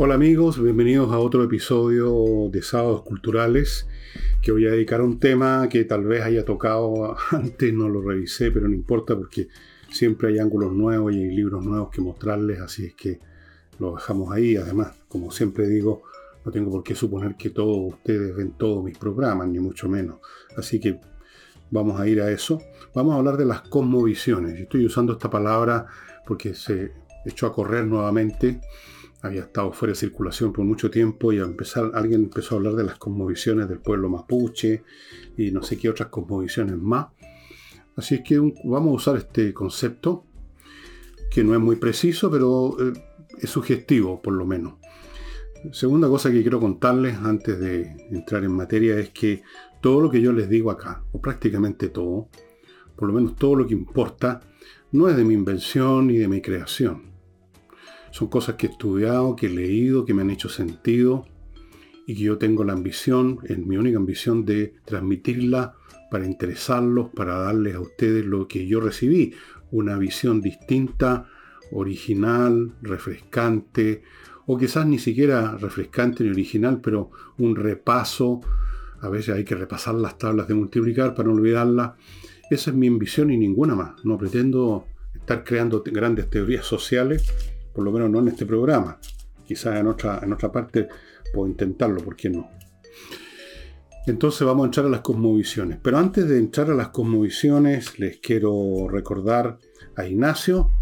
Hola 0.00 0.14
amigos, 0.14 0.62
bienvenidos 0.62 1.12
a 1.12 1.18
otro 1.18 1.42
episodio 1.42 2.48
de 2.52 2.62
Sábados 2.62 3.02
Culturales 3.02 3.88
que 4.40 4.52
voy 4.52 4.64
a 4.68 4.70
dedicar 4.70 5.00
a 5.00 5.02
un 5.02 5.18
tema 5.18 5.68
que 5.68 5.82
tal 5.82 6.04
vez 6.04 6.22
haya 6.22 6.44
tocado 6.44 7.16
antes, 7.32 7.74
no 7.74 7.88
lo 7.88 8.00
revisé, 8.00 8.52
pero 8.52 8.68
no 8.68 8.76
importa 8.76 9.16
porque 9.16 9.48
siempre 9.90 10.28
hay 10.28 10.38
ángulos 10.38 10.72
nuevos 10.72 11.12
y 11.12 11.24
hay 11.24 11.34
libros 11.34 11.64
nuevos 11.64 11.90
que 11.90 12.00
mostrarles, 12.00 12.60
así 12.60 12.86
es 12.86 12.94
que 12.94 13.18
lo 13.80 13.96
dejamos 13.96 14.32
ahí. 14.32 14.54
Además, 14.54 14.94
como 15.08 15.32
siempre 15.32 15.66
digo, 15.66 16.04
no 16.44 16.52
tengo 16.52 16.70
por 16.70 16.84
qué 16.84 16.94
suponer 16.94 17.34
que 17.34 17.50
todos 17.50 17.94
ustedes 17.94 18.36
ven 18.36 18.52
todos 18.52 18.84
mis 18.84 18.96
programas, 18.96 19.48
ni 19.48 19.58
mucho 19.58 19.88
menos. 19.88 20.20
Así 20.56 20.78
que 20.78 21.00
vamos 21.72 22.00
a 22.00 22.06
ir 22.06 22.22
a 22.22 22.30
eso. 22.30 22.62
Vamos 22.94 23.14
a 23.14 23.18
hablar 23.18 23.36
de 23.36 23.46
las 23.46 23.62
cosmovisiones. 23.62 24.60
Estoy 24.60 24.86
usando 24.86 25.14
esta 25.14 25.28
palabra 25.28 25.86
porque 26.24 26.54
se 26.54 26.92
echó 27.26 27.48
a 27.48 27.52
correr 27.52 27.84
nuevamente 27.84 28.60
había 29.22 29.42
estado 29.42 29.72
fuera 29.72 29.92
de 29.92 29.98
circulación 29.98 30.52
por 30.52 30.64
mucho 30.64 30.90
tiempo 30.90 31.32
y 31.32 31.38
a 31.38 31.42
empezar, 31.42 31.90
alguien 31.94 32.24
empezó 32.24 32.54
a 32.54 32.58
hablar 32.58 32.74
de 32.74 32.84
las 32.84 32.98
cosmovisiones 32.98 33.68
del 33.68 33.80
pueblo 33.80 34.08
mapuche 34.08 34.84
y 35.36 35.50
no 35.50 35.62
sé 35.62 35.76
qué 35.76 35.88
otras 35.88 36.08
cosmovisiones 36.08 36.76
más. 36.76 37.08
Así 37.96 38.16
es 38.16 38.20
que 38.22 38.38
vamos 38.38 38.92
a 38.92 38.94
usar 38.94 39.16
este 39.16 39.52
concepto, 39.52 40.24
que 41.30 41.42
no 41.42 41.54
es 41.54 41.60
muy 41.60 41.76
preciso, 41.76 42.30
pero 42.30 42.76
eh, 42.78 42.92
es 43.40 43.50
sugestivo 43.50 44.22
por 44.22 44.34
lo 44.34 44.46
menos. 44.46 44.74
Segunda 45.72 46.06
cosa 46.08 46.30
que 46.30 46.42
quiero 46.42 46.60
contarles 46.60 47.16
antes 47.16 47.58
de 47.58 48.06
entrar 48.10 48.44
en 48.44 48.52
materia 48.52 48.96
es 48.98 49.10
que 49.10 49.42
todo 49.80 50.00
lo 50.00 50.10
que 50.10 50.20
yo 50.20 50.32
les 50.32 50.48
digo 50.48 50.70
acá, 50.70 51.02
o 51.10 51.20
prácticamente 51.20 51.88
todo, 51.88 52.28
por 52.94 53.08
lo 53.08 53.14
menos 53.14 53.34
todo 53.34 53.56
lo 53.56 53.66
que 53.66 53.74
importa, 53.74 54.40
no 54.92 55.08
es 55.08 55.16
de 55.16 55.24
mi 55.24 55.34
invención 55.34 56.06
ni 56.06 56.16
de 56.18 56.28
mi 56.28 56.40
creación 56.40 57.17
son 58.18 58.26
cosas 58.26 58.56
que 58.56 58.66
he 58.66 58.70
estudiado, 58.70 59.36
que 59.36 59.46
he 59.46 59.50
leído, 59.50 60.04
que 60.04 60.12
me 60.12 60.22
han 60.22 60.30
hecho 60.30 60.48
sentido 60.48 61.24
y 62.04 62.16
que 62.16 62.22
yo 62.22 62.36
tengo 62.36 62.64
la 62.64 62.72
ambición, 62.72 63.38
es 63.44 63.58
mi 63.58 63.76
única 63.76 63.96
ambición 63.96 64.44
de 64.44 64.74
transmitirla 64.84 65.76
para 66.10 66.26
interesarlos, 66.26 67.10
para 67.14 67.38
darles 67.38 67.76
a 67.76 67.80
ustedes 67.80 68.24
lo 68.24 68.48
que 68.48 68.66
yo 68.66 68.80
recibí, 68.80 69.34
una 69.70 69.96
visión 69.98 70.40
distinta, 70.40 71.28
original, 71.70 72.74
refrescante, 72.82 74.02
o 74.46 74.58
quizás 74.58 74.84
ni 74.84 74.98
siquiera 74.98 75.56
refrescante 75.56 76.24
ni 76.24 76.30
original, 76.30 76.80
pero 76.80 77.10
un 77.36 77.54
repaso. 77.54 78.40
A 79.00 79.08
veces 79.10 79.36
hay 79.36 79.44
que 79.44 79.54
repasar 79.54 79.94
las 79.94 80.18
tablas 80.18 80.48
de 80.48 80.54
multiplicar 80.54 81.14
para 81.14 81.28
no 81.28 81.34
olvidarlas. 81.36 81.92
Esa 82.50 82.70
es 82.70 82.76
mi 82.76 82.88
ambición 82.88 83.30
y 83.30 83.36
ninguna 83.36 83.76
más. 83.76 84.04
No 84.04 84.18
pretendo 84.18 84.86
estar 85.14 85.44
creando 85.44 85.84
grandes 85.84 86.28
teorías 86.30 86.64
sociales 86.64 87.54
por 87.78 87.84
lo 87.84 87.92
menos 87.92 88.10
no 88.10 88.18
en 88.18 88.26
este 88.26 88.44
programa. 88.44 88.98
Quizás 89.46 89.78
en 89.78 89.86
otra, 89.86 90.18
en 90.20 90.32
otra 90.32 90.50
parte 90.50 90.88
puedo 91.32 91.46
intentarlo, 91.46 92.00
¿por 92.00 92.16
qué 92.16 92.28
no? 92.28 92.50
Entonces 94.08 94.44
vamos 94.44 94.64
a 94.64 94.66
entrar 94.66 94.86
a 94.86 94.88
las 94.88 95.02
cosmovisiones. 95.02 95.78
Pero 95.80 95.96
antes 95.96 96.28
de 96.28 96.38
entrar 96.38 96.72
a 96.72 96.74
las 96.74 96.88
cosmovisiones, 96.88 98.00
les 98.00 98.16
quiero 98.16 98.88
recordar 98.90 99.58
a 99.94 100.04
Ignacio. 100.04 100.72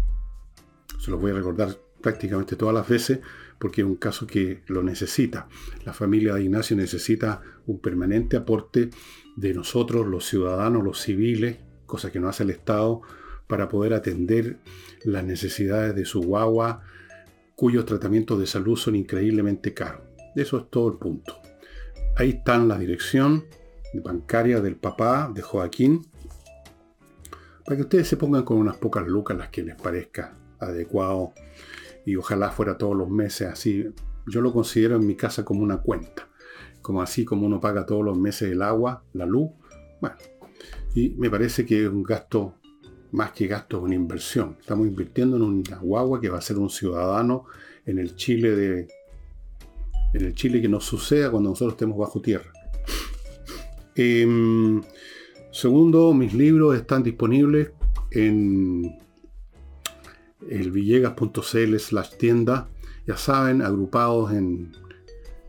Se 0.97 1.11
los 1.11 1.21
voy 1.21 1.29
a 1.29 1.35
recordar 1.35 1.77
prácticamente 2.01 2.55
todas 2.55 2.73
las 2.73 2.89
veces 2.89 3.19
porque 3.59 3.81
es 3.81 3.87
un 3.87 3.97
caso 3.97 4.25
que 4.25 4.63
lo 4.65 4.81
necesita. 4.81 5.47
La 5.85 5.93
familia 5.93 6.33
de 6.33 6.45
Ignacio 6.45 6.75
necesita 6.75 7.43
un 7.67 7.77
permanente 7.77 8.37
aporte 8.37 8.89
de 9.35 9.53
nosotros, 9.53 10.07
los 10.07 10.25
ciudadanos, 10.25 10.83
los 10.83 10.99
civiles, 10.99 11.59
cosa 11.85 12.11
que 12.11 12.19
no 12.19 12.27
hace 12.27 12.41
el 12.41 12.49
Estado, 12.49 13.03
para 13.47 13.69
poder 13.69 13.93
atender 13.93 14.57
las 15.03 15.23
necesidades 15.23 15.95
de 15.95 16.05
su 16.05 16.21
guagua, 16.21 16.81
cuyos 17.55 17.85
tratamientos 17.85 18.39
de 18.39 18.47
salud 18.47 18.77
son 18.77 18.95
increíblemente 18.95 19.73
caros. 19.73 20.01
Eso 20.35 20.57
es 20.57 20.69
todo 20.69 20.89
el 20.89 20.97
punto. 20.97 21.41
Ahí 22.15 22.29
está 22.29 22.57
la 22.57 22.77
dirección 22.77 23.45
bancaria 23.93 24.61
del 24.61 24.75
papá 24.75 25.31
de 25.33 25.41
Joaquín, 25.41 26.05
para 27.65 27.75
que 27.75 27.83
ustedes 27.83 28.07
se 28.07 28.17
pongan 28.17 28.43
con 28.43 28.57
unas 28.57 28.77
pocas 28.77 29.05
lucas 29.07 29.37
las 29.37 29.49
que 29.49 29.63
les 29.63 29.75
parezca 29.75 30.37
adecuado 30.59 31.33
y 32.05 32.15
ojalá 32.15 32.49
fuera 32.51 32.77
todos 32.77 32.95
los 32.95 33.09
meses 33.09 33.47
así. 33.47 33.89
Yo 34.25 34.41
lo 34.41 34.53
considero 34.53 34.95
en 34.95 35.05
mi 35.05 35.15
casa 35.15 35.43
como 35.43 35.63
una 35.63 35.77
cuenta, 35.77 36.29
como 36.81 37.01
así 37.01 37.25
como 37.25 37.45
uno 37.45 37.59
paga 37.59 37.85
todos 37.85 38.03
los 38.03 38.17
meses 38.17 38.51
el 38.51 38.61
agua, 38.61 39.03
la 39.13 39.25
luz. 39.25 39.51
Bueno, 39.99 40.15
y 40.95 41.09
me 41.17 41.29
parece 41.29 41.65
que 41.65 41.83
es 41.83 41.89
un 41.89 42.03
gasto 42.03 42.55
más 43.17 43.31
que 43.31 43.47
gasto, 43.47 43.81
una 43.81 43.95
inversión. 43.95 44.57
Estamos 44.59 44.87
invirtiendo 44.87 45.37
en 45.37 45.41
una 45.41 45.77
guagua 45.77 46.21
que 46.21 46.29
va 46.29 46.37
a 46.37 46.41
ser 46.41 46.57
un 46.59 46.69
ciudadano 46.69 47.45
en 47.85 47.97
el 47.97 48.15
Chile 48.15 48.55
de. 48.55 48.87
En 50.13 50.23
el 50.23 50.35
Chile 50.35 50.61
que 50.61 50.69
nos 50.69 50.85
suceda 50.85 51.31
cuando 51.31 51.49
nosotros 51.49 51.73
estemos 51.73 51.97
bajo 51.97 52.21
tierra. 52.21 52.51
Em, 53.95 54.81
segundo, 55.51 56.13
mis 56.13 56.33
libros 56.33 56.75
están 56.75 57.01
disponibles 57.01 57.71
en 58.11 58.95
el 60.47 60.71
villegas.cl 60.71 61.77
slash 61.77 62.11
tienda. 62.17 62.69
Ya 63.07 63.17
saben, 63.17 63.63
agrupados 63.63 64.31
en, 64.31 64.71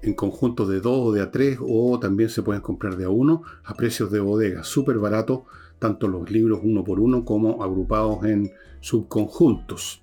en 0.02 0.14
conjuntos 0.14 0.68
de 0.70 0.80
dos 0.80 1.08
o 1.08 1.12
de 1.12 1.20
a 1.20 1.30
tres, 1.30 1.58
o 1.60 2.00
también 2.00 2.30
se 2.30 2.42
pueden 2.42 2.62
comprar 2.62 2.96
de 2.96 3.04
a 3.04 3.10
uno 3.10 3.42
a 3.64 3.74
precios 3.74 4.10
de 4.10 4.20
bodega, 4.20 4.64
súper 4.64 4.98
barato 4.98 5.44
tanto 5.78 6.09
los 6.09 6.31
libros 6.31 6.61
uno 6.62 6.84
por 6.84 7.00
uno 7.00 7.25
como 7.25 7.62
agrupados 7.62 8.25
en 8.25 8.50
subconjuntos. 8.81 10.03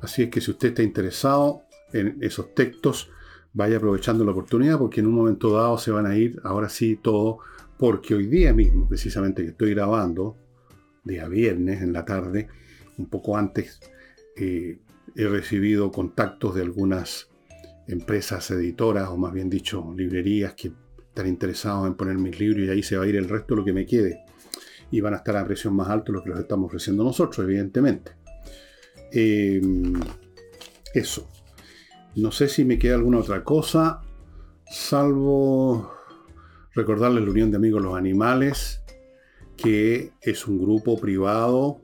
Así 0.00 0.22
es 0.22 0.30
que 0.30 0.40
si 0.40 0.50
usted 0.50 0.68
está 0.68 0.82
interesado 0.82 1.62
en 1.92 2.18
esos 2.20 2.54
textos, 2.54 3.10
vaya 3.52 3.76
aprovechando 3.76 4.24
la 4.24 4.32
oportunidad 4.32 4.78
porque 4.78 5.00
en 5.00 5.06
un 5.06 5.14
momento 5.14 5.52
dado 5.52 5.78
se 5.78 5.90
van 5.90 6.06
a 6.06 6.16
ir, 6.16 6.40
ahora 6.44 6.68
sí, 6.68 6.98
todo, 7.00 7.38
porque 7.78 8.14
hoy 8.14 8.26
día 8.26 8.52
mismo, 8.52 8.88
precisamente 8.88 9.42
que 9.42 9.50
estoy 9.50 9.70
grabando, 9.70 10.36
día 11.04 11.28
viernes 11.28 11.82
en 11.82 11.92
la 11.92 12.04
tarde, 12.04 12.48
un 12.98 13.06
poco 13.06 13.36
antes, 13.36 13.80
eh, 14.36 14.78
he 15.16 15.28
recibido 15.28 15.90
contactos 15.90 16.54
de 16.54 16.62
algunas 16.62 17.28
empresas 17.86 18.50
editoras, 18.50 19.08
o 19.08 19.16
más 19.16 19.32
bien 19.32 19.48
dicho, 19.48 19.94
librerías 19.96 20.54
que 20.54 20.72
están 21.08 21.28
interesados 21.28 21.86
en 21.86 21.94
poner 21.94 22.18
mis 22.18 22.38
libros 22.38 22.66
y 22.66 22.70
ahí 22.70 22.82
se 22.82 22.96
va 22.96 23.04
a 23.04 23.06
ir 23.06 23.16
el 23.16 23.28
resto 23.28 23.54
de 23.54 23.60
lo 23.60 23.64
que 23.64 23.72
me 23.72 23.86
quede 23.86 24.24
y 24.94 25.00
van 25.00 25.14
a 25.14 25.16
estar 25.16 25.36
a 25.36 25.44
precios 25.44 25.74
más 25.74 25.88
altos 25.88 26.14
los 26.14 26.22
que 26.22 26.30
los 26.30 26.38
estamos 26.38 26.68
ofreciendo 26.68 27.02
nosotros, 27.02 27.44
evidentemente. 27.44 28.12
Em, 29.10 29.92
eso. 30.94 31.28
No 32.14 32.30
sé 32.30 32.48
si 32.48 32.64
me 32.64 32.78
queda 32.78 32.94
alguna 32.94 33.18
otra 33.18 33.42
cosa, 33.42 34.02
salvo 34.70 35.90
recordarles 36.74 37.24
la 37.24 37.30
Unión 37.32 37.50
de 37.50 37.56
Amigos 37.56 37.82
Los 37.82 37.96
Animales, 37.96 38.82
que 39.56 40.12
es 40.20 40.46
un 40.46 40.60
grupo 40.60 40.96
privado, 40.96 41.80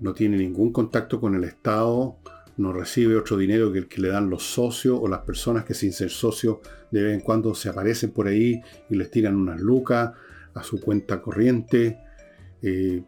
no 0.00 0.12
tiene 0.12 0.36
ningún 0.36 0.72
contacto 0.72 1.20
con 1.20 1.36
el 1.36 1.44
Estado, 1.44 2.16
no 2.56 2.72
recibe 2.72 3.16
otro 3.16 3.36
dinero 3.36 3.72
que 3.72 3.78
el 3.78 3.86
que 3.86 4.00
le 4.00 4.08
dan 4.08 4.30
los 4.30 4.42
socios 4.42 4.98
o 5.00 5.06
las 5.06 5.20
personas 5.20 5.64
que 5.64 5.74
sin 5.74 5.92
ser 5.92 6.10
socios 6.10 6.58
de 6.90 7.04
vez 7.04 7.14
en 7.14 7.20
cuando 7.20 7.54
se 7.54 7.68
aparecen 7.68 8.10
por 8.10 8.26
ahí 8.26 8.60
y 8.90 8.96
les 8.96 9.12
tiran 9.12 9.36
unas 9.36 9.60
lucas 9.60 10.10
a 10.56 10.62
su 10.62 10.80
cuenta 10.80 11.20
corriente. 11.20 12.00
Eh, 12.68 13.00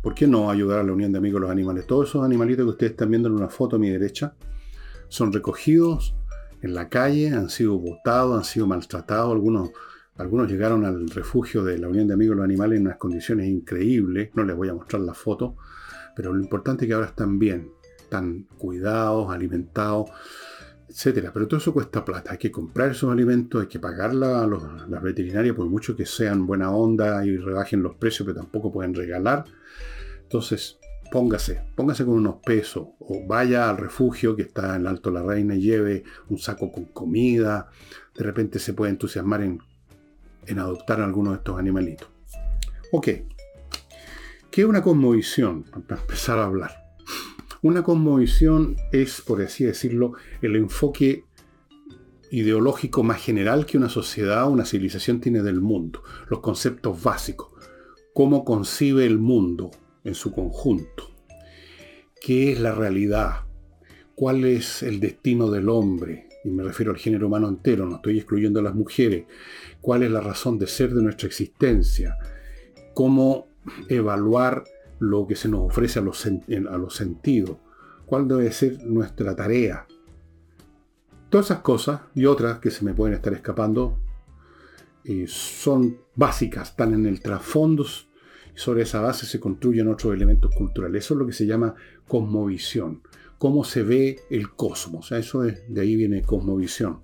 ¿Por 0.00 0.14
qué 0.14 0.26
no 0.26 0.50
ayudar 0.50 0.80
a 0.80 0.82
la 0.82 0.92
Unión 0.92 1.12
de 1.12 1.18
Amigos 1.18 1.38
de 1.38 1.42
los 1.42 1.50
Animales? 1.50 1.86
Todos 1.86 2.08
esos 2.08 2.24
animalitos 2.24 2.64
que 2.64 2.70
ustedes 2.70 2.92
están 2.92 3.10
viendo 3.10 3.28
en 3.28 3.34
una 3.34 3.50
foto 3.50 3.76
a 3.76 3.78
mi 3.78 3.90
derecha 3.90 4.34
son 5.08 5.34
recogidos 5.34 6.16
en 6.62 6.74
la 6.74 6.88
calle, 6.88 7.28
han 7.28 7.50
sido 7.50 7.78
botados, 7.78 8.38
han 8.38 8.44
sido 8.44 8.66
maltratados. 8.66 9.32
Algunos, 9.32 9.70
algunos 10.16 10.50
llegaron 10.50 10.86
al 10.86 11.10
refugio 11.10 11.62
de 11.62 11.76
la 11.76 11.88
Unión 11.88 12.08
de 12.08 12.14
Amigos 12.14 12.36
de 12.36 12.36
los 12.36 12.44
Animales 12.44 12.78
en 12.78 12.86
unas 12.86 12.96
condiciones 12.96 13.48
increíbles. 13.48 14.30
No 14.34 14.44
les 14.44 14.56
voy 14.56 14.70
a 14.70 14.74
mostrar 14.74 15.02
la 15.02 15.12
foto, 15.12 15.56
pero 16.16 16.32
lo 16.32 16.40
importante 16.42 16.86
es 16.86 16.88
que 16.88 16.94
ahora 16.94 17.08
están 17.08 17.38
bien, 17.38 17.72
están 17.98 18.46
cuidados, 18.56 19.30
alimentados 19.30 20.08
etcétera. 20.88 21.30
Pero 21.32 21.48
todo 21.48 21.58
eso 21.58 21.72
cuesta 21.72 22.04
plata. 22.04 22.32
Hay 22.32 22.38
que 22.38 22.50
comprar 22.50 22.90
esos 22.90 23.10
alimentos, 23.10 23.60
hay 23.60 23.68
que 23.68 23.78
pagarla 23.78 24.42
a, 24.42 24.46
las 24.46 25.02
veterinarias, 25.02 25.54
por 25.54 25.66
mucho 25.66 25.96
que 25.96 26.06
sean 26.06 26.46
buena 26.46 26.70
onda 26.70 27.24
y 27.24 27.36
rebajen 27.36 27.82
los 27.82 27.96
precios, 27.96 28.26
pero 28.26 28.40
tampoco 28.40 28.72
pueden 28.72 28.94
regalar. 28.94 29.44
Entonces, 30.22 30.78
póngase, 31.10 31.62
póngase 31.74 32.04
con 32.04 32.14
unos 32.14 32.36
pesos 32.44 32.88
o 32.98 33.26
vaya 33.26 33.70
al 33.70 33.78
refugio 33.78 34.36
que 34.36 34.42
está 34.42 34.76
en 34.76 34.86
Alto 34.86 35.10
La 35.10 35.22
Reina 35.22 35.54
y 35.54 35.60
lleve 35.60 36.04
un 36.28 36.38
saco 36.38 36.70
con 36.70 36.86
comida. 36.86 37.68
De 38.16 38.24
repente 38.24 38.58
se 38.58 38.72
puede 38.72 38.90
entusiasmar 38.90 39.42
en, 39.42 39.60
en 40.46 40.58
adoptar 40.58 41.00
a 41.00 41.04
alguno 41.04 41.30
de 41.30 41.38
estos 41.38 41.58
animalitos. 41.58 42.08
Ok. 42.92 43.08
¿Qué 44.50 44.62
es 44.62 44.66
una 44.66 44.82
cosmovisión? 44.82 45.64
Para 45.64 46.00
empezar 46.00 46.38
a 46.38 46.44
hablar. 46.44 46.85
Una 47.66 47.82
cosmovisión 47.82 48.76
es, 48.92 49.20
por 49.22 49.42
así 49.42 49.64
decirlo, 49.64 50.12
el 50.40 50.54
enfoque 50.54 51.24
ideológico 52.30 53.02
más 53.02 53.20
general 53.20 53.66
que 53.66 53.76
una 53.76 53.88
sociedad, 53.88 54.48
una 54.48 54.64
civilización 54.64 55.20
tiene 55.20 55.42
del 55.42 55.60
mundo, 55.60 56.04
los 56.28 56.38
conceptos 56.38 57.02
básicos, 57.02 57.48
cómo 58.14 58.44
concibe 58.44 59.04
el 59.04 59.18
mundo 59.18 59.72
en 60.04 60.14
su 60.14 60.30
conjunto, 60.30 61.10
qué 62.20 62.52
es 62.52 62.60
la 62.60 62.72
realidad, 62.72 63.46
cuál 64.14 64.44
es 64.44 64.84
el 64.84 65.00
destino 65.00 65.50
del 65.50 65.68
hombre, 65.68 66.28
y 66.44 66.50
me 66.50 66.62
refiero 66.62 66.92
al 66.92 66.98
género 66.98 67.26
humano 67.26 67.48
entero, 67.48 67.84
no 67.84 67.96
estoy 67.96 68.18
excluyendo 68.18 68.60
a 68.60 68.62
las 68.62 68.76
mujeres, 68.76 69.24
cuál 69.80 70.04
es 70.04 70.12
la 70.12 70.20
razón 70.20 70.56
de 70.60 70.68
ser 70.68 70.94
de 70.94 71.02
nuestra 71.02 71.26
existencia, 71.26 72.16
cómo 72.94 73.48
evaluar 73.88 74.62
lo 74.98 75.26
que 75.26 75.36
se 75.36 75.48
nos 75.48 75.60
ofrece 75.60 75.98
a 75.98 76.02
los, 76.02 76.18
sentidos, 76.94 77.56
cuál 78.06 78.28
debe 78.28 78.50
ser 78.52 78.84
nuestra 78.84 79.34
tarea. 79.34 79.86
Todas 81.28 81.46
esas 81.46 81.60
cosas 81.60 82.00
y 82.14 82.26
otras 82.26 82.58
que 82.58 82.70
se 82.70 82.84
me 82.84 82.94
pueden 82.94 83.14
estar 83.14 83.32
escapando 83.32 83.98
eh, 85.04 85.26
son 85.28 85.98
básicas, 86.14 86.70
están 86.70 86.94
en 86.94 87.06
el 87.06 87.20
trasfondo 87.20 87.84
y 88.54 88.58
sobre 88.58 88.82
esa 88.82 89.00
base 89.00 89.26
se 89.26 89.40
construyen 89.40 89.88
otros 89.88 90.14
elementos 90.14 90.54
culturales. 90.54 91.04
Eso 91.04 91.14
es 91.14 91.18
lo 91.18 91.26
que 91.26 91.32
se 91.32 91.46
llama 91.46 91.74
cosmovisión 92.08 93.02
cómo 93.38 93.64
se 93.64 93.82
ve 93.82 94.20
el 94.30 94.50
cosmos. 94.52 95.12
Eso 95.12 95.44
es, 95.44 95.62
de 95.68 95.80
ahí 95.80 95.96
viene 95.96 96.22
cosmovisión. 96.22 97.00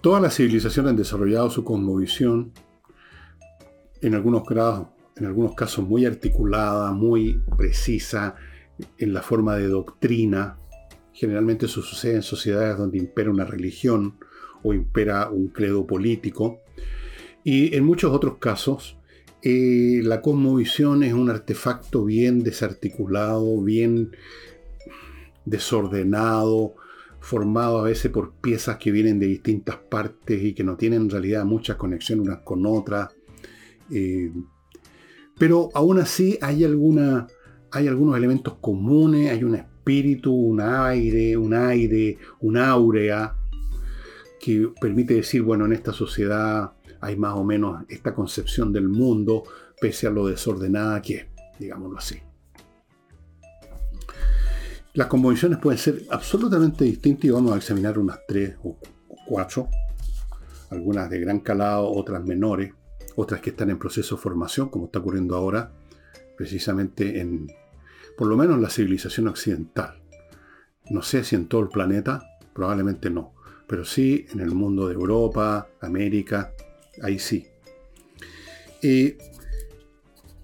Todas 0.00 0.22
las 0.22 0.36
civilizaciones 0.36 0.90
han 0.90 0.96
desarrollado 0.96 1.50
su 1.50 1.64
cosmovisión 1.64 2.52
en 4.02 4.14
algunos 4.14 5.54
casos 5.54 5.86
muy 5.86 6.04
articulada, 6.04 6.92
muy 6.92 7.40
precisa, 7.56 8.36
en 8.98 9.12
la 9.12 9.22
forma 9.22 9.56
de 9.56 9.68
doctrina. 9.68 10.58
Generalmente 11.12 11.66
eso 11.66 11.82
sucede 11.82 12.16
en 12.16 12.22
sociedades 12.22 12.78
donde 12.78 12.98
impera 12.98 13.30
una 13.30 13.44
religión 13.44 14.18
o 14.62 14.74
impera 14.74 15.30
un 15.30 15.48
credo 15.48 15.86
político. 15.86 16.60
Y 17.44 17.74
en 17.74 17.84
muchos 17.84 18.12
otros 18.12 18.38
casos 18.38 18.96
eh, 19.42 20.00
la 20.04 20.20
cosmovisión 20.20 21.02
es 21.02 21.12
un 21.12 21.28
artefacto 21.28 22.04
bien 22.04 22.44
desarticulado, 22.44 23.60
bien 23.60 24.12
desordenado, 25.44 26.76
formado 27.18 27.80
a 27.80 27.82
veces 27.82 28.12
por 28.12 28.34
piezas 28.34 28.76
que 28.78 28.92
vienen 28.92 29.18
de 29.18 29.26
distintas 29.26 29.76
partes 29.76 30.42
y 30.42 30.54
que 30.54 30.62
no 30.62 30.76
tienen 30.76 31.02
en 31.02 31.10
realidad 31.10 31.44
mucha 31.44 31.76
conexión 31.76 32.20
unas 32.20 32.40
con 32.40 32.64
otras. 32.66 33.08
Eh, 33.90 34.32
pero 35.38 35.70
aún 35.74 35.98
así 35.98 36.38
hay, 36.40 36.64
alguna, 36.64 37.26
hay 37.70 37.88
algunos 37.88 38.16
elementos 38.16 38.54
comunes, 38.60 39.30
hay 39.30 39.44
un 39.44 39.54
espíritu, 39.54 40.32
un 40.32 40.60
aire, 40.60 41.36
un 41.36 41.54
aire, 41.54 42.18
un 42.40 42.56
áurea, 42.56 43.34
que 44.40 44.72
permite 44.80 45.14
decir, 45.14 45.42
bueno, 45.42 45.66
en 45.66 45.72
esta 45.72 45.92
sociedad 45.92 46.72
hay 47.00 47.16
más 47.16 47.34
o 47.34 47.44
menos 47.44 47.84
esta 47.88 48.14
concepción 48.14 48.72
del 48.72 48.88
mundo, 48.88 49.44
pese 49.80 50.06
a 50.06 50.10
lo 50.10 50.26
desordenada 50.26 51.00
que 51.00 51.14
es, 51.14 51.26
digámoslo 51.58 51.98
así. 51.98 52.18
Las 54.94 55.06
composiciones 55.06 55.58
pueden 55.58 55.78
ser 55.78 56.02
absolutamente 56.10 56.84
distintas 56.84 57.24
y 57.24 57.30
vamos 57.30 57.52
a 57.52 57.56
examinar 57.56 57.98
unas 57.98 58.18
tres 58.28 58.56
o 58.62 58.76
cuatro, 59.26 59.68
algunas 60.70 61.08
de 61.08 61.20
gran 61.20 61.40
calado, 61.40 61.90
otras 61.90 62.22
menores, 62.24 62.74
otras 63.16 63.40
que 63.40 63.50
están 63.50 63.70
en 63.70 63.78
proceso 63.78 64.16
de 64.16 64.22
formación, 64.22 64.68
como 64.68 64.86
está 64.86 64.98
ocurriendo 64.98 65.36
ahora, 65.36 65.72
precisamente 66.36 67.20
en, 67.20 67.48
por 68.16 68.26
lo 68.26 68.36
menos 68.36 68.56
en 68.56 68.62
la 68.62 68.70
civilización 68.70 69.28
occidental. 69.28 70.00
No 70.90 71.02
sé 71.02 71.24
si 71.24 71.36
en 71.36 71.46
todo 71.46 71.62
el 71.62 71.68
planeta, 71.68 72.22
probablemente 72.52 73.10
no, 73.10 73.34
pero 73.66 73.84
sí 73.84 74.26
en 74.32 74.40
el 74.40 74.54
mundo 74.54 74.88
de 74.88 74.94
Europa, 74.94 75.68
América, 75.80 76.52
ahí 77.02 77.18
sí. 77.18 77.46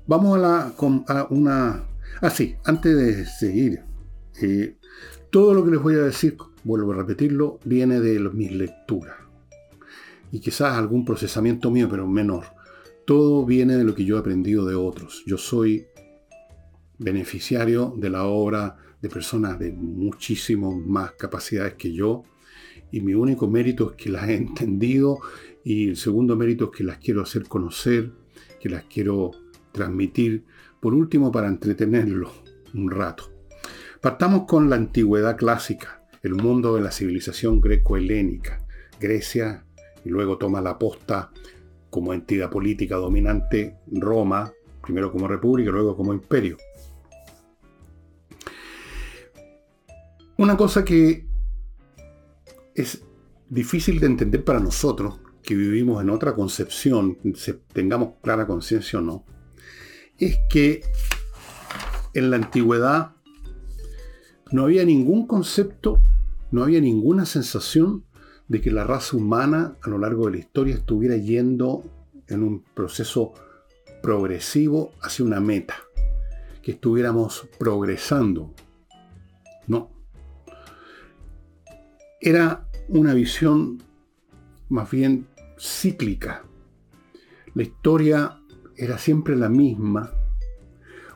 vamos 0.06 0.36
a, 0.36 0.40
la, 0.40 0.72
a 1.08 1.26
una... 1.30 1.84
Ah, 2.22 2.32
antes 2.64 2.96
de 2.96 3.26
seguir, 3.26 3.82
eh, 4.40 4.76
todo 5.30 5.54
lo 5.54 5.64
que 5.64 5.70
les 5.72 5.82
voy 5.82 5.94
a 5.94 6.02
decir, 6.02 6.36
vuelvo 6.64 6.92
a 6.92 6.96
repetirlo, 6.96 7.60
viene 7.64 8.00
de 8.00 8.18
mis 8.20 8.52
lecturas. 8.52 9.16
Y 10.32 10.40
quizás 10.40 10.74
algún 10.74 11.04
procesamiento 11.04 11.70
mío, 11.70 11.88
pero 11.90 12.06
menor. 12.06 12.57
Todo 13.08 13.46
viene 13.46 13.78
de 13.78 13.84
lo 13.84 13.94
que 13.94 14.05
yo 14.05 14.16
he 14.16 14.20
aprendido 14.20 14.66
de 14.66 14.75
otros. 14.75 15.22
Yo 15.25 15.38
soy 15.38 15.87
beneficiario 16.99 17.94
de 17.96 18.10
la 18.10 18.25
obra 18.25 18.76
de 19.00 19.08
personas 19.08 19.58
de 19.58 19.72
muchísimas 19.72 20.76
más 20.76 21.12
capacidades 21.12 21.72
que 21.76 21.94
yo. 21.94 22.25
Y 22.93 23.00
mi 23.00 23.14
único 23.14 23.49
mérito 23.49 23.93
es 23.93 23.96
que 23.96 24.10
las 24.10 24.28
he 24.28 24.34
entendido 24.37 25.20
y 25.64 25.88
el 25.88 25.96
segundo 25.96 26.37
mérito 26.37 26.66
es 26.66 26.76
que 26.76 26.84
las 26.84 26.99
quiero 26.99 27.22
hacer 27.22 27.44
conocer, 27.44 28.12
que 28.60 28.69
las 28.69 28.84
quiero 28.84 29.31
transmitir, 29.72 30.44
por 30.78 30.93
último 30.93 31.32
para 31.32 31.49
entretenerlo 31.49 32.31
un 32.75 32.90
rato. 32.90 33.32
Partamos 34.02 34.43
con 34.46 34.69
la 34.69 34.76
antigüedad 34.76 35.38
clásica, 35.38 36.04
el 36.22 36.34
mundo 36.34 36.75
de 36.75 36.82
la 36.82 36.93
civilización 36.93 37.58
greco-helénica. 37.58 38.66
Grecia, 39.00 39.64
y 40.04 40.11
luego 40.11 40.37
toma 40.37 40.61
la 40.61 40.78
posta 40.78 41.31
como 41.90 42.12
entidad 42.12 42.50
política 42.50 42.96
dominante 42.96 43.76
Roma, 43.90 44.52
primero 44.82 45.11
como 45.11 45.29
república, 45.29 45.70
luego 45.70 45.96
como 45.96 46.12
imperio. 46.12 46.56
Una 50.37 50.56
cosa 50.56 50.85
que 50.85 51.26
es 52.75 53.02
difícil 53.49 53.99
de 53.99 54.06
entender 54.06 54.44
para 54.44 54.61
nosotros, 54.61 55.19
que 55.43 55.55
vivimos 55.55 56.02
en 56.02 56.11
otra 56.11 56.35
concepción, 56.35 57.19
tengamos 57.73 58.14
clara 58.23 58.46
conciencia 58.46 58.99
o 58.99 59.02
no, 59.02 59.25
es 60.19 60.38
que 60.49 60.82
en 62.14 62.31
la 62.31 62.37
antigüedad 62.37 63.12
no 64.52 64.64
había 64.64 64.85
ningún 64.85 65.26
concepto, 65.26 66.00
no 66.50 66.62
había 66.62 66.81
ninguna 66.81 67.26
sensación 67.26 68.05
de 68.48 68.60
que 68.60 68.70
la 68.70 68.84
raza 68.84 69.16
humana 69.16 69.76
a 69.82 69.90
lo 69.90 69.98
largo 69.98 70.26
de 70.26 70.32
la 70.32 70.38
historia 70.38 70.74
estuviera 70.74 71.16
yendo 71.16 71.84
en 72.28 72.42
un 72.42 72.62
proceso 72.74 73.32
progresivo 74.02 74.92
hacia 75.02 75.24
una 75.24 75.40
meta, 75.40 75.76
que 76.62 76.72
estuviéramos 76.72 77.48
progresando. 77.58 78.54
No. 79.66 79.90
Era 82.20 82.66
una 82.88 83.14
visión 83.14 83.82
más 84.68 84.90
bien 84.90 85.26
cíclica. 85.58 86.44
La 87.54 87.62
historia 87.62 88.40
era 88.76 88.98
siempre 88.98 89.36
la 89.36 89.48
misma, 89.48 90.12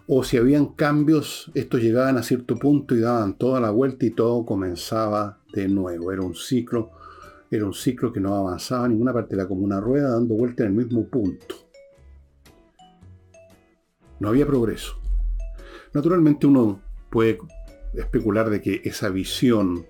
o 0.07 0.25
si 0.25 0.37
habían 0.37 0.67
cambios, 0.67 1.51
estos 1.55 1.81
llegaban 1.81 2.19
a 2.19 2.23
cierto 2.23 2.57
punto 2.57 2.95
y 2.95 3.01
daban 3.01 3.39
toda 3.39 3.61
la 3.61 3.71
vuelta 3.71 4.05
y 4.05 4.11
todo 4.11 4.45
comenzaba 4.45 5.39
de 5.55 5.69
nuevo. 5.69 6.13
Era 6.13 6.23
un 6.23 6.35
ciclo, 6.35 6.91
era 7.57 7.67
un 7.67 7.75
ciclo 7.75 8.13
que 8.13 8.21
no 8.21 8.35
avanzaba 8.35 8.87
en 8.87 8.93
ninguna 8.93 9.13
parte, 9.13 9.35
era 9.35 9.47
como 9.47 9.63
una 9.63 9.79
rueda 9.79 10.11
dando 10.13 10.35
vuelta 10.35 10.63
en 10.63 10.71
el 10.71 10.75
mismo 10.75 11.07
punto. 11.07 11.55
No 14.21 14.29
había 14.29 14.47
progreso. 14.47 14.95
Naturalmente 15.93 16.47
uno 16.47 16.81
puede 17.11 17.39
especular 17.93 18.49
de 18.49 18.63
que 18.63 18.81
esa 18.85 19.11
visión 19.11 19.85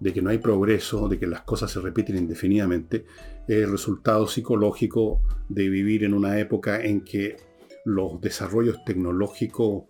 de 0.00 0.14
que 0.14 0.22
no 0.22 0.30
hay 0.30 0.38
progreso, 0.38 1.08
de 1.08 1.18
que 1.18 1.26
las 1.26 1.42
cosas 1.42 1.70
se 1.70 1.80
repiten 1.80 2.16
indefinidamente, 2.16 3.04
es 3.46 3.64
el 3.64 3.70
resultado 3.70 4.26
psicológico 4.26 5.20
de 5.50 5.68
vivir 5.68 6.04
en 6.04 6.14
una 6.14 6.38
época 6.38 6.80
en 6.80 7.02
que 7.02 7.36
los 7.84 8.18
desarrollos 8.22 8.82
tecnológicos, 8.86 9.84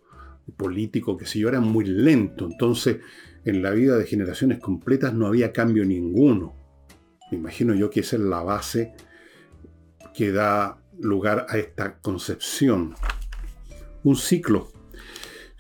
políticos, 0.57 1.17
que 1.17 1.27
sé 1.27 1.39
yo, 1.39 1.49
eran 1.49 1.63
muy 1.63 1.85
lentos. 1.85 2.51
Entonces, 2.51 2.97
en 3.45 3.63
la 3.63 3.71
vida 3.71 3.97
de 3.97 4.07
generaciones 4.07 4.59
completas 4.59 5.15
no 5.15 5.29
había 5.29 5.53
cambio 5.53 5.85
ninguno. 5.85 6.60
Me 7.31 7.39
imagino 7.39 7.75
yo 7.75 7.91
que 7.91 8.01
esa 8.01 8.17
es 8.17 8.23
la 8.23 8.43
base 8.43 8.93
que 10.15 10.33
da 10.33 10.79
lugar 10.99 11.47
a 11.49 11.59
esta 11.59 11.99
concepción. 11.99 12.95
Un 14.03 14.17
ciclo 14.17 14.71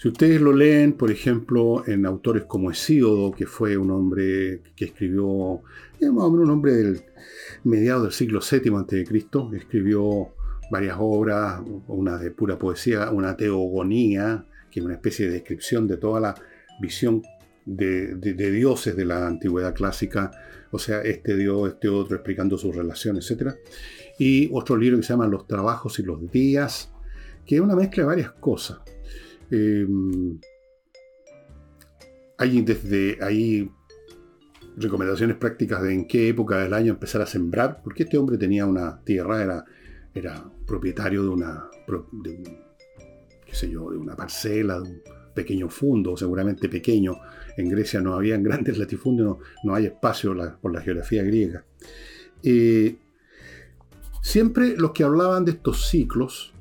si 0.01 0.09
ustedes 0.09 0.41
lo 0.41 0.55
leen, 0.55 0.95
por 0.95 1.11
ejemplo, 1.11 1.87
en 1.87 2.07
autores 2.07 2.45
como 2.45 2.71
Hesíodo, 2.71 3.33
que 3.33 3.45
fue 3.45 3.77
un 3.77 3.91
hombre 3.91 4.63
que 4.75 4.87
escribió, 4.87 5.27
un 5.27 6.51
hombre 6.51 6.73
del 6.73 7.03
mediado 7.65 8.05
del 8.05 8.13
siglo 8.13 8.41
VII 8.41 8.77
a.C., 8.77 9.05
escribió 9.59 10.33
varias 10.71 10.97
obras, 10.99 11.61
una 11.87 12.17
de 12.17 12.31
pura 12.31 12.59
poesía, 12.59 13.11
una 13.11 13.37
teogonía, 13.37 14.47
que 14.71 14.81
es 14.81 14.87
una 14.87 14.95
especie 14.95 15.27
de 15.27 15.33
descripción 15.33 15.87
de 15.87 15.99
toda 15.99 16.19
la 16.19 16.35
visión 16.81 17.21
de, 17.67 18.15
dioses 18.15 18.97
de 18.97 19.05
la 19.05 19.27
antigüedad 19.27 19.75
clásica, 19.75 20.31
o 20.71 20.79
sea, 20.79 21.01
este 21.03 21.37
dios, 21.37 21.69
este 21.69 21.89
otro, 21.89 22.17
explicando 22.17 22.57
sus 22.57 22.75
relaciones, 22.75 23.31
etc. 23.31 23.55
Y 24.19 24.49
otro 24.53 24.77
libro 24.77 24.99
que 24.99 25.03
se 25.03 25.13
llama 25.13 25.27
Los 25.27 25.47
trabajos 25.47 25.99
y 25.99 26.03
los 26.03 26.31
días, 26.31 26.93
que 27.45 27.57
es 27.57 27.61
una 27.61 27.75
mezcla 27.75 28.05
de 28.05 28.07
varias 28.07 28.31
cosas. 28.33 28.79
Em, 29.51 30.39
hay 32.39 32.63
desde 32.63 33.19
ahí 33.21 33.71
recomendaciones 34.77 35.37
prácticas 35.37 35.83
de 35.83 35.93
en 35.93 36.07
qué 36.07 36.29
época 36.29 36.59
del 36.59 36.73
año 36.73 36.93
empezar 36.93 37.21
a 37.23 37.27
sembrar, 37.27 37.83
porque 37.83 38.05
este 38.05 38.17
hombre 38.17 38.39
tenía 38.39 38.65
una 38.65 39.03
tierra, 39.03 39.43
era, 39.43 39.65
era 40.15 40.45
propietario 40.67 41.23
de 41.23 41.29
una, 41.29 41.69
qué 43.45 43.55
sé 43.55 43.69
yo, 43.69 43.91
de 43.91 43.99
una 43.99 44.17
parcela, 44.17 44.81
de 44.81 44.83
un 44.83 45.03
pequeño 45.41 45.71
fundo, 45.71 46.17
seguramente 46.17 46.69
pequeño. 46.69 47.19
En 47.57 47.69
Grecia 47.69 48.01
no 48.01 48.15
habían 48.15 48.43
grandes 48.49 48.77
latifundios, 48.77 49.39
no, 49.65 49.75
hay 49.75 49.87
espacio 49.87 50.35
por 50.61 50.73
la 50.73 50.83
geografía 50.83 51.23
griega. 51.23 51.65
Eh, 52.43 52.97
siempre 54.23 54.77
los 54.77 54.93
que 54.93 55.05
hablaban 55.05 55.45
de 55.45 55.53
estos 55.53 55.89
ciclos 55.89 56.53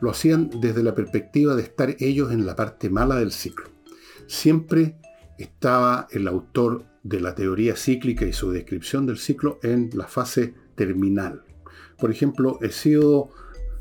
lo 0.00 0.10
hacían 0.10 0.50
desde 0.60 0.82
la 0.82 0.94
perspectiva 0.94 1.54
de 1.54 1.62
estar 1.62 1.94
ellos 2.00 2.32
en 2.32 2.44
la 2.44 2.56
parte 2.56 2.90
mala 2.90 3.16
del 3.16 3.30
ciclo. 3.30 3.66
Siempre 4.26 4.96
estaba 5.38 6.08
el 6.10 6.26
autor 6.26 6.84
de 7.02 7.20
la 7.20 7.34
teoría 7.34 7.76
cíclica 7.76 8.24
y 8.24 8.32
su 8.32 8.50
descripción 8.50 9.06
del 9.06 9.18
ciclo 9.18 9.58
en 9.62 9.90
la 9.94 10.06
fase 10.06 10.54
terminal. 10.74 11.42
Por 11.98 12.10
ejemplo, 12.10 12.58
Hesíodo 12.62 13.30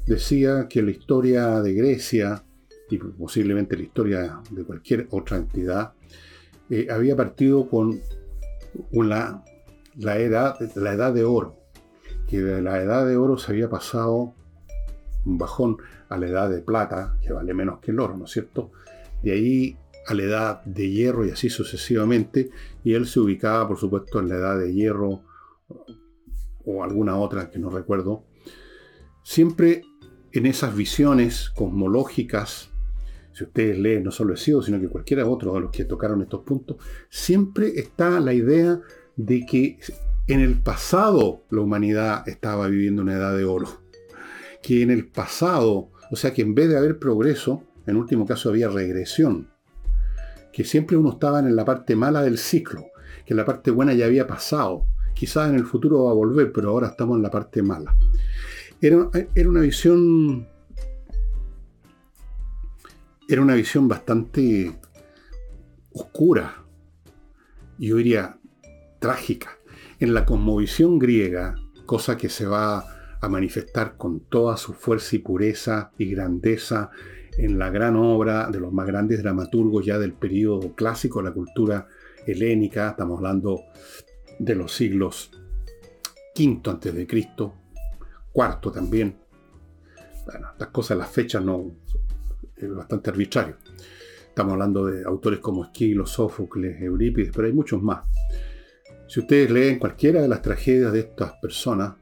decía 0.06 0.68
que 0.68 0.82
la 0.82 0.92
historia 0.92 1.62
de 1.62 1.74
Grecia 1.74 2.44
y 2.92 2.98
posiblemente 2.98 3.78
la 3.78 3.84
historia 3.84 4.42
de 4.52 4.64
cualquier 4.64 5.08
otra 5.12 5.38
entidad 5.38 5.94
eh, 6.70 6.88
había 6.92 7.16
partido 7.16 7.70
con 7.70 8.02
la, 8.92 9.44
edad, 9.96 10.58
la 10.76 10.94
edad 10.94 11.14
de 11.14 11.24
oro, 11.24 11.58
que 12.28 12.42
de 12.42 12.62
la 12.62 12.82
edad 12.82 13.08
de 13.08 13.16
oro 13.16 13.38
se 13.38 13.52
había 13.52 13.70
pasado 13.70 14.36
un 15.26 15.38
bajón 15.38 15.78
a 16.10 16.18
la 16.18 16.28
edad 16.28 16.50
de 16.50 16.62
plata, 16.62 17.18
que 17.22 17.32
vale 17.32 17.54
menos 17.54 17.80
que 17.80 17.92
el 17.92 18.00
oro, 18.00 18.18
¿no 18.18 18.26
es 18.26 18.32
cierto? 18.32 18.72
De 19.24 19.32
ahí 19.32 19.78
a 20.08 20.14
la 20.14 20.24
edad 20.24 20.64
de 20.66 20.90
hierro 20.90 21.26
y 21.26 21.32
así 21.32 21.50
sucesivamente, 21.50 22.50
y 22.84 22.94
él 22.94 23.08
se 23.08 23.20
ubicaba, 23.20 23.68
por 23.68 23.78
supuesto, 23.78 24.20
en 24.20 24.30
la 24.30 24.36
edad 24.36 24.60
de 24.60 24.74
hierro 24.74 25.22
o 26.66 26.84
alguna 26.84 27.18
otra 27.18 27.50
que 27.50 27.60
no 27.60 27.70
recuerdo, 27.70 28.26
siempre 29.24 29.84
en 30.32 30.46
esas 30.46 30.76
visiones 30.76 31.50
cosmológicas, 31.50 32.71
si 33.34 33.44
ustedes 33.46 33.78
leen 33.78 34.04
no 34.04 34.12
solo 34.12 34.36
sido 34.36 34.62
sino 34.62 34.80
que 34.80 34.90
cualquiera 34.90 35.26
otro 35.26 35.54
de 35.54 35.62
los 35.62 35.72
que 35.72 35.86
tocaron 35.86 36.22
estos 36.22 36.42
puntos, 36.42 36.78
siempre 37.10 37.74
está 37.76 38.20
la 38.20 38.34
idea 38.34 38.80
de 39.16 39.46
que 39.46 39.80
en 40.28 40.40
el 40.40 40.60
pasado 40.60 41.44
la 41.50 41.62
humanidad 41.62 42.28
estaba 42.28 42.68
viviendo 42.68 43.02
una 43.02 43.14
edad 43.14 43.36
de 43.36 43.46
oro. 43.46 43.82
Que 44.62 44.82
en 44.82 44.92
el 44.92 45.08
pasado, 45.08 45.90
o 46.12 46.16
sea 46.16 46.34
que 46.34 46.42
en 46.42 46.54
vez 46.54 46.70
de 46.70 46.78
haber 46.78 47.00
progreso, 47.00 47.64
en 47.88 47.98
último 47.98 48.26
caso 48.26 48.50
había 48.50 48.70
regresión, 48.70 49.50
que 50.54 50.64
siempre 50.64 50.98
uno 50.98 51.12
estaba 51.12 51.40
en 51.40 51.56
la 51.56 51.66
parte 51.66 51.96
mala 51.96 52.22
del 52.22 52.38
ciclo, 52.38 52.86
que 53.26 53.34
la 53.34 53.46
parte 53.46 53.72
buena 53.72 53.94
ya 53.94 54.06
había 54.06 54.28
pasado, 54.28 54.86
quizás 55.14 55.50
en 55.50 55.56
el 55.56 55.66
futuro 55.66 56.06
va 56.06 56.12
a 56.12 56.16
volver, 56.16 56.52
pero 56.52 56.70
ahora 56.70 56.88
estamos 56.88 57.18
en 57.18 57.24
la 57.24 57.32
parte 57.32 57.62
mala. 57.62 57.96
Era, 58.82 59.10
era 59.36 59.50
una 59.50 59.62
visión 59.62 60.48
era 63.34 63.42
una 63.42 63.56
visión 63.56 63.88
bastante 63.88 64.78
oscura, 65.94 66.66
yo 67.80 67.96
diría 67.96 68.38
trágica. 69.00 69.58
En 70.00 70.14
la 70.14 70.26
cosmovisión 70.26 71.00
griega, 71.00 71.56
cosa 71.86 72.18
que 72.18 72.28
se 72.28 72.46
va 72.46 72.84
a 73.22 73.30
manifestar 73.30 73.96
con 73.96 74.20
toda 74.20 74.58
su 74.58 74.74
fuerza 74.74 75.16
y 75.16 75.20
pureza 75.20 75.92
y 75.98 76.12
grandeza 76.12 76.90
en 77.38 77.58
la 77.58 77.70
gran 77.70 77.96
obra 77.96 78.50
de 78.52 78.60
los 78.60 78.74
más 78.74 78.86
grandes 78.86 79.24
dramaturgos 79.24 79.86
ya 79.86 79.98
del 79.98 80.14
periodo 80.14 80.76
clásico 80.76 81.20
de 81.20 81.30
la 81.30 81.34
cultura 81.34 81.88
helénica, 82.28 82.90
estamos 82.90 83.18
hablando 83.18 83.62
de 84.40 84.56
los 84.56 84.74
siglos 84.74 85.32
V 86.38 86.62
antes 86.70 86.94
de 86.94 87.08
Cristo, 87.08 87.54
cuarto 88.34 88.72
también. 88.74 89.16
Bueno, 90.26 90.50
las 90.60 90.70
cosas, 90.70 90.98
las 90.98 91.10
fechas 91.10 91.44
no 91.44 91.72
bastante 92.68 93.10
arbitrario. 93.10 93.58
Estamos 94.28 94.54
hablando 94.54 94.86
de 94.86 95.04
autores 95.04 95.40
como 95.40 95.66
Esquilo, 95.66 96.06
Sófocles, 96.06 96.82
Eurípides, 96.82 97.32
pero 97.36 97.48
hay 97.48 97.54
muchos 97.54 97.82
más. 97.82 98.06
Si 99.08 99.20
ustedes 99.20 99.52
leen 99.52 99.78
cualquiera 99.78 100.22
de 100.22 100.28
las 100.28 100.42
tragedias 100.42 100.94
de 100.94 101.02
estas 101.02 101.34
personas, 101.42 101.96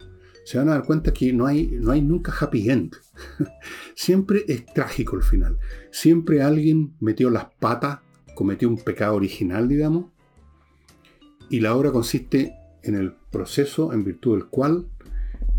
se 0.44 0.58
van 0.58 0.70
a 0.70 0.74
dar 0.74 0.84
cuenta 0.84 1.12
que 1.12 1.34
no 1.34 1.46
hay, 1.46 1.68
no 1.68 1.92
hay 1.92 2.02
nunca 2.02 2.34
happy 2.40 2.70
end. 2.70 2.96
Siempre 3.96 4.46
es 4.48 4.66
trágico 4.66 5.16
el 5.16 5.24
final. 5.24 5.58
Siempre 5.92 6.42
alguien 6.42 6.96
metió 7.00 7.30
las 7.30 7.46
patas, 7.60 8.00
cometió 8.36 8.70
un 8.70 8.78
pecado 8.78 9.16
original, 9.16 9.68
digamos, 9.68 10.06
y 11.50 11.60
la 11.62 11.76
obra 11.76 11.92
consiste 11.92 12.56
en 12.84 12.96
el 12.96 13.14
proceso 13.32 13.92
en 13.92 14.04
virtud 14.04 14.38
del 14.38 14.48
cual 14.48 14.88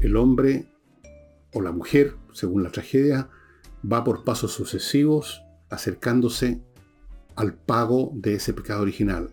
el 0.00 0.16
hombre 0.16 0.66
o 1.52 1.60
la 1.62 1.72
mujer, 1.72 2.14
según 2.32 2.62
la 2.62 2.70
tragedia, 2.70 3.28
va 3.84 4.04
por 4.04 4.24
pasos 4.24 4.52
sucesivos 4.52 5.42
acercándose 5.68 6.60
al 7.36 7.54
pago 7.54 8.10
de 8.14 8.34
ese 8.34 8.52
pecado 8.52 8.82
original, 8.82 9.30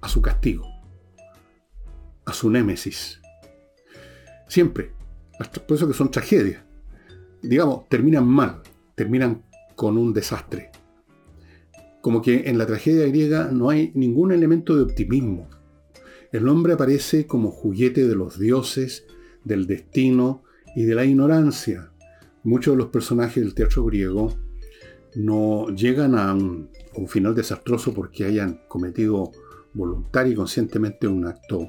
a 0.00 0.08
su 0.08 0.20
castigo, 0.20 0.66
a 2.24 2.32
su 2.32 2.50
némesis, 2.50 3.20
Siempre. 4.48 4.92
Por 5.66 5.76
eso 5.76 5.86
que 5.86 5.94
son 5.94 6.10
tragedias. 6.10 6.62
Digamos, 7.42 7.88
terminan 7.88 8.26
mal, 8.26 8.62
terminan 8.94 9.42
con 9.74 9.98
un 9.98 10.12
desastre. 10.12 10.70
Como 12.00 12.22
que 12.22 12.48
en 12.48 12.56
la 12.56 12.66
tragedia 12.66 13.06
griega 13.06 13.50
no 13.52 13.68
hay 13.68 13.92
ningún 13.94 14.32
elemento 14.32 14.74
de 14.76 14.82
optimismo. 14.82 15.48
El 16.32 16.48
hombre 16.48 16.72
aparece 16.72 17.26
como 17.26 17.50
juguete 17.50 18.06
de 18.06 18.14
los 18.14 18.38
dioses, 18.38 19.04
del 19.44 19.66
destino 19.66 20.42
y 20.74 20.84
de 20.84 20.94
la 20.94 21.04
ignorancia. 21.04 21.90
Muchos 22.46 22.74
de 22.74 22.78
los 22.78 22.90
personajes 22.90 23.42
del 23.42 23.54
teatro 23.54 23.84
griego 23.84 24.32
no 25.16 25.66
llegan 25.70 26.14
a 26.14 26.32
un, 26.32 26.70
final 27.08 27.34
desastroso 27.34 27.92
porque 27.92 28.24
hayan 28.24 28.60
cometido 28.68 29.32
voluntario 29.74 30.32
y 30.32 30.36
conscientemente 30.36 31.08
un 31.08 31.26
acto 31.26 31.68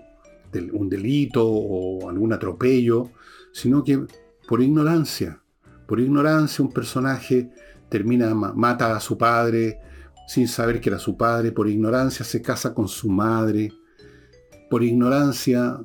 un 0.71 0.87
delito 0.87 1.43
o 1.47 2.09
algún 2.09 2.31
atropello, 2.31 3.09
sino 3.51 3.83
que 3.83 4.05
por 4.47 4.61
ignorancia. 4.61 5.41
Por 5.87 5.99
ignorancia 5.99 6.63
un 6.63 6.71
personaje 6.71 7.49
termina, 7.89 8.35
mata 8.35 8.95
a 8.95 8.99
su 8.99 9.17
padre 9.17 9.79
sin 10.27 10.47
saber 10.47 10.79
que 10.79 10.89
era 10.89 10.99
su 10.99 11.17
padre, 11.17 11.51
por 11.51 11.67
ignorancia 11.67 12.23
se 12.23 12.43
casa 12.43 12.75
con 12.75 12.87
su 12.87 13.09
madre, 13.09 13.73
por 14.69 14.83
ignorancia, 14.83 15.79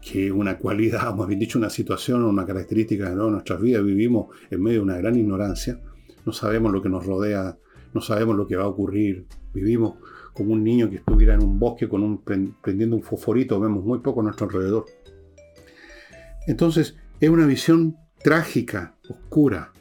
que 0.00 0.30
una 0.32 0.58
cualidad, 0.58 1.14
o 1.18 1.26
bien 1.26 1.40
dicho, 1.40 1.58
una 1.58 1.70
situación 1.70 2.24
o 2.24 2.28
una 2.28 2.46
característica 2.46 3.10
de 3.10 3.16
nuestras 3.16 3.60
vidas, 3.60 3.84
vivimos 3.84 4.34
en 4.50 4.62
medio 4.62 4.78
de 4.78 4.84
una 4.84 4.98
gran 4.98 5.16
ignorancia, 5.16 5.80
no 6.24 6.32
sabemos 6.32 6.72
lo 6.72 6.82
que 6.82 6.88
nos 6.88 7.06
rodea, 7.06 7.58
no 7.94 8.00
sabemos 8.00 8.36
lo 8.36 8.46
que 8.46 8.56
va 8.56 8.64
a 8.64 8.68
ocurrir, 8.68 9.26
vivimos 9.54 9.94
como 10.32 10.52
un 10.52 10.62
niño 10.62 10.88
que 10.88 10.96
estuviera 10.96 11.34
en 11.34 11.42
un 11.42 11.58
bosque 11.58 11.88
con 11.88 12.02
un, 12.02 12.22
prendiendo 12.22 12.96
un 12.96 13.02
fosforito, 13.02 13.58
vemos 13.58 13.84
muy 13.84 13.98
poco 14.00 14.20
a 14.20 14.24
nuestro 14.24 14.46
alrededor. 14.46 14.84
Entonces, 16.46 16.96
es 17.20 17.28
una 17.28 17.46
visión 17.46 17.96
trágica, 18.22 18.94
oscura. 19.08 19.72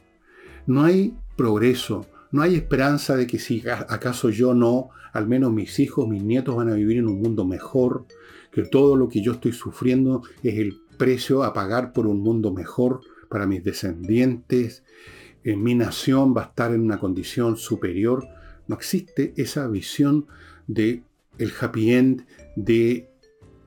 No 0.66 0.84
hay 0.84 1.16
progreso, 1.36 2.08
no 2.32 2.42
hay 2.42 2.56
esperanza 2.56 3.16
de 3.16 3.28
que 3.28 3.40
si 3.40 3.64
acaso 3.68 4.30
yo 4.30 4.54
no, 4.54 4.90
al 5.14 5.28
menos 5.28 5.54
mis 5.54 5.80
hijos, 5.80 6.08
mis 6.08 6.24
nietos 6.24 6.56
van 6.56 6.70
a 6.70 6.76
vivir 6.76 6.98
en 6.98 7.08
un 7.08 7.22
mundo 7.22 7.46
mejor, 7.46 8.06
que 8.58 8.64
todo 8.64 8.96
lo 8.96 9.08
que 9.08 9.22
yo 9.22 9.34
estoy 9.34 9.54
sufriendo 9.54 10.24
es 10.42 10.58
el 10.58 10.82
precio 10.98 11.44
a 11.44 11.54
pagar 11.54 11.94
por 11.94 12.08
un 12.08 12.22
mundo 12.22 12.52
mejor 12.52 13.02
para 13.30 13.46
mis 13.46 13.64
descendientes, 13.64 14.84
en 15.44 15.62
mi 15.62 15.76
nación 15.76 16.34
va 16.36 16.42
a 16.42 16.46
estar 16.46 16.74
en 16.74 16.82
una 16.82 16.98
condición 16.98 17.58
superior. 17.58 18.28
No 18.66 18.74
existe 18.74 19.36
esa 19.38 19.68
visión 19.68 20.26
de 20.66 21.04
el 21.38 21.54
happy 21.62 21.94
end, 21.94 22.26
de 22.56 23.12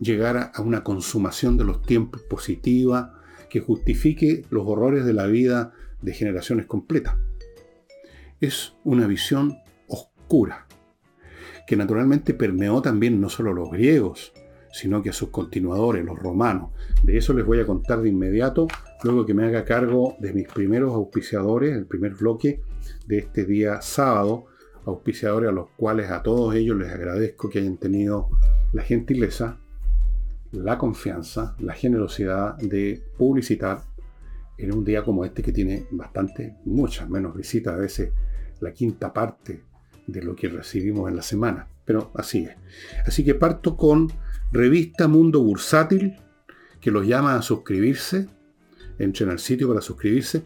llegar 0.00 0.50
a 0.52 0.60
una 0.60 0.82
consumación 0.82 1.56
de 1.56 1.66
los 1.66 1.82
tiempos 1.82 2.22
positiva 2.22 3.22
que 3.48 3.60
justifique 3.60 4.44
los 4.50 4.66
horrores 4.66 5.04
de 5.04 5.12
la 5.12 5.28
vida 5.28 5.72
de 6.02 6.14
generaciones 6.14 6.66
completas. 6.66 7.14
Es 8.40 8.74
una 8.82 9.06
visión 9.06 9.56
oscura, 9.86 10.66
que 11.68 11.76
naturalmente 11.76 12.34
permeó 12.34 12.82
también 12.82 13.20
no 13.20 13.28
solo 13.28 13.54
los 13.54 13.70
griegos, 13.70 14.32
sino 14.72 15.02
que 15.02 15.10
a 15.10 15.12
sus 15.12 15.30
continuadores, 15.30 16.04
los 16.04 16.18
romanos. 16.18 16.70
De 17.02 17.16
eso 17.16 17.32
les 17.32 17.44
voy 17.44 17.60
a 17.60 17.66
contar 17.66 18.00
de 18.00 18.08
inmediato, 18.08 18.68
luego 19.02 19.26
que 19.26 19.34
me 19.34 19.44
haga 19.44 19.64
cargo 19.64 20.16
de 20.20 20.32
mis 20.32 20.48
primeros 20.48 20.94
auspiciadores, 20.94 21.76
el 21.76 21.86
primer 21.86 22.14
bloque 22.14 22.62
de 23.06 23.18
este 23.18 23.44
día 23.44 23.80
sábado, 23.80 24.46
auspiciadores 24.84 25.50
a 25.50 25.52
los 25.52 25.68
cuales 25.76 26.10
a 26.10 26.22
todos 26.22 26.54
ellos 26.54 26.76
les 26.76 26.92
agradezco 26.92 27.48
que 27.50 27.58
hayan 27.58 27.76
tenido 27.76 28.28
la 28.72 28.82
gentileza, 28.82 29.58
la 30.52 30.78
confianza, 30.78 31.54
la 31.58 31.74
generosidad 31.74 32.56
de 32.58 33.02
publicitar 33.16 33.82
en 34.58 34.74
un 34.74 34.84
día 34.84 35.02
como 35.02 35.24
este 35.24 35.42
que 35.42 35.52
tiene 35.52 35.86
bastante, 35.90 36.56
muchas 36.64 37.08
menos 37.08 37.34
visitas, 37.34 37.74
a 37.74 37.78
veces 37.78 38.10
la 38.60 38.72
quinta 38.72 39.12
parte 39.12 39.62
de 40.06 40.22
lo 40.22 40.34
que 40.36 40.48
recibimos 40.48 41.08
en 41.08 41.16
la 41.16 41.22
semana. 41.22 41.68
Pero 41.84 42.10
así 42.14 42.44
es. 42.44 42.56
Así 43.06 43.24
que 43.24 43.34
parto 43.34 43.76
con 43.76 44.08
Revista 44.52 45.06
Mundo 45.06 45.40
Bursátil, 45.42 46.16
que 46.80 46.90
los 46.90 47.06
llama 47.06 47.36
a 47.36 47.42
suscribirse. 47.42 48.28
Entren 48.98 49.30
al 49.30 49.38
sitio 49.38 49.68
para 49.68 49.80
suscribirse, 49.80 50.42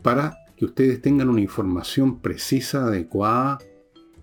para 0.00 0.36
que 0.56 0.64
ustedes 0.64 1.02
tengan 1.02 1.28
una 1.28 1.40
información 1.40 2.20
precisa, 2.20 2.86
adecuada, 2.86 3.58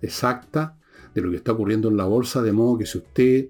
exacta 0.01 0.77
de 1.13 1.22
lo 1.22 1.32
que 1.32 1.38
está 1.38 1.51
ocurriendo 1.51 1.89
en 1.89 1.98
la 1.98 2.06
bolsa, 2.06 2.42
de 2.42 2.54
modo 2.54 2.77
que 2.77 2.86
si 2.86 2.98
usted 2.98 3.50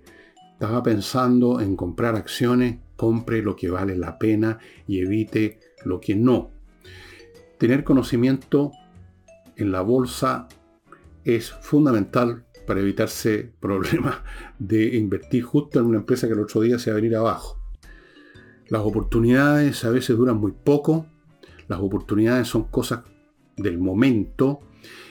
estaba 0.53 0.81
pensando 0.81 1.61
en 1.61 1.75
comprar 1.75 2.15
acciones, 2.15 2.77
compre 2.95 3.43
lo 3.43 3.55
que 3.55 3.69
vale 3.69 3.95
la 3.95 4.17
pena 4.17 4.57
y 4.87 4.99
evite 4.99 5.59
lo 5.83 5.99
que 5.99 6.15
no. 6.15 6.49
Tener 7.59 7.83
conocimiento 7.83 8.71
en 9.55 9.71
la 9.71 9.81
bolsa 9.81 10.47
es 11.23 11.51
fundamental 11.51 12.44
para 12.65 12.81
evitarse 12.81 13.51
problemas 13.59 14.17
de 14.59 14.95
invertir 14.97 15.43
justo 15.43 15.79
en 15.79 15.85
una 15.85 15.99
empresa 15.99 16.27
que 16.27 16.33
el 16.33 16.39
otro 16.39 16.61
día 16.61 16.79
se 16.79 16.91
va 16.91 16.97
a 16.97 17.01
venir 17.01 17.15
abajo. 17.15 17.59
Las 18.67 18.81
oportunidades 18.81 19.83
a 19.85 19.91
veces 19.91 20.17
duran 20.17 20.37
muy 20.37 20.51
poco, 20.51 21.05
las 21.67 21.79
oportunidades 21.79 22.47
son 22.47 22.65
cosas 22.65 23.03
del 23.57 23.77
momento 23.77 24.59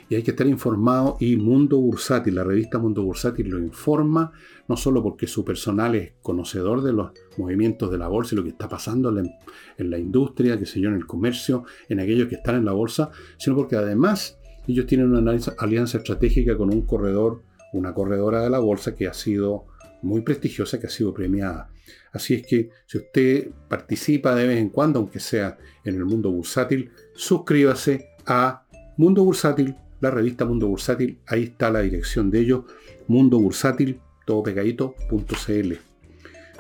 y 0.09 0.17
hay 0.17 0.23
que 0.23 0.33
estar 0.33 0.47
informado 0.47 1.17
y 1.21 1.37
Mundo 1.37 1.79
Bursátil, 1.79 2.35
la 2.35 2.45
revista 2.45 2.79
Mundo 2.79 3.03
Bursátil 3.03 3.49
lo 3.49 3.59
informa, 3.59 4.33
no 4.69 4.77
solo 4.77 5.03
porque 5.03 5.27
su 5.27 5.45
personal 5.45 5.95
es 5.95 6.13
conocedor 6.23 6.83
de 6.83 6.93
los 6.93 7.13
movimientos 7.39 7.91
de 7.91 7.99
la 7.99 8.09
bolsa 8.09 8.35
y 8.35 8.37
lo 8.37 8.43
que 8.43 8.51
está 8.51 8.69
pasando 8.69 9.09
en 9.09 9.91
la, 9.91 9.99
industria, 9.99 10.59
que 10.59 10.67
sé 10.67 10.81
yo, 10.81 10.89
en 10.89 10.97
el 10.97 11.07
comercio, 11.07 11.65
en 11.89 12.01
aquellos 12.01 12.29
que 12.29 12.37
están 12.37 12.57
en 12.57 12.65
la 12.65 12.73
bolsa, 12.73 13.11
sino 13.39 13.57
porque 13.57 13.77
además 13.77 14.39
ellos 14.67 14.87
tienen 14.87 15.15
una 15.15 15.37
alianza 15.59 15.99
estratégica 15.99 16.57
con 16.57 16.73
un 16.73 16.83
corredor, 16.83 17.43
una 17.73 17.93
corredora 17.93 18.43
de 18.43 18.51
la 18.51 18.59
bolsa 18.59 18.95
que 18.95 19.07
ha 19.07 19.15
sido 19.15 19.67
muy 20.03 20.21
prestigiosa, 20.21 20.79
que 20.79 20.87
ha 20.87 20.91
sido 20.91 21.13
premiada. 21.13 21.71
Así 22.13 22.35
es 22.35 22.47
que 22.47 22.71
si 22.87 22.99
usted 22.99 23.49
participa 23.69 24.35
de 24.35 24.47
vez 24.47 24.59
en 24.59 24.69
cuando, 24.69 25.01
aunque 25.01 25.21
sea 25.21 25.59
en 25.85 25.97
el 25.97 26.05
mundo 26.05 26.31
bursátil, 26.31 26.91
suscríbase 27.15 28.11
a 28.27 28.65
Mundo 28.97 29.25
Bursátil, 29.25 29.75
la 30.01 30.11
revista 30.11 30.45
Mundo 30.45 30.69
Bursátil. 30.69 31.19
Ahí 31.27 31.45
está 31.45 31.71
la 31.71 31.81
dirección 31.81 32.31
de 32.31 32.41
ellos, 32.41 32.65
Mundo 33.09 33.39
Bursátil, 33.41 34.01
todo 34.25 34.43
pegadito.cl. 34.43 35.73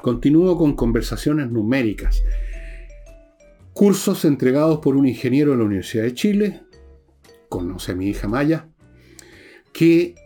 Continúo 0.03 0.59
con 0.59 0.75
conversaciones 0.75 1.51
numéricas. 1.51 2.23
Cursos 3.73 4.25
entregados 4.25 4.81
por 4.81 4.97
un 4.97 5.07
ingeniero 5.07 5.53
de 5.53 5.59
la 5.59 5.65
Universidad 5.65 6.05
de 6.05 6.15
Chile, 6.15 6.63
conoce 7.55 7.93
a 7.93 7.95
mi 7.95 8.09
hija 8.09 8.27
Maya, 8.27 8.69
que 9.73 10.17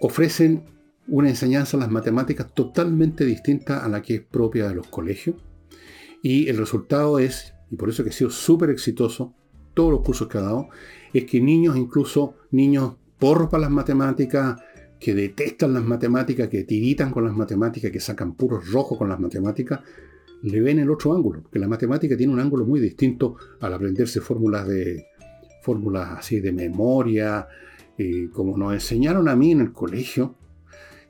ofrecen 0.00 0.64
una 1.08 1.28
enseñanza 1.28 1.76
en 1.76 1.80
las 1.80 1.90
matemáticas 1.90 2.54
totalmente 2.54 3.24
distinta 3.24 3.84
a 3.84 3.88
la 3.88 4.00
que 4.00 4.14
es 4.16 4.20
propia 4.20 4.68
de 4.68 4.76
los 4.76 4.86
colegios. 4.86 5.36
Y 6.22 6.48
el 6.48 6.56
resultado 6.56 7.18
es, 7.18 7.54
y 7.70 7.76
por 7.76 7.88
eso 7.88 8.04
que 8.04 8.10
ha 8.10 8.12
sido 8.12 8.30
súper 8.30 8.70
exitoso, 8.70 9.34
todos 9.74 9.90
los 9.90 10.02
cursos 10.02 10.28
que 10.28 10.38
ha 10.38 10.42
dado, 10.42 10.68
es 11.12 11.24
que 11.24 11.40
niños, 11.40 11.76
incluso 11.76 12.34
niños 12.50 12.94
porros 13.18 13.48
para 13.48 13.62
las 13.62 13.70
matemáticas, 13.70 14.60
que 15.00 15.14
detestan 15.14 15.74
las 15.74 15.84
matemáticas, 15.84 16.48
que 16.48 16.64
tiritan 16.64 17.10
con 17.10 17.24
las 17.24 17.34
matemáticas, 17.34 17.90
que 17.90 18.00
sacan 18.00 18.34
puros 18.34 18.70
rojos 18.70 18.98
con 18.98 19.08
las 19.08 19.18
matemáticas, 19.18 19.80
le 20.42 20.60
ven 20.60 20.78
el 20.78 20.90
otro 20.90 21.14
ángulo, 21.14 21.42
porque 21.42 21.58
la 21.58 21.68
matemática 21.68 22.16
tiene 22.16 22.32
un 22.32 22.40
ángulo 22.40 22.64
muy 22.64 22.80
distinto 22.80 23.36
al 23.60 23.74
aprenderse 23.74 24.20
fórmulas 24.20 24.68
de 24.68 25.06
fórmulas 25.68 26.18
así 26.18 26.40
de 26.40 26.50
memoria, 26.50 27.46
eh, 27.98 28.30
como 28.32 28.56
nos 28.56 28.72
enseñaron 28.72 29.28
a 29.28 29.36
mí 29.36 29.52
en 29.52 29.60
el 29.60 29.72
colegio, 29.74 30.34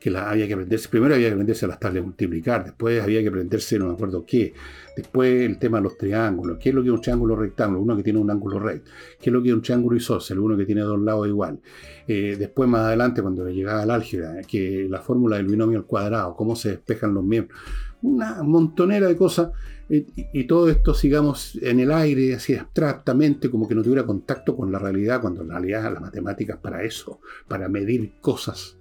que 0.01 0.11
la, 0.11 0.29
había 0.29 0.49
que 0.49 0.55
aprenderse, 0.55 0.89
primero 0.89 1.15
había 1.15 1.29
que 1.29 1.35
aprenderse 1.35 1.69
las 1.69 1.79
tablas 1.79 2.03
de 2.03 2.03
multiplicar, 2.03 2.65
después 2.65 3.01
había 3.01 3.21
que 3.23 3.29
aprenderse 3.29 3.79
no 3.79 3.87
me 3.87 3.93
acuerdo 3.95 4.25
qué, 4.27 4.53
después 4.97 5.43
el 5.43 5.61
tema 5.61 5.79
de 5.79 5.85
los 5.85 5.97
triángulos, 5.97 6.59
qué 6.61 6.71
es 6.71 6.75
lo 6.75 6.83
que 6.83 6.89
es 6.89 6.95
un 6.95 7.01
triángulo 7.01 7.37
rectángulo, 7.37 7.83
uno 7.83 7.97
que 7.97 8.03
tiene 8.03 8.19
un 8.19 8.33
ángulo 8.33 8.59
recto, 8.59 8.91
qué 9.21 9.31
es 9.31 9.33
lo 9.33 9.41
que 9.41 9.51
es 9.51 9.55
un 9.55 9.63
triángulo 9.63 9.97
isósceles, 9.97 10.43
uno 10.43 10.57
que 10.57 10.67
tiene 10.67 10.81
dos 10.81 11.01
lados 11.01 11.29
igual. 11.29 11.61
Eh, 12.09 12.35
después 12.37 12.69
más 12.69 12.81
adelante 12.81 13.23
cuando 13.23 13.49
llegaba 13.49 13.83
al 13.83 13.93
álgebra, 13.93 14.43
que 14.43 14.89
la 14.91 15.01
fórmula 15.01 15.37
del 15.37 15.47
binomio 15.47 15.79
al 15.79 15.87
cuadrado, 15.87 16.35
cómo 16.35 16.57
se 16.57 16.71
despejan 16.71 17.15
los 17.15 17.23
miembros, 17.23 17.57
una 18.03 18.43
montonera 18.43 19.09
de 19.09 19.17
cosas, 19.17 19.51
y, 19.89 20.07
y 20.33 20.45
todo 20.45 20.69
esto 20.69 20.95
sigamos 20.95 21.59
en 21.63 21.81
el 21.81 21.93
aire, 21.93 22.35
así 22.35 22.55
abstractamente, 22.55 23.51
como 23.51 23.67
que 23.67 23.75
no 23.75 23.83
tuviera 23.83 24.05
contacto 24.05 24.57
con 24.57 24.71
la 24.71 24.79
realidad, 24.79 25.21
cuando 25.21 25.43
en 25.43 25.51
realidad 25.51 25.93
la 25.93 26.01
matemática 26.01 26.55
es 26.55 26.61
para 26.61 26.83
eso, 26.83 27.21
para 27.47 27.69
medir 27.69 28.13
cosas 28.21 28.79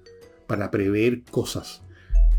para 0.47 0.71
prever 0.71 1.23
cosas, 1.29 1.83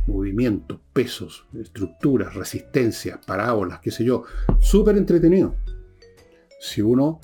movimientos, 0.06 0.80
pesos, 0.92 1.46
estructuras, 1.60 2.34
resistencias, 2.34 3.18
parábolas, 3.24 3.80
qué 3.80 3.90
sé 3.90 4.04
yo. 4.04 4.24
Súper 4.58 4.96
entretenido. 4.96 5.54
Si 6.58 6.80
uno 6.80 7.20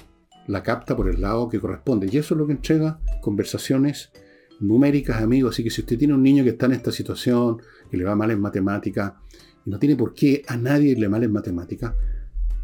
la 0.46 0.62
capta 0.62 0.94
por 0.94 1.08
el 1.08 1.22
lado 1.22 1.48
que 1.48 1.58
corresponde. 1.58 2.06
Y 2.12 2.18
eso 2.18 2.34
es 2.34 2.38
lo 2.38 2.46
que 2.46 2.52
entrega 2.52 3.00
conversaciones 3.22 4.12
numéricas, 4.60 5.22
amigos. 5.22 5.54
Así 5.54 5.64
que 5.64 5.70
si 5.70 5.80
usted 5.80 5.98
tiene 5.98 6.14
un 6.14 6.22
niño 6.22 6.44
que 6.44 6.50
está 6.50 6.66
en 6.66 6.72
esta 6.72 6.92
situación, 6.92 7.58
que 7.90 7.96
le 7.96 8.04
va 8.04 8.16
mal 8.16 8.30
en 8.30 8.40
matemática, 8.40 9.20
y 9.64 9.70
no 9.70 9.78
tiene 9.78 9.96
por 9.96 10.14
qué 10.14 10.42
a 10.46 10.56
nadie 10.56 10.96
le 10.96 11.08
mal 11.08 11.24
en 11.24 11.32
matemática, 11.32 11.96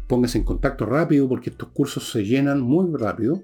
póngase 0.07 0.37
en 0.37 0.43
contacto 0.43 0.85
rápido 0.85 1.27
porque 1.27 1.49
estos 1.49 1.69
cursos 1.69 2.11
se 2.11 2.23
llenan 2.23 2.61
muy 2.61 2.95
rápido 2.97 3.41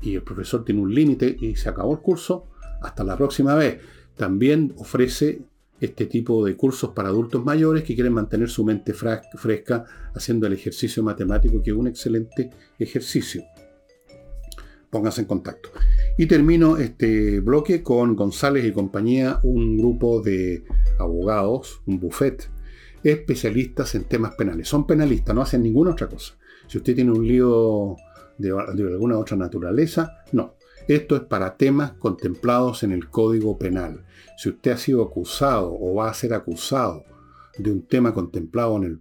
y 0.00 0.14
el 0.14 0.22
profesor 0.22 0.64
tiene 0.64 0.80
un 0.80 0.94
límite 0.94 1.36
y 1.40 1.56
se 1.56 1.68
acabó 1.68 1.92
el 1.92 2.00
curso. 2.00 2.46
Hasta 2.82 3.04
la 3.04 3.16
próxima 3.16 3.54
vez. 3.54 3.80
También 4.16 4.72
ofrece 4.76 5.40
este 5.80 6.06
tipo 6.06 6.44
de 6.44 6.56
cursos 6.56 6.90
para 6.90 7.08
adultos 7.08 7.44
mayores 7.44 7.82
que 7.82 7.94
quieren 7.94 8.12
mantener 8.12 8.48
su 8.48 8.64
mente 8.64 8.94
fresca 8.94 9.84
haciendo 10.14 10.46
el 10.46 10.52
ejercicio 10.52 11.02
matemático, 11.02 11.62
que 11.62 11.70
es 11.70 11.76
un 11.76 11.86
excelente 11.86 12.50
ejercicio. 12.78 13.42
Pónganse 14.96 15.20
en 15.20 15.26
contacto. 15.26 15.68
Y 16.16 16.24
termino 16.24 16.78
este 16.78 17.40
bloque 17.40 17.82
con 17.82 18.16
González 18.16 18.64
y 18.64 18.72
compañía, 18.72 19.40
un 19.42 19.76
grupo 19.76 20.22
de 20.22 20.64
abogados, 20.98 21.82
un 21.84 22.00
buffet, 22.00 22.48
especialistas 23.04 23.94
en 23.94 24.04
temas 24.04 24.34
penales. 24.36 24.68
Son 24.68 24.86
penalistas, 24.86 25.34
no 25.34 25.42
hacen 25.42 25.62
ninguna 25.62 25.90
otra 25.90 26.08
cosa. 26.08 26.38
Si 26.66 26.78
usted 26.78 26.94
tiene 26.94 27.12
un 27.12 27.28
lío 27.28 27.96
de, 28.38 28.48
de 28.48 28.82
alguna 28.94 29.18
otra 29.18 29.36
naturaleza, 29.36 30.24
no. 30.32 30.54
Esto 30.88 31.14
es 31.14 31.22
para 31.24 31.58
temas 31.58 31.92
contemplados 31.92 32.82
en 32.82 32.92
el 32.92 33.10
Código 33.10 33.58
Penal. 33.58 34.02
Si 34.38 34.48
usted 34.48 34.70
ha 34.70 34.78
sido 34.78 35.02
acusado 35.02 35.76
o 35.78 35.96
va 35.96 36.08
a 36.08 36.14
ser 36.14 36.32
acusado 36.32 37.04
de 37.58 37.70
un 37.70 37.82
tema 37.82 38.14
contemplado 38.14 38.78
en 38.78 38.84
el 38.84 39.00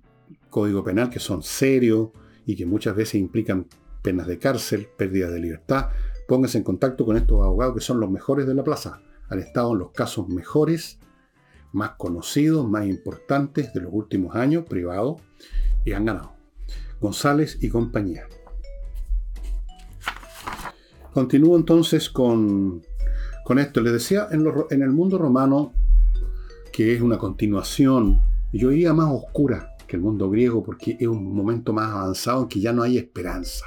Código 0.49 0.83
Penal, 0.83 1.09
que 1.09 1.19
son 1.19 1.41
serios 1.41 2.09
y 2.45 2.57
que 2.57 2.65
muchas 2.65 2.97
veces 2.97 3.15
implican 3.15 3.65
penas 4.05 4.27
de 4.27 4.37
cárcel, 4.37 4.87
pérdida 4.95 5.31
de 5.31 5.39
libertad, 5.39 5.89
póngase 6.27 6.59
en 6.59 6.63
contacto 6.63 7.07
con 7.07 7.17
estos 7.17 7.43
abogados 7.43 7.73
que 7.73 7.81
son 7.81 7.99
los 7.99 8.11
mejores 8.11 8.45
de 8.45 8.53
la 8.53 8.63
plaza. 8.63 9.01
Han 9.29 9.39
estado 9.39 9.73
en 9.73 9.79
los 9.79 9.91
casos 9.93 10.29
mejores, 10.29 10.99
más 11.71 11.93
conocidos, 11.97 12.69
más 12.69 12.85
importantes 12.85 13.73
de 13.73 13.81
los 13.81 13.91
últimos 13.91 14.35
años, 14.35 14.65
privados, 14.65 15.23
y 15.85 15.93
han 15.93 16.05
ganado. 16.05 16.33
González 17.01 17.57
y 17.61 17.69
compañía. 17.69 18.27
Continúo 21.11 21.57
entonces 21.57 22.07
con, 22.11 22.83
esto. 23.57 23.81
Les 23.81 23.93
decía, 23.93 24.27
en, 24.29 24.45
en, 24.69 24.81
el 24.83 24.91
mundo 24.91 25.17
romano, 25.17 25.73
que 26.71 26.93
es 26.93 27.01
una 27.01 27.17
continuación, 27.17 28.21
yo 28.53 28.71
iría 28.71 28.93
más 28.93 29.11
oscura 29.11 29.75
que 29.87 29.95
el 29.95 30.03
mundo 30.03 30.29
griego 30.29 30.63
porque 30.63 30.95
es 30.99 31.07
un 31.07 31.35
momento 31.35 31.73
más 31.73 31.89
avanzado 31.89 32.43
en 32.43 32.49
que 32.49 32.59
ya 32.59 32.71
no 32.71 32.83
hay 32.83 32.99
esperanza. 32.99 33.65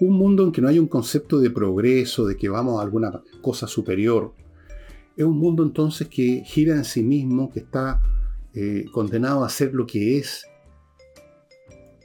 Un 0.00 0.14
mundo 0.14 0.44
en 0.44 0.52
que 0.52 0.60
no 0.60 0.68
hay 0.68 0.78
un 0.78 0.88
concepto 0.88 1.38
de 1.38 1.50
progreso, 1.50 2.26
de 2.26 2.36
que 2.36 2.48
vamos 2.48 2.78
a 2.78 2.82
alguna 2.82 3.22
cosa 3.40 3.66
superior. 3.66 4.32
Es 5.16 5.24
un 5.24 5.38
mundo 5.38 5.62
entonces 5.62 6.08
que 6.08 6.42
gira 6.44 6.74
en 6.74 6.84
sí 6.84 7.02
mismo, 7.02 7.50
que 7.50 7.60
está 7.60 8.00
eh, 8.54 8.84
condenado 8.92 9.44
a 9.44 9.48
ser 9.48 9.72
lo 9.72 9.86
que 9.86 10.18
es, 10.18 10.46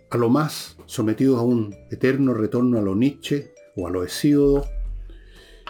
a 0.10 0.18
lo 0.18 0.30
más 0.30 0.78
sometido 0.86 1.38
a 1.38 1.44
un 1.44 1.76
eterno 1.90 2.34
retorno 2.34 2.78
a 2.78 2.82
lo 2.82 2.96
Nietzsche, 2.96 3.54
o 3.76 3.88
a 3.88 3.92
los 3.92 4.06
Hesíodos. 4.06 4.68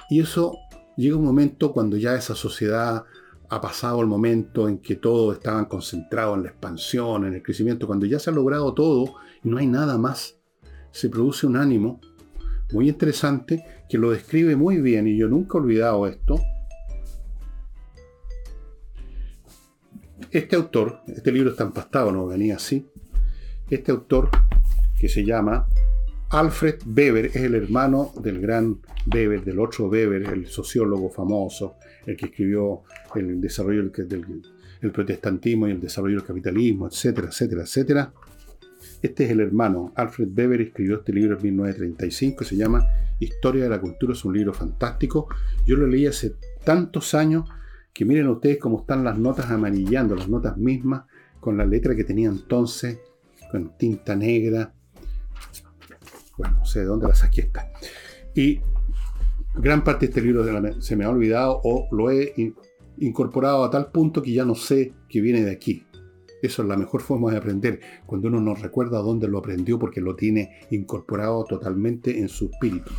Y 0.10 0.20
eso 0.20 0.58
llega 0.98 1.16
un 1.16 1.26
momento 1.26 1.72
cuando 1.72 1.98
ya 1.98 2.16
esa 2.16 2.36
sociedad 2.36 3.06
ha 3.50 3.62
pasado 3.62 4.02
el 4.02 4.08
momento 4.08 4.68
en 4.68 4.80
que 4.80 4.96
todo 4.96 5.34
estaba 5.34 5.68
concentrado 5.68 6.36
en 6.36 6.44
la 6.44 6.50
expansión, 6.50 7.26
en 7.26 7.34
el 7.34 7.44
crecimiento, 7.44 7.86
cuando 7.86 8.06
ya 8.06 8.20
se 8.20 8.30
ha 8.30 8.34
logrado 8.34 8.74
todo 8.74 9.16
y 9.44 9.50
no 9.50 9.58
hay 9.58 9.68
nada 9.68 9.98
más, 9.98 10.38
se 10.92 11.10
produce 11.10 11.48
un 11.48 11.58
ánimo 11.58 12.02
muy 12.72 12.90
interesante 12.90 13.64
que 13.90 13.98
lo 13.98 14.12
describe 14.12 14.56
muy 14.56 14.80
bien 14.80 15.08
y 15.08 15.18
yo 15.18 15.28
nunca 15.28 15.58
he 15.58 15.62
olvidado 15.62 16.08
esto. 16.08 16.40
Este 20.30 20.56
autor, 20.56 21.02
este 21.08 21.32
libro 21.32 21.52
está 21.52 21.66
empastado, 21.66 22.12
no 22.12 22.26
venía 22.26 22.56
así, 22.56 22.88
este 23.70 23.92
autor 23.92 24.30
que 24.98 25.10
se 25.10 25.26
llama 25.26 25.68
Alfred 26.30 26.76
Weber 26.86 27.26
es 27.26 27.36
el 27.36 27.56
hermano 27.56 28.14
del 28.22 28.40
gran 28.40 28.80
Weber, 29.14 29.44
del 29.44 29.60
otro 29.60 29.88
Weber, 29.88 30.24
el 30.24 30.48
sociólogo 30.48 31.10
famoso, 31.10 31.76
el 32.06 32.16
que 32.16 32.28
escribió 32.28 32.84
el 33.16 33.42
desarrollo 33.42 33.92
del, 33.92 34.92
protestantismo 34.94 35.68
y 35.68 35.72
el 35.72 35.82
desarrollo 35.82 36.18
del 36.18 36.26
capitalismo, 36.26 36.88
etcétera, 36.88 37.28
etcétera, 37.28 37.64
etcétera. 37.64 38.14
Este 39.02 39.26
es 39.26 39.32
el 39.32 39.40
hermano. 39.40 39.92
Alfred 39.96 40.30
Weber 40.38 40.62
escribió 40.62 40.98
este 40.98 41.12
libro 41.12 41.36
en 41.36 41.44
1935, 41.44 42.44
se 42.44 42.56
llama 42.56 42.88
Historia 43.20 43.64
de 43.64 43.70
la 43.70 43.82
Cultura, 43.82 44.14
es 44.14 44.24
un 44.24 44.34
libro 44.34 44.54
fantástico. 44.54 45.28
Yo 45.66 45.76
lo 45.76 45.88
leí 45.88 46.06
hace 46.06 46.36
tantos 46.64 47.16
años 47.16 47.50
que 47.94 48.06
miren 48.06 48.28
ustedes 48.28 48.60
cómo 48.60 48.82
están 48.82 49.04
las 49.04 49.18
notas 49.18 49.50
amarillando, 49.50 50.16
las 50.16 50.30
notas 50.30 50.58
mismas, 50.58 51.04
con 51.40 51.58
la 51.58 51.66
letra 51.66 51.96
que 51.96 52.04
tenía 52.04 52.30
entonces, 52.30 53.00
con 53.50 53.76
tinta 53.78 54.16
negra. 54.16 54.74
Bueno, 56.38 56.60
no 56.60 56.66
sé 56.66 56.82
de 56.82 56.86
dónde 56.86 57.08
la 57.08 57.16
saqué 57.16 57.42
esta. 57.42 57.72
Y 58.36 58.62
gran 59.56 59.84
parte 59.84 60.06
de 60.06 60.10
este 60.12 60.22
libro 60.22 60.46
se 60.80 60.96
me 60.96 61.06
ha 61.06 61.10
olvidado 61.10 61.60
o 61.64 61.88
lo 61.92 62.12
he 62.12 62.34
incorporado 63.00 63.64
a 63.64 63.72
tal 63.72 63.92
punto 63.92 64.22
que 64.22 64.32
ya 64.32 64.46
no 64.46 64.56
sé 64.56 64.94
que 65.10 65.22
viene 65.22 65.44
de 65.44 65.52
aquí. 65.52 65.86
Eso 66.42 66.62
es 66.62 66.68
la 66.68 66.78
mejor 66.78 67.02
forma 67.02 67.32
de 67.32 67.38
aprender, 67.38 67.80
cuando 68.06 68.28
uno 68.28 68.42
no 68.42 68.56
recuerda 68.56 69.00
dónde 69.00 69.28
lo 69.28 69.38
aprendió 69.38 69.78
porque 69.78 70.02
lo 70.02 70.16
tiene 70.16 70.62
incorporado 70.72 71.46
totalmente 71.46 72.20
en 72.20 72.30
su 72.30 72.46
espíritu. 72.46 72.92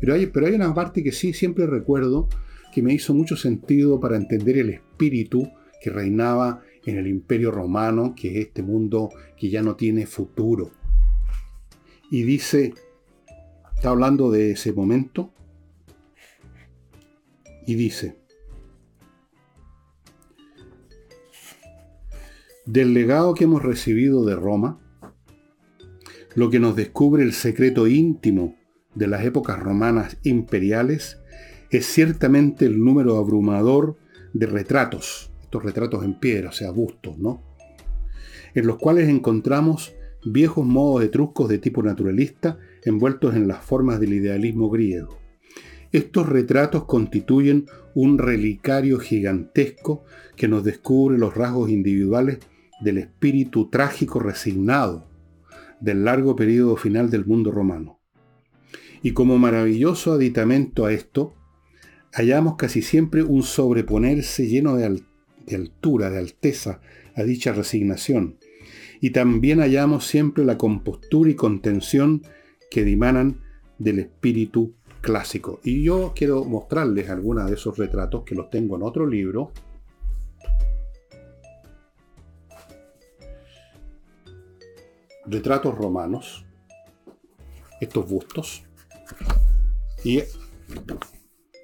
Pero 0.00 0.14
hay, 0.14 0.26
pero 0.26 0.46
hay 0.46 0.54
una 0.54 0.74
parte 0.74 1.02
que 1.02 1.12
sí 1.12 1.32
siempre 1.32 1.66
recuerdo 1.66 2.28
que 2.72 2.82
me 2.82 2.94
hizo 2.94 3.14
mucho 3.14 3.36
sentido 3.36 4.00
para 4.00 4.16
entender 4.16 4.58
el 4.58 4.70
espíritu 4.70 5.50
que 5.82 5.90
reinaba 5.90 6.62
en 6.84 6.96
el 6.96 7.06
imperio 7.06 7.50
romano, 7.50 8.14
que 8.16 8.30
es 8.30 8.46
este 8.46 8.62
mundo 8.62 9.10
que 9.36 9.50
ya 9.50 9.62
no 9.62 9.76
tiene 9.76 10.06
futuro. 10.06 10.70
Y 12.10 12.22
dice, 12.22 12.72
está 13.74 13.90
hablando 13.90 14.30
de 14.30 14.52
ese 14.52 14.72
momento, 14.72 15.32
y 17.66 17.74
dice, 17.74 18.16
Del 22.70 22.92
legado 22.92 23.32
que 23.32 23.44
hemos 23.44 23.62
recibido 23.62 24.26
de 24.26 24.36
Roma, 24.36 24.78
lo 26.34 26.50
que 26.50 26.60
nos 26.60 26.76
descubre 26.76 27.22
el 27.22 27.32
secreto 27.32 27.86
íntimo 27.86 28.56
de 28.94 29.06
las 29.06 29.24
épocas 29.24 29.58
romanas 29.58 30.18
imperiales 30.22 31.16
es 31.70 31.86
ciertamente 31.86 32.66
el 32.66 32.84
número 32.84 33.16
abrumador 33.16 33.96
de 34.34 34.44
retratos, 34.44 35.32
estos 35.40 35.62
retratos 35.62 36.04
en 36.04 36.20
piedra, 36.20 36.50
o 36.50 36.52
sea, 36.52 36.70
bustos, 36.70 37.16
¿no? 37.16 37.42
En 38.54 38.66
los 38.66 38.76
cuales 38.76 39.08
encontramos 39.08 39.94
viejos 40.26 40.66
modos 40.66 41.02
etruscos 41.04 41.48
de 41.48 41.56
tipo 41.56 41.82
naturalista 41.82 42.58
envueltos 42.84 43.34
en 43.34 43.48
las 43.48 43.64
formas 43.64 43.98
del 43.98 44.12
idealismo 44.12 44.68
griego. 44.68 45.16
Estos 45.90 46.28
retratos 46.28 46.84
constituyen 46.84 47.64
un 47.94 48.18
relicario 48.18 48.98
gigantesco 48.98 50.04
que 50.36 50.48
nos 50.48 50.64
descubre 50.64 51.16
los 51.16 51.34
rasgos 51.34 51.70
individuales 51.70 52.40
del 52.80 52.98
espíritu 52.98 53.68
trágico 53.70 54.20
resignado 54.20 55.08
del 55.80 56.04
largo 56.04 56.36
periodo 56.36 56.76
final 56.76 57.10
del 57.10 57.24
mundo 57.26 57.50
romano. 57.50 58.00
Y 59.02 59.12
como 59.12 59.38
maravilloso 59.38 60.12
aditamento 60.12 60.84
a 60.84 60.92
esto, 60.92 61.34
hallamos 62.12 62.56
casi 62.56 62.82
siempre 62.82 63.22
un 63.22 63.42
sobreponerse 63.42 64.48
lleno 64.48 64.76
de, 64.76 65.02
altura, 65.54 66.10
de 66.10 66.18
alteza, 66.18 66.80
a 67.14 67.22
dicha 67.22 67.52
resignación. 67.52 68.38
Y 69.00 69.10
también 69.10 69.60
hallamos 69.60 70.06
siempre 70.06 70.44
la 70.44 70.58
compostura 70.58 71.30
y 71.30 71.34
contención 71.34 72.22
que 72.70 72.84
dimanan 72.84 73.40
del 73.78 74.00
espíritu 74.00 74.74
clásico. 75.00 75.60
Y 75.62 75.84
yo 75.84 76.12
quiero 76.14 76.44
mostrarles 76.44 77.08
algunos 77.08 77.48
de 77.48 77.54
esos 77.54 77.78
retratos 77.78 78.24
que 78.24 78.34
los 78.34 78.50
tengo 78.50 78.76
en 78.76 78.82
otro 78.82 79.06
libro, 79.06 79.52
retratos 85.28 85.74
romanos, 85.74 86.44
estos 87.80 88.08
bustos, 88.08 88.64
y 90.04 90.22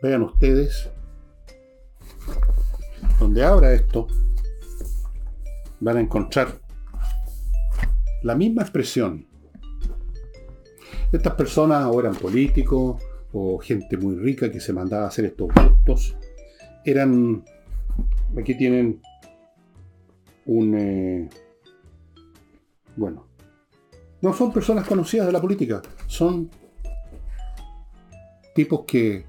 vean 0.03 0.23
ustedes, 0.23 0.91
donde 3.19 3.45
abra 3.45 3.73
esto, 3.73 4.07
van 5.81 5.99
a 5.99 6.01
encontrar 6.01 6.61
la 8.23 8.35
misma 8.35 8.63
expresión. 8.63 9.27
Estas 11.13 11.35
personas 11.35 11.87
o 11.87 12.01
eran 12.01 12.15
políticos 12.15 13.03
o 13.33 13.59
gente 13.59 13.97
muy 13.97 14.17
rica 14.17 14.51
que 14.51 14.61
se 14.61 14.73
mandaba 14.73 15.05
a 15.05 15.09
hacer 15.09 15.27
estos 15.27 15.49
bustos. 15.55 16.17
Eran, 16.85 17.45
aquí 18.39 18.57
tienen 18.57 19.01
un, 20.47 20.75
eh, 20.75 21.29
bueno, 22.97 23.27
no 24.25 24.33
son 24.33 24.55
personas 24.55 24.89
conocidas 24.89 25.27
de 25.27 25.33
la 25.33 25.41
política, 25.41 25.83
son 26.07 26.51
tipos 28.55 28.87
que 28.87 29.27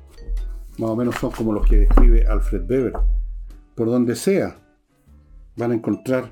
más 0.77 0.89
o 0.89 0.95
menos 0.95 1.15
son 1.15 1.31
como 1.31 1.51
los 1.51 1.67
que 1.67 1.79
describe 1.79 2.25
Alfred 2.25 2.61
Weber. 2.61 2.93
Por 3.75 3.87
donde 3.87 4.15
sea, 4.15 4.57
van 5.57 5.71
a 5.71 5.75
encontrar 5.75 6.31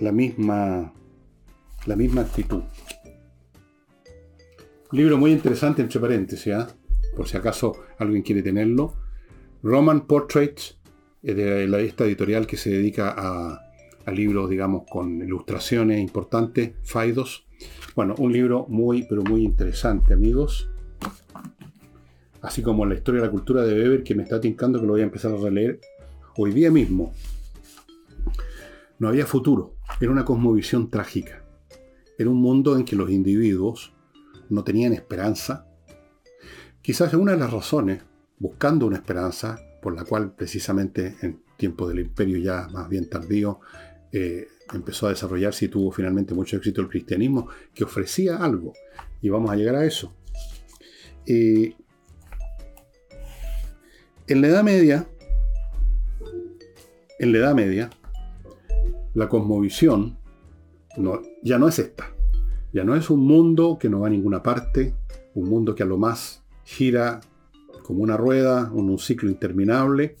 la 0.00 0.10
misma, 0.10 0.92
la 1.86 1.94
misma 1.94 2.22
actitud. 2.22 2.64
libro 4.90 5.16
muy 5.16 5.30
interesante, 5.30 5.80
entre 5.80 6.00
paréntesis, 6.00 6.52
¿ah? 6.52 6.66
por 7.14 7.28
si 7.28 7.36
acaso 7.36 7.84
alguien 8.00 8.22
quiere 8.22 8.42
tenerlo. 8.42 8.94
Roman 9.62 10.08
Portraits, 10.08 10.76
de 11.22 11.86
esta 11.86 12.04
editorial 12.04 12.48
que 12.48 12.56
se 12.56 12.70
dedica 12.70 13.14
a, 13.16 13.60
a 14.06 14.10
libros, 14.10 14.50
digamos, 14.50 14.82
con 14.90 15.22
ilustraciones 15.22 16.00
importantes, 16.00 16.72
Faidos. 16.82 17.46
Bueno, 17.94 18.14
un 18.18 18.32
libro 18.32 18.66
muy, 18.68 19.04
pero 19.04 19.22
muy 19.22 19.44
interesante, 19.44 20.14
amigos. 20.14 20.68
Así 22.40 22.62
como 22.62 22.86
la 22.86 22.94
historia 22.94 23.20
de 23.20 23.26
la 23.26 23.30
cultura 23.30 23.62
de 23.62 23.74
Weber, 23.74 24.02
que 24.02 24.14
me 24.14 24.22
está 24.22 24.40
tincando 24.40 24.80
que 24.80 24.86
lo 24.86 24.92
voy 24.92 25.02
a 25.02 25.04
empezar 25.04 25.32
a 25.32 25.36
releer 25.36 25.80
hoy 26.36 26.52
día 26.52 26.70
mismo. 26.70 27.12
No 28.98 29.08
había 29.08 29.26
futuro, 29.26 29.74
era 30.00 30.10
una 30.10 30.24
cosmovisión 30.24 30.88
trágica. 30.88 31.42
Era 32.18 32.30
un 32.30 32.40
mundo 32.40 32.76
en 32.76 32.84
que 32.84 32.96
los 32.96 33.10
individuos 33.10 33.92
no 34.48 34.64
tenían 34.64 34.92
esperanza. 34.92 35.66
Quizás 36.82 37.12
una 37.14 37.32
de 37.32 37.38
las 37.38 37.52
razones, 37.52 38.02
buscando 38.38 38.86
una 38.86 38.96
esperanza, 38.96 39.58
por 39.82 39.94
la 39.94 40.04
cual 40.04 40.32
precisamente 40.32 41.16
en 41.22 41.42
tiempos 41.56 41.88
del 41.88 42.00
imperio 42.00 42.38
ya 42.38 42.68
más 42.68 42.88
bien 42.88 43.08
tardío, 43.08 43.60
eh, 44.12 44.48
empezó 44.72 45.06
a 45.06 45.10
desarrollarse 45.10 45.64
y 45.64 45.68
tuvo 45.68 45.90
finalmente 45.90 46.34
mucho 46.34 46.56
éxito 46.56 46.80
el 46.80 46.88
cristianismo, 46.88 47.48
que 47.74 47.84
ofrecía 47.84 48.36
algo. 48.36 48.72
Y 49.20 49.28
vamos 49.28 49.50
a 49.50 49.56
llegar 49.56 49.74
a 49.74 49.84
eso. 49.84 50.14
Eh, 51.26 51.74
en 54.26 54.40
la 54.40 54.48
Edad 54.48 54.62
Media, 54.62 55.08
en 57.18 57.32
la 57.32 57.38
Edad 57.38 57.54
Media, 57.54 57.90
la 59.14 59.28
cosmovisión 59.28 60.18
no, 60.96 61.20
ya 61.42 61.58
no 61.58 61.68
es 61.68 61.78
esta. 61.78 62.10
Ya 62.72 62.84
no 62.84 62.94
es 62.94 63.10
un 63.10 63.20
mundo 63.26 63.78
que 63.80 63.88
no 63.88 64.00
va 64.00 64.06
a 64.06 64.10
ninguna 64.10 64.42
parte, 64.42 64.94
un 65.34 65.48
mundo 65.48 65.74
que 65.74 65.82
a 65.82 65.86
lo 65.86 65.98
más 65.98 66.42
gira 66.64 67.20
como 67.82 68.02
una 68.02 68.16
rueda, 68.16 68.70
en 68.72 68.88
un 68.88 68.98
ciclo 68.98 69.28
interminable, 69.28 70.16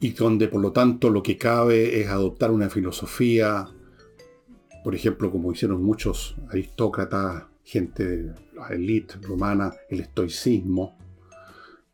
y 0.00 0.10
donde 0.10 0.48
por 0.48 0.60
lo 0.60 0.72
tanto 0.72 1.10
lo 1.10 1.22
que 1.22 1.36
cabe 1.36 2.00
es 2.00 2.08
adoptar 2.08 2.50
una 2.50 2.70
filosofía, 2.70 3.68
por 4.84 4.94
ejemplo, 4.94 5.30
como 5.30 5.52
hicieron 5.52 5.82
muchos 5.82 6.36
aristócratas, 6.50 7.44
gente 7.64 8.04
de 8.04 8.34
la 8.54 8.68
élite 8.68 9.14
romana, 9.22 9.72
el 9.90 10.00
estoicismo, 10.00 10.96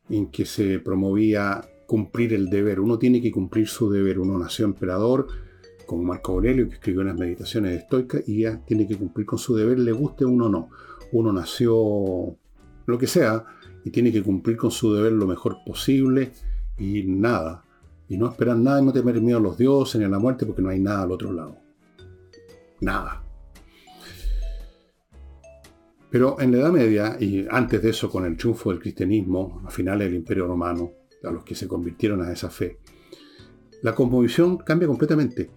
en 0.09 0.27
que 0.31 0.45
se 0.45 0.79
promovía 0.79 1.67
cumplir 1.87 2.35
el 2.35 2.51
deber. 2.51 2.81
Uno 2.81 2.99
tiene 2.99 3.21
que 3.21 3.33
cumplir 3.33 3.67
su 3.69 3.91
deber. 3.91 4.19
Uno 4.19 4.39
nació 4.39 4.67
emperador, 4.67 5.27
como 5.87 6.03
Marco 6.05 6.33
Aurelio, 6.33 6.69
que 6.69 6.75
escribió 6.75 7.01
unas 7.01 7.19
meditaciones 7.19 7.83
estoicas, 7.83 8.23
y 8.29 8.43
ya 8.43 8.59
tiene 8.65 8.87
que 8.87 8.97
cumplir 8.97 9.27
con 9.27 9.39
su 9.39 9.57
deber, 9.57 9.79
le 9.79 9.93
guste 9.93 10.25
uno 10.25 10.49
no. 10.49 10.71
Uno 11.13 11.33
nació 11.33 12.37
lo 12.87 12.99
que 12.99 13.07
sea, 13.07 13.45
y 13.85 13.91
tiene 13.91 14.13
que 14.13 14.23
cumplir 14.23 14.57
con 14.57 14.71
su 14.71 14.95
deber 14.95 15.13
lo 15.13 15.27
mejor 15.27 15.57
posible, 15.67 16.33
y 16.79 17.05
nada 17.05 17.64
y 18.09 18.19
no 18.19 18.29
esperar 18.29 18.57
nada 18.57 18.81
y 18.81 18.85
no 18.85 18.93
tener 18.93 19.21
miedo 19.21 19.39
a 19.39 19.43
los 19.43 19.57
dioses 19.57 19.99
ni 19.99 20.05
a 20.05 20.09
la 20.09 20.19
muerte 20.19 20.47
porque 20.47 20.63
no 20.63 20.69
hay 20.69 20.81
nada 20.81 21.03
al 21.03 21.13
otro 21.13 21.33
lado. 21.33 21.57
Nada. 22.81 23.23
Pero 26.11 26.41
en 26.41 26.53
la 26.53 26.59
Edad 26.59 26.71
Media, 26.71 27.17
y 27.19 27.45
antes 27.51 27.83
de 27.83 27.91
eso 27.91 28.09
con 28.09 28.25
el 28.25 28.37
triunfo 28.37 28.71
del 28.71 28.79
cristianismo, 28.79 29.63
a 29.67 29.71
finales 29.71 30.07
del 30.07 30.17
Imperio 30.17 30.47
Romano, 30.47 30.93
a 31.25 31.31
los 31.31 31.45
que 31.45 31.55
se 31.55 31.67
convirtieron 31.67 32.23
a 32.23 32.31
esa 32.31 32.51
fe, 32.51 32.79
la 33.83 33.95
cosmovisión 33.95 34.59
cambia 34.59 34.87
completamente. 34.87 35.51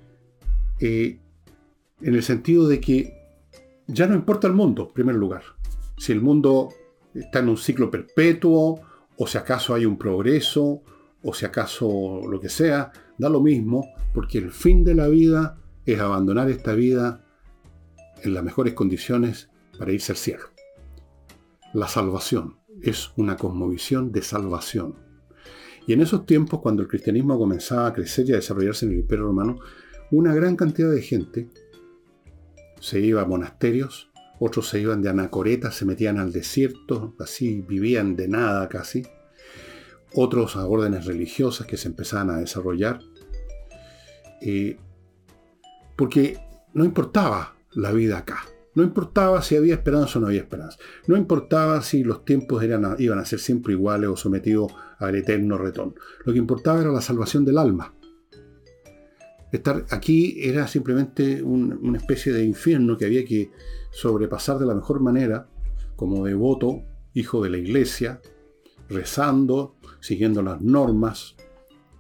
Eh, 0.79 1.19
en 2.01 2.15
el 2.15 2.23
sentido 2.23 2.67
de 2.67 2.79
que 2.79 3.13
ya 3.87 4.07
no 4.07 4.15
importa 4.15 4.47
el 4.47 4.53
mundo, 4.53 4.87
en 4.87 4.93
primer 4.93 5.15
lugar. 5.15 5.43
Si 5.97 6.11
el 6.11 6.21
mundo 6.21 6.69
está 7.13 7.39
en 7.39 7.49
un 7.49 7.57
ciclo 7.57 7.89
perpetuo, 7.89 8.81
o 9.17 9.27
si 9.27 9.37
acaso 9.37 9.73
hay 9.73 9.85
un 9.85 9.97
progreso, 9.97 10.81
o 11.23 11.33
si 11.33 11.45
acaso 11.45 12.21
lo 12.29 12.39
que 12.39 12.49
sea, 12.49 12.91
da 13.17 13.29
lo 13.29 13.41
mismo, 13.41 13.93
porque 14.13 14.37
el 14.37 14.51
fin 14.51 14.83
de 14.83 14.95
la 14.95 15.07
vida 15.07 15.57
es 15.85 15.99
abandonar 15.99 16.49
esta 16.49 16.73
vida 16.73 17.25
en 18.23 18.33
las 18.33 18.43
mejores 18.43 18.73
condiciones 18.73 19.49
para 19.77 19.91
irse 19.91 20.11
al 20.11 20.17
cielo. 20.17 20.45
La 21.73 21.87
salvación 21.87 22.57
es 22.81 23.11
una 23.15 23.37
cosmovisión 23.37 24.11
de 24.11 24.21
salvación. 24.21 24.95
Y 25.85 25.93
en 25.93 26.01
esos 26.01 26.25
tiempos, 26.25 26.59
cuando 26.59 26.81
el 26.81 26.87
cristianismo 26.87 27.37
comenzaba 27.37 27.87
a 27.87 27.93
crecer 27.93 28.27
y 28.27 28.33
a 28.33 28.37
desarrollarse 28.37 28.85
en 28.85 28.91
el 28.91 28.99
Imperio 28.99 29.25
Romano, 29.25 29.59
una 30.11 30.33
gran 30.33 30.55
cantidad 30.55 30.91
de 30.91 31.01
gente 31.01 31.49
se 32.79 32.99
iba 32.99 33.21
a 33.21 33.25
monasterios, 33.25 34.11
otros 34.39 34.69
se 34.69 34.79
iban 34.79 35.01
de 35.01 35.09
anacoreta, 35.09 35.71
se 35.71 35.85
metían 35.85 36.19
al 36.19 36.31
desierto, 36.31 37.15
así 37.19 37.61
vivían 37.61 38.15
de 38.15 38.27
nada 38.27 38.69
casi, 38.69 39.03
otros 40.13 40.55
órdenes 40.55 41.05
religiosas 41.05 41.67
que 41.67 41.77
se 41.77 41.87
empezaban 41.87 42.29
a 42.29 42.37
desarrollar, 42.37 42.99
eh, 44.41 44.77
porque 45.95 46.39
no 46.73 46.85
importaba 46.85 47.55
la 47.73 47.91
vida 47.91 48.19
acá, 48.19 48.45
no 48.75 48.83
importaba 48.83 49.41
si 49.41 49.55
había 49.55 49.73
esperanza 49.75 50.19
o 50.19 50.21
no 50.21 50.27
había 50.27 50.41
esperanza, 50.41 50.77
no 51.07 51.17
importaba 51.17 51.81
si 51.81 52.03
los 52.03 52.23
tiempos 52.23 52.63
eran, 52.63 52.95
iban 52.99 53.19
a 53.19 53.25
ser 53.25 53.39
siempre 53.39 53.73
iguales 53.73 54.09
o 54.09 54.15
sometidos 54.15 54.71
al 54.99 55.15
eterno 55.15 55.57
retorno, 55.57 55.95
lo 56.25 56.33
que 56.33 56.39
importaba 56.39 56.81
era 56.81 56.91
la 56.91 57.01
salvación 57.01 57.43
del 57.45 57.57
alma. 57.57 57.93
Estar 59.51 59.85
aquí 59.91 60.37
era 60.41 60.67
simplemente 60.67 61.41
una 61.41 61.97
especie 61.97 62.33
de 62.33 62.43
infierno 62.43 62.97
que 62.97 63.05
había 63.05 63.23
que 63.23 63.49
sobrepasar 63.91 64.59
de 64.59 64.65
la 64.65 64.75
mejor 64.75 64.99
manera, 64.99 65.47
como 65.95 66.25
devoto, 66.25 66.83
hijo 67.13 67.41
de 67.41 67.49
la 67.49 67.57
iglesia, 67.57 68.21
rezando, 68.89 69.76
siguiendo 70.07 70.41
las 70.41 70.61
normas 70.61 71.35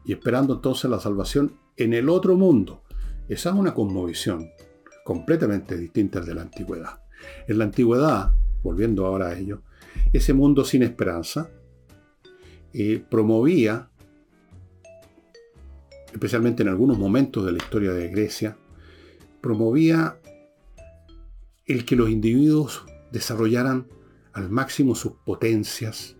y 0.05 0.13
esperando 0.13 0.55
entonces 0.55 0.89
la 0.89 0.99
salvación 0.99 1.57
en 1.75 1.93
el 1.93 2.09
otro 2.09 2.35
mundo. 2.35 2.83
Esa 3.27 3.49
es 3.49 3.55
una 3.55 3.73
conmovisión 3.73 4.49
completamente 5.03 5.77
distinta 5.77 6.21
de 6.21 6.33
la 6.33 6.41
antigüedad. 6.41 7.01
En 7.47 7.57
la 7.57 7.65
antigüedad, 7.65 8.31
volviendo 8.63 9.05
ahora 9.05 9.27
a 9.27 9.37
ello, 9.37 9.61
ese 10.13 10.33
mundo 10.33 10.63
sin 10.63 10.83
esperanza 10.83 11.49
eh, 12.73 13.03
promovía 13.09 13.89
especialmente 16.17 16.63
en 16.63 16.69
algunos 16.69 16.97
momentos 16.97 17.45
de 17.45 17.51
la 17.51 17.59
historia 17.59 17.93
de 17.93 18.09
Grecia, 18.09 18.57
promovía 19.39 20.19
el 21.65 21.85
que 21.85 21.95
los 21.95 22.09
individuos 22.09 22.85
desarrollaran 23.11 23.87
al 24.33 24.49
máximo 24.49 24.95
sus 24.95 25.13
potencias, 25.25 26.16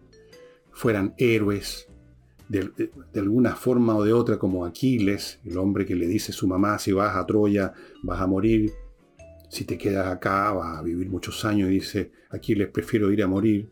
fueran 0.78 1.14
héroes, 1.18 1.88
de, 2.48 2.72
alguna 3.16 3.56
forma 3.56 3.96
o 3.98 4.04
de 4.04 4.14
otra, 4.14 4.38
como 4.38 4.66
Aquiles, 4.66 5.40
el 5.44 5.58
hombre 5.58 5.86
que 5.86 5.96
le 5.96 6.08
dice 6.08 6.32
a 6.32 6.36
su 6.36 6.48
mamá, 6.48 6.80
si 6.80 6.94
vas 6.94 7.16
a 7.16 7.26
Troya 7.26 7.74
vas 8.04 8.22
a 8.22 8.28
morir, 8.28 8.72
si 9.50 9.66
te 9.66 9.78
quedas 9.78 10.08
acá 10.08 10.54
vas 10.54 10.78
a 10.78 10.82
vivir 10.82 11.10
muchos 11.10 11.44
años, 11.44 11.70
y 11.70 11.74
dice, 11.74 12.12
Aquiles 12.30 12.70
prefiero 12.70 13.12
ir 13.12 13.24
a 13.24 13.28
morir 13.28 13.68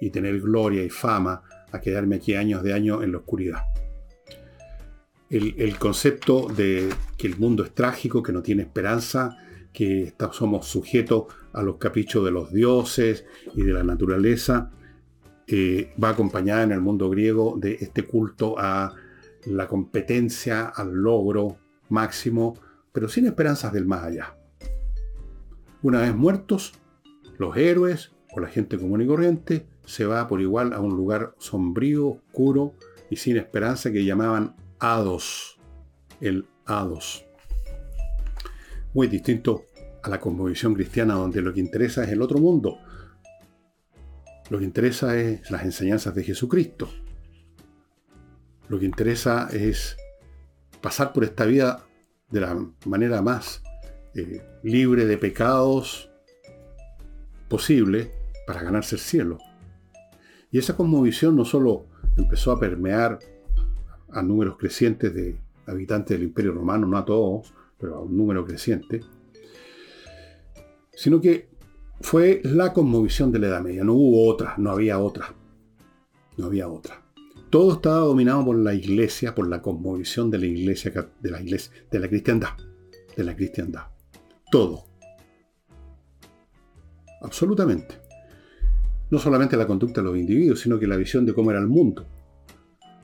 y 0.00 0.10
tener 0.10 0.40
gloria 0.40 0.82
y 0.82 0.90
fama 0.90 1.42
a 1.70 1.80
quedarme 1.80 2.16
aquí 2.16 2.34
años 2.34 2.62
de 2.62 2.72
años 2.72 3.02
en 3.04 3.12
la 3.12 3.18
oscuridad 3.18 3.62
el, 5.30 5.78
concepto 5.78 6.48
de 6.48 6.88
que 7.16 7.26
el 7.26 7.36
mundo 7.36 7.62
es 7.62 7.74
trágico, 7.74 8.22
que 8.22 8.32
no 8.32 8.42
tiene 8.42 8.62
esperanza, 8.62 9.36
que 9.72 10.14
somos 10.32 10.66
sujetos 10.66 11.26
a 11.52 11.62
los 11.62 11.76
caprichos 11.76 12.24
de 12.24 12.30
los 12.30 12.52
dioses 12.52 13.24
y 13.54 13.62
de 13.62 13.72
la 13.72 13.82
naturaleza, 13.82 14.70
eh, 15.48 15.92
va 16.02 16.10
acompañada 16.10 16.62
en 16.62 16.72
el 16.72 16.80
mundo 16.80 17.08
griego 17.08 17.56
de 17.58 17.78
este 17.80 18.04
culto 18.04 18.56
a 18.58 18.94
la 19.46 19.66
competencia, 19.66 20.66
al 20.66 20.92
logro 20.92 21.56
máximo, 21.88 22.54
pero 22.92 23.08
sin 23.08 23.26
esperanzas 23.26 23.72
del 23.72 23.86
más 23.86 24.04
allá. 24.04 24.36
Una 25.82 26.00
vez 26.00 26.14
muertos, 26.14 26.74
los 27.38 27.56
héroes 27.56 28.12
o 28.32 28.40
la 28.40 28.48
gente 28.48 28.78
común 28.78 29.00
y 29.00 29.06
corriente 29.06 29.66
se 29.84 30.04
va 30.04 30.26
por 30.28 30.40
igual 30.40 30.72
a 30.72 30.80
un 30.80 30.94
lugar 30.96 31.34
sombrío, 31.38 32.08
oscuro 32.08 32.74
y 33.10 33.16
sin 33.16 33.36
esperanza 33.36 33.90
que 33.90 34.04
llamaban 34.04 34.54
Hados, 34.78 35.58
el 36.20 36.46
Hados. 36.66 37.24
Muy 38.92 39.06
distinto 39.06 39.64
a 40.02 40.10
la 40.10 40.20
conmovisión 40.20 40.74
cristiana 40.74 41.14
donde 41.14 41.40
lo 41.40 41.54
que 41.54 41.60
interesa 41.60 42.04
es 42.04 42.10
el 42.10 42.20
otro 42.22 42.38
mundo. 42.38 42.78
Lo 44.50 44.58
que 44.58 44.64
interesa 44.64 45.16
es 45.16 45.50
las 45.50 45.62
enseñanzas 45.64 46.14
de 46.14 46.24
Jesucristo. 46.24 46.88
Lo 48.68 48.78
que 48.78 48.86
interesa 48.86 49.48
es 49.52 49.96
pasar 50.80 51.12
por 51.12 51.24
esta 51.24 51.44
vida 51.44 51.84
de 52.30 52.40
la 52.40 52.66
manera 52.86 53.22
más 53.22 53.62
eh, 54.14 54.42
libre 54.62 55.06
de 55.06 55.18
pecados 55.18 56.10
posible 57.48 58.10
para 58.46 58.62
ganarse 58.62 58.96
el 58.96 59.00
cielo. 59.00 59.38
Y 60.50 60.58
esa 60.58 60.76
conmovisión 60.76 61.36
no 61.36 61.44
solo 61.44 61.86
empezó 62.16 62.52
a 62.52 62.60
permear 62.60 63.18
a 64.10 64.22
números 64.22 64.56
crecientes 64.56 65.14
de 65.14 65.38
habitantes 65.66 66.16
del 66.16 66.26
Imperio 66.26 66.52
Romano, 66.52 66.86
no 66.86 66.96
a 66.96 67.04
todos, 67.04 67.52
pero 67.78 67.96
a 67.96 68.00
un 68.00 68.16
número 68.16 68.44
creciente, 68.44 69.02
sino 70.92 71.20
que 71.20 71.48
fue 72.00 72.40
la 72.44 72.72
conmovisión 72.72 73.32
de 73.32 73.38
la 73.38 73.48
Edad 73.48 73.62
Media, 73.62 73.84
no 73.84 73.94
hubo 73.94 74.26
otra, 74.26 74.54
no 74.58 74.70
había 74.70 74.98
otra, 74.98 75.34
no 76.36 76.46
había 76.46 76.68
otra. 76.68 77.02
Todo 77.50 77.74
estaba 77.74 77.98
dominado 77.98 78.44
por 78.44 78.58
la 78.58 78.74
iglesia, 78.74 79.34
por 79.34 79.48
la 79.48 79.62
conmovisión 79.62 80.30
de 80.30 80.38
la 80.38 80.46
iglesia, 80.46 80.92
de 81.20 81.30
la 81.30 81.40
iglesia, 81.40 81.72
de 81.90 81.98
la 81.98 82.08
cristiandad, 82.08 82.50
de 83.16 83.24
la 83.24 83.34
cristiandad. 83.34 83.82
Todo. 84.50 84.84
Absolutamente. 87.22 87.96
No 89.10 89.18
solamente 89.18 89.56
la 89.56 89.66
conducta 89.66 90.02
de 90.02 90.08
los 90.08 90.18
individuos, 90.18 90.60
sino 90.60 90.78
que 90.78 90.86
la 90.86 90.96
visión 90.96 91.24
de 91.24 91.32
cómo 91.32 91.50
era 91.50 91.58
el 91.60 91.66
mundo 91.66 92.06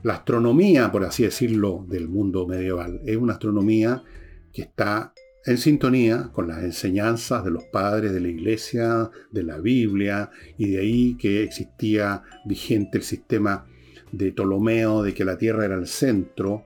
la 0.04 0.14
astronomía, 0.16 0.92
por 0.92 1.02
así 1.04 1.24
decirlo, 1.24 1.84
del 1.88 2.08
mundo 2.08 2.46
medieval. 2.46 3.00
Es 3.06 3.16
una 3.16 3.32
astronomía 3.32 4.04
que 4.52 4.62
está 4.62 5.14
en 5.46 5.58
sintonía 5.58 6.30
con 6.32 6.48
las 6.48 6.62
enseñanzas 6.62 7.44
de 7.44 7.50
los 7.50 7.64
padres 7.64 8.12
de 8.12 8.20
la 8.20 8.28
iglesia, 8.28 9.10
de 9.30 9.42
la 9.42 9.58
Biblia, 9.58 10.30
y 10.56 10.70
de 10.70 10.78
ahí 10.78 11.16
que 11.16 11.42
existía 11.42 12.22
vigente 12.46 12.98
el 12.98 13.04
sistema 13.04 13.66
de 14.10 14.32
Ptolomeo, 14.32 15.02
de 15.02 15.12
que 15.12 15.24
la 15.24 15.36
Tierra 15.36 15.64
era 15.64 15.74
el 15.74 15.86
centro 15.86 16.64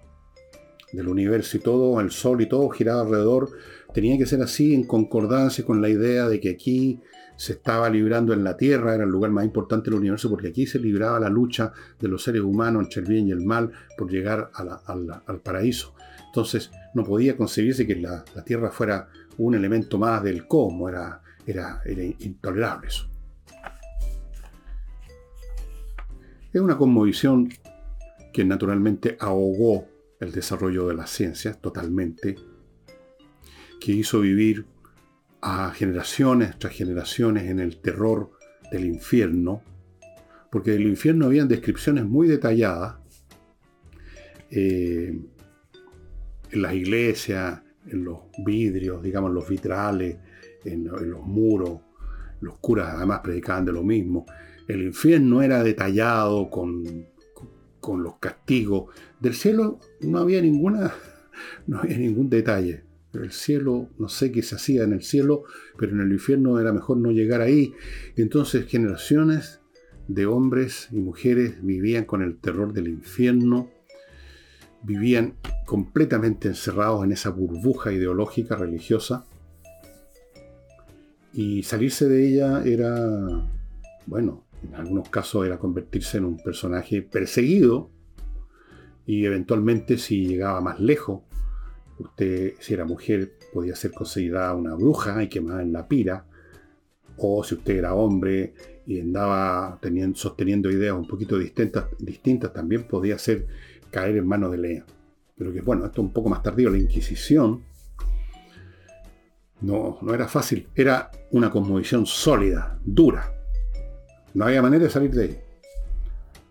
del 0.93 1.09
universo 1.09 1.57
y 1.57 1.61
todo, 1.61 2.01
el 2.01 2.11
Sol 2.11 2.41
y 2.41 2.47
todo 2.47 2.69
giraba 2.71 3.03
alrededor. 3.03 3.51
Tenía 3.93 4.17
que 4.17 4.27
ser 4.27 4.43
así 4.43 4.75
en 4.75 4.85
concordancia 4.85 5.65
con 5.65 5.83
la 5.83 5.89
idea 5.89 6.29
de 6.29 6.41
que 6.41 6.51
aquí 6.51 7.01
se 7.37 7.55
estaba 7.55 7.89
librando 7.91 8.33
en 8.33 8.45
la 8.45 8.57
Tierra, 8.57 8.95
era 8.95 9.05
el 9.05 9.11
lugar 9.11 9.31
más 9.31 9.45
importante 9.45 9.91
del 9.91 9.99
universo, 9.99 10.31
porque 10.31 10.49
aquí 10.49 10.67
se 10.67 10.79
libraba 10.79 11.21
la 11.21 11.29
lucha 11.29 11.73
de 11.99 12.09
los 12.09 12.23
seres 12.23 12.43
humanos 12.43 12.85
entre 12.85 13.01
el 13.03 13.09
bien 13.09 13.29
y 13.29 13.33
el 13.33 13.41
mal 13.41 13.71
por 13.97 14.11
llegar 14.11 14.51
al 14.55 15.41
paraíso. 15.41 15.95
Entonces 16.27 16.71
no 16.95 17.05
podía 17.05 17.37
concebirse 17.37 17.87
que 17.87 17.97
la, 17.97 18.25
Tierra 18.45 18.71
fuera 18.71 19.09
un 19.39 19.55
elemento 19.55 19.99
más 19.99 20.23
del 20.23 20.47
era, 20.89 21.23
era, 21.47 21.83
era 21.85 22.03
intolerable 22.03 22.89
eso. 22.89 23.09
Es 26.53 26.61
una 26.61 26.79
conmovisión 26.79 27.49
que 28.33 28.45
naturalmente 28.45 29.17
ahogó 29.21 29.87
el 30.21 30.33
desarrollo 30.33 30.89
de 30.89 30.95
las 30.95 31.11
ciencias 31.11 31.61
totalmente, 31.61 32.37
que 33.81 33.93
hizo 33.93 34.21
vivir 34.21 34.67
a 35.41 35.71
generaciones 35.71 36.59
tras 36.59 36.73
generaciones 36.73 37.45
en 37.45 37.61
el 37.61 37.81
terror 37.81 38.33
del 38.73 38.87
infierno, 38.87 39.63
porque 40.51 40.73
del 40.73 40.87
infierno 40.87 41.27
habían 41.27 41.49
descripciones 41.49 42.05
muy 42.05 42.27
detalladas 42.27 42.97
eh, 44.51 45.19
en 46.51 46.63
las 46.63 46.75
iglesias, 46.75 47.63
en 47.87 48.05
los 48.05 48.21
vidrios, 48.45 49.03
digamos, 49.03 49.33
los 49.33 49.49
vitrales, 49.49 50.17
en, 50.65 50.85
los 50.85 51.23
muros. 51.23 51.81
Los 52.41 52.59
curas 52.59 52.95
además 52.95 53.21
predicaban 53.21 53.65
de 53.65 53.73
lo 53.73 53.83
mismo. 53.83 54.27
El 54.67 54.83
infierno 54.83 55.43
era 55.43 55.63
detallado 55.63 56.51
con, 56.51 56.85
con 57.81 58.03
los 58.03 58.17
castigos. 58.19 58.95
Del 59.19 59.35
cielo 59.35 59.81
no 60.01 60.19
había 60.19 60.41
ninguna, 60.41 60.93
no 61.67 61.81
había 61.81 61.99
ningún 61.99 62.29
detalle. 62.29 62.85
El 63.15 63.33
cielo, 63.33 63.89
no 63.99 64.09
sé 64.09 64.31
qué 64.31 64.43
se 64.43 64.55
hacía 64.55 64.85
en 64.85 64.93
el 64.93 65.03
cielo, 65.03 65.45
pero 65.79 65.93
en 65.93 66.01
el 66.01 66.13
infierno 66.13 66.61
era 66.61 66.73
mejor 66.73 66.99
no 66.99 67.11
llegar 67.11 67.41
ahí. 67.41 67.73
entonces 68.17 68.67
generaciones 68.67 69.61
de 70.09 70.27
hombres 70.27 70.89
y 70.91 70.97
mujeres 70.97 71.63
vivían 71.63 72.05
con 72.05 72.23
el 72.23 72.39
terror 72.39 72.73
del 72.73 72.89
infierno, 72.89 73.71
vivían 74.83 75.35
completamente 75.67 76.49
encerrados 76.49 77.05
en 77.05 77.13
esa 77.13 77.31
burbuja 77.31 77.93
ideológica 77.93 78.57
religiosa. 78.57 79.25
Y 81.33 81.63
salirse 81.63 82.09
de 82.09 82.29
ella 82.29 82.63
era, 82.65 83.49
bueno, 84.07 84.45
en 84.63 84.75
algunos 84.75 85.09
casos 85.09 85.47
era 85.47 85.59
convertirse 85.59 86.19
en 86.19 86.25
un 86.25 86.37
personaje 86.39 87.03
perseguido 87.03 87.91
y 89.07 89.25
eventualmente 89.25 89.99
si 89.99 90.27
llegaba 90.27 90.61
más 90.61 90.81
lejos, 90.81 91.23
usted 91.99 92.55
si 92.61 92.75
era 92.75 92.85
mujer 92.85 93.33
podía 93.53 93.75
ser 93.75 93.93
considerada 93.93 94.55
una 94.55 94.75
bruja 94.75 95.23
y 95.23 95.29
quemada 95.29 95.63
en 95.63 95.73
la 95.73 95.89
pira, 95.89 96.27
o 97.17 97.43
si 97.43 97.55
usted 97.57 97.77
era 97.77 97.95
hombre 97.95 98.55
y 98.87 99.01
andaba 99.01 99.79
teniendo, 99.81 100.17
sosteniendo 100.17 100.71
ideas 100.71 100.95
un 100.95 101.07
poquito 101.07 101.39
distintas, 101.39 101.87
distintas, 101.99 102.53
también 102.53 102.85
podía 102.85 103.19
ser 103.19 103.47
caer 103.91 104.17
en 104.17 104.27
manos 104.27 104.53
de 104.53 104.59
Lea. 104.59 104.85
Pero 105.37 105.53
que 105.53 105.61
bueno, 105.61 105.87
esto 105.87 106.03
un 106.03 106.13
poco 106.13 106.29
más 106.29 106.43
tardío, 106.43 106.71
la 106.71 106.79
Inquisición 106.79 107.63
no, 109.61 109.99
no 110.03 110.15
era 110.15 110.29
fácil, 110.29 110.69
era 110.75 111.11
una 111.33 111.51
cosmovisión 111.51 112.07
sólida, 112.07 112.79
dura. 112.85 113.33
No 114.35 114.45
había 114.45 114.63
manera 114.63 114.85
de 114.85 114.91
salir 114.91 115.11
de 115.11 115.23
ahí. 115.25 115.39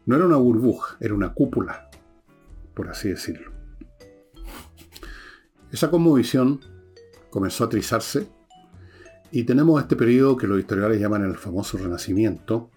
No 0.05 0.15
era 0.15 0.25
una 0.25 0.37
burbuja, 0.37 0.97
era 0.99 1.13
una 1.13 1.33
cúpula, 1.33 1.89
por 2.73 2.89
así 2.89 3.09
decirlo. 3.09 3.51
Esa 5.71 5.89
cosmovisión 5.89 6.61
comenzó 7.29 7.65
a 7.65 7.69
trizarse 7.69 8.27
y 9.31 9.43
tenemos 9.43 9.81
este 9.81 9.95
periodo 9.95 10.37
que 10.37 10.47
los 10.47 10.59
historiadores 10.59 10.99
llaman 10.99 11.23
el 11.23 11.35
famoso 11.35 11.77
Renacimiento. 11.77 12.69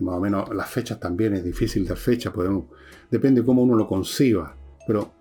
Más 0.00 0.16
o 0.16 0.20
menos 0.20 0.54
las 0.54 0.68
fechas 0.68 0.98
también 0.98 1.34
es 1.34 1.44
difícil 1.44 1.86
dar 1.86 1.96
fecha, 1.96 2.32
podemos, 2.32 2.66
depende 3.10 3.40
de 3.40 3.46
cómo 3.46 3.62
uno 3.62 3.76
lo 3.76 3.86
conciba, 3.86 4.56
pero 4.86 5.12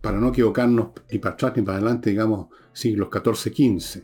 para 0.00 0.18
no 0.18 0.28
equivocarnos 0.28 0.90
ni 1.10 1.18
para 1.18 1.34
atrás 1.34 1.52
ni 1.56 1.62
para 1.62 1.78
adelante, 1.78 2.10
digamos 2.10 2.48
siglos 2.72 3.08
XIV, 3.12 3.52
XV, 3.52 4.02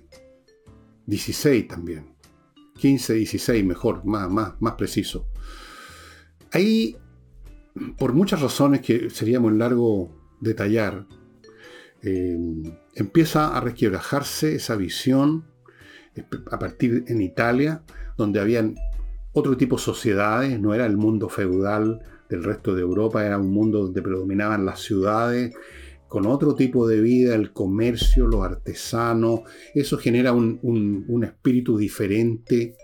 XVI 1.07 1.63
también, 1.65 2.15
15, 2.77 3.15
16 3.15 3.65
mejor, 3.65 4.05
más, 4.05 4.29
más, 4.31 4.55
más 4.61 4.75
preciso. 4.75 5.29
Ahí, 6.51 6.97
por 7.99 8.13
muchas 8.13 8.41
razones 8.41 8.81
que 8.81 9.11
sería 9.11 9.39
muy 9.39 9.57
largo 9.57 10.11
detallar, 10.41 11.07
eh, 12.03 12.39
empieza 12.95 13.57
a 13.57 13.61
resquebrajarse 13.61 14.57
esa 14.57 14.77
visión 14.77 15.47
a 16.51 16.59
partir 16.59 17.05
en 17.09 17.23
Italia, 17.23 17.83
donde 18.17 18.41
habían 18.41 18.75
otro 19.35 19.57
tipo 19.57 19.77
de 19.77 19.83
sociedades, 19.83 20.61
no 20.61 20.73
era 20.75 20.87
el 20.87 20.97
mundo 20.97 21.29
feudal 21.29 22.01
del 22.29 22.45
resto 22.45 22.75
de 22.75 22.83
Europa, 22.83 23.27
era 23.27 23.37
un 23.37 23.53
mundo 23.53 23.83
donde 23.83 24.01
predominaban 24.01 24.65
las 24.65 24.81
ciudades, 24.81 25.55
con 26.09 26.27
otro 26.27 26.55
tipo 26.55 26.87
de 26.87 27.01
vida, 27.01 27.35
el 27.35 27.53
comercio, 27.53 28.29
los 28.29 28.45
artesanos, 28.45 29.41
eso 29.75 29.99
genera 29.99 30.33
un, 30.33 31.25
espíritu 31.25 31.77
diferente, 31.77 32.77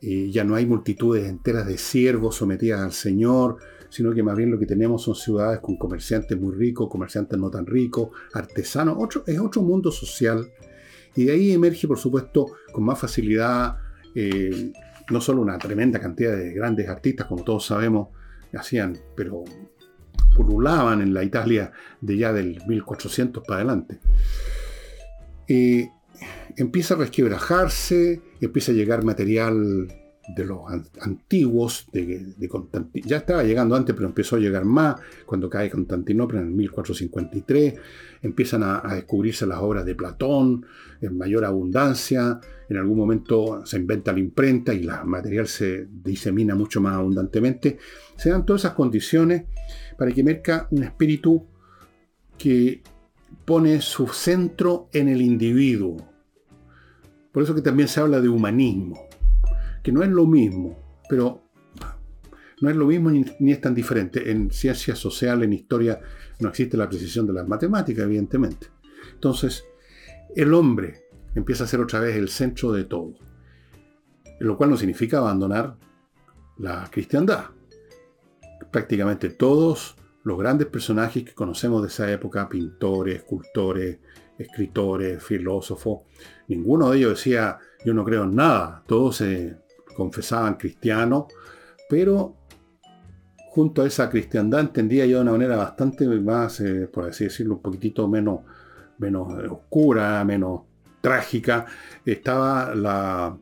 eh, 0.00 0.30
ya 0.30 0.42
no 0.44 0.54
hay 0.54 0.64
multitudes 0.64 1.28
enteras 1.28 1.66
de 1.66 1.76
siervos 1.76 2.36
sometidas 2.36 2.80
al 2.80 2.92
Señor, 2.92 3.58
sino 3.90 4.12
que 4.14 4.22
más 4.22 4.36
bien 4.36 4.50
lo 4.50 4.58
que 4.58 4.66
tenemos 4.66 5.02
son 5.02 5.14
ciudades 5.14 5.60
con 5.60 5.76
comerciantes 5.76 6.40
muy 6.40 6.54
ricos, 6.54 6.88
comerciantes 6.88 7.38
no 7.38 7.50
tan 7.50 7.66
ricos, 7.66 8.08
artesanos, 8.32 8.96
otro, 8.98 9.22
es 9.26 9.38
otro 9.38 9.60
mundo 9.60 9.92
social. 9.92 10.50
Y 11.14 11.24
de 11.24 11.32
ahí 11.32 11.52
emerge, 11.52 11.86
por 11.86 11.98
supuesto, 11.98 12.46
con 12.72 12.84
más 12.84 12.98
facilidad, 12.98 13.76
eh, 14.14 14.72
no 15.10 15.20
solo 15.20 15.42
una 15.42 15.58
tremenda 15.58 16.00
cantidad 16.00 16.36
de 16.36 16.52
grandes 16.52 16.88
artistas, 16.88 17.26
como 17.26 17.44
todos 17.44 17.66
sabemos, 17.66 18.08
hacían, 18.54 18.96
pero 19.16 19.44
pululaban 20.34 21.00
en 21.00 21.14
la 21.14 21.22
Italia 21.22 21.72
de 22.00 22.16
ya 22.16 22.32
del 22.32 22.60
1400 22.66 23.42
para 23.44 23.60
adelante. 23.60 23.98
Eh, 25.48 25.88
empieza 26.56 26.94
a 26.94 26.98
resquebrajarse, 26.98 28.20
empieza 28.40 28.72
a 28.72 28.74
llegar 28.74 29.04
material 29.04 29.88
de 30.28 30.44
los 30.44 30.60
antiguos, 31.00 31.86
de, 31.92 32.34
ya 33.04 33.18
estaba 33.18 33.42
llegando 33.44 33.76
antes, 33.76 33.94
pero 33.94 34.08
empezó 34.08 34.36
a 34.36 34.38
llegar 34.38 34.64
más 34.64 34.96
cuando 35.26 35.50
cae 35.50 35.70
Constantinopla 35.70 36.40
en 36.40 36.46
el 36.46 36.52
1453, 36.52 37.74
empiezan 38.22 38.62
a, 38.62 38.82
descubrirse 38.94 39.46
las 39.46 39.58
obras 39.58 39.84
de 39.84 39.94
Platón 39.94 40.64
en 41.00 41.18
mayor 41.18 41.44
abundancia, 41.44 42.40
en 42.68 42.76
algún 42.78 42.96
momento 42.96 43.66
se 43.66 43.76
inventa 43.76 44.12
la 44.12 44.20
imprenta 44.20 44.72
y 44.72 44.82
el 44.82 44.90
material 45.04 45.46
se 45.46 45.86
disemina 45.90 46.54
mucho 46.54 46.80
más 46.80 46.94
abundantemente, 46.94 47.78
se 48.16 48.30
dan 48.30 48.46
todas 48.46 48.62
esas 48.62 48.74
condiciones 48.74 49.44
para 49.98 50.10
que 50.12 50.22
emerja 50.22 50.68
un 50.70 50.84
espíritu 50.84 51.46
que 52.38 52.82
pone 53.44 53.80
su 53.82 54.08
centro 54.08 54.88
en 54.92 55.08
el 55.08 55.20
individuo. 55.20 55.96
Por 57.30 57.42
eso 57.42 57.54
que 57.54 57.62
también 57.62 57.88
se 57.88 58.00
habla 58.00 58.20
de 58.20 58.28
humanismo 58.28 59.08
que 59.84 59.92
no 59.92 60.02
es 60.02 60.08
lo 60.08 60.26
mismo, 60.26 60.76
pero 61.10 61.42
no 62.62 62.70
es 62.70 62.74
lo 62.74 62.86
mismo 62.86 63.10
ni, 63.10 63.52
es 63.52 63.60
tan 63.60 63.74
diferente. 63.74 64.30
En 64.30 64.50
ciencias 64.50 64.98
sociales, 64.98 65.44
en 65.44 65.52
historia, 65.52 66.00
no 66.40 66.48
existe 66.48 66.78
la 66.78 66.88
precisión 66.88 67.26
de 67.26 67.34
las 67.34 67.46
matemáticas, 67.46 68.04
evidentemente. 68.04 68.68
Entonces, 69.12 69.62
el 70.34 70.54
hombre 70.54 71.04
empieza 71.34 71.64
a 71.64 71.66
ser 71.66 71.80
otra 71.80 72.00
vez 72.00 72.16
el 72.16 72.30
centro 72.30 72.72
de 72.72 72.84
todo, 72.84 73.12
lo 74.40 74.56
cual 74.56 74.70
no 74.70 74.78
significa 74.78 75.18
abandonar 75.18 75.76
la 76.56 76.88
cristiandad. 76.90 77.50
Prácticamente 78.72 79.28
todos 79.28 79.96
los 80.22 80.38
grandes 80.38 80.66
personajes 80.68 81.24
que 81.24 81.34
conocemos 81.34 81.82
de 81.82 81.88
esa 81.88 82.10
época, 82.10 82.48
pintores, 82.48 83.16
escultores, 83.16 83.98
escritores, 84.38 85.22
filósofos, 85.22 86.04
ninguno 86.48 86.90
de 86.90 86.98
ellos 86.98 87.18
decía, 87.18 87.58
yo 87.84 87.92
no 87.92 88.02
creo 88.02 88.24
en 88.24 88.34
nada, 88.34 88.82
todos 88.86 89.16
se 89.16 89.63
confesaban 89.94 90.54
cristianos, 90.54 91.26
pero 91.88 92.36
junto 93.48 93.82
a 93.82 93.86
esa 93.86 94.10
cristiandad 94.10 94.60
entendía 94.60 95.06
yo 95.06 95.18
de 95.18 95.22
una 95.22 95.32
manera 95.32 95.56
bastante 95.56 96.06
más, 96.08 96.60
eh, 96.60 96.88
por 96.92 97.08
así 97.08 97.24
decirlo, 97.24 97.54
un 97.54 97.62
poquitito 97.62 98.08
menos, 98.08 98.40
menos 98.98 99.32
oscura, 99.48 100.24
menos 100.24 100.62
trágica, 101.00 101.66
estaba 102.04 102.74
la 102.74 103.36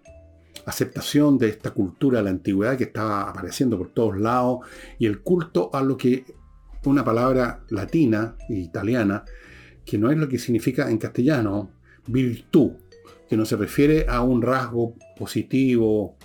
aceptación 0.66 1.38
de 1.38 1.48
esta 1.48 1.70
cultura 1.70 2.18
de 2.18 2.24
la 2.24 2.30
antigüedad 2.30 2.76
que 2.76 2.84
estaba 2.84 3.30
apareciendo 3.30 3.78
por 3.78 3.88
todos 3.88 4.18
lados 4.18 4.60
y 4.98 5.06
el 5.06 5.20
culto 5.22 5.70
a 5.72 5.82
lo 5.82 5.96
que 5.96 6.24
una 6.84 7.04
palabra 7.04 7.60
latina 7.70 8.36
e 8.48 8.54
italiana, 8.54 9.24
que 9.84 9.98
no 9.98 10.10
es 10.10 10.18
lo 10.18 10.28
que 10.28 10.38
significa 10.38 10.90
en 10.90 10.98
castellano, 10.98 11.70
virtud, 12.06 12.72
que 13.28 13.36
no 13.36 13.44
se 13.44 13.56
refiere 13.56 14.06
a 14.08 14.20
un 14.22 14.42
rasgo 14.42 14.96
positivo, 15.16 16.16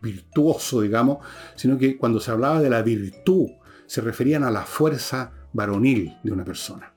virtuoso, 0.00 0.80
digamos, 0.80 1.18
sino 1.54 1.78
que 1.78 1.96
cuando 1.96 2.20
se 2.20 2.30
hablaba 2.30 2.60
de 2.60 2.70
la 2.70 2.82
virtud, 2.82 3.48
se 3.86 4.00
referían 4.00 4.44
a 4.44 4.50
la 4.50 4.62
fuerza 4.62 5.32
varonil 5.52 6.16
de 6.22 6.32
una 6.32 6.44
persona. 6.44 6.94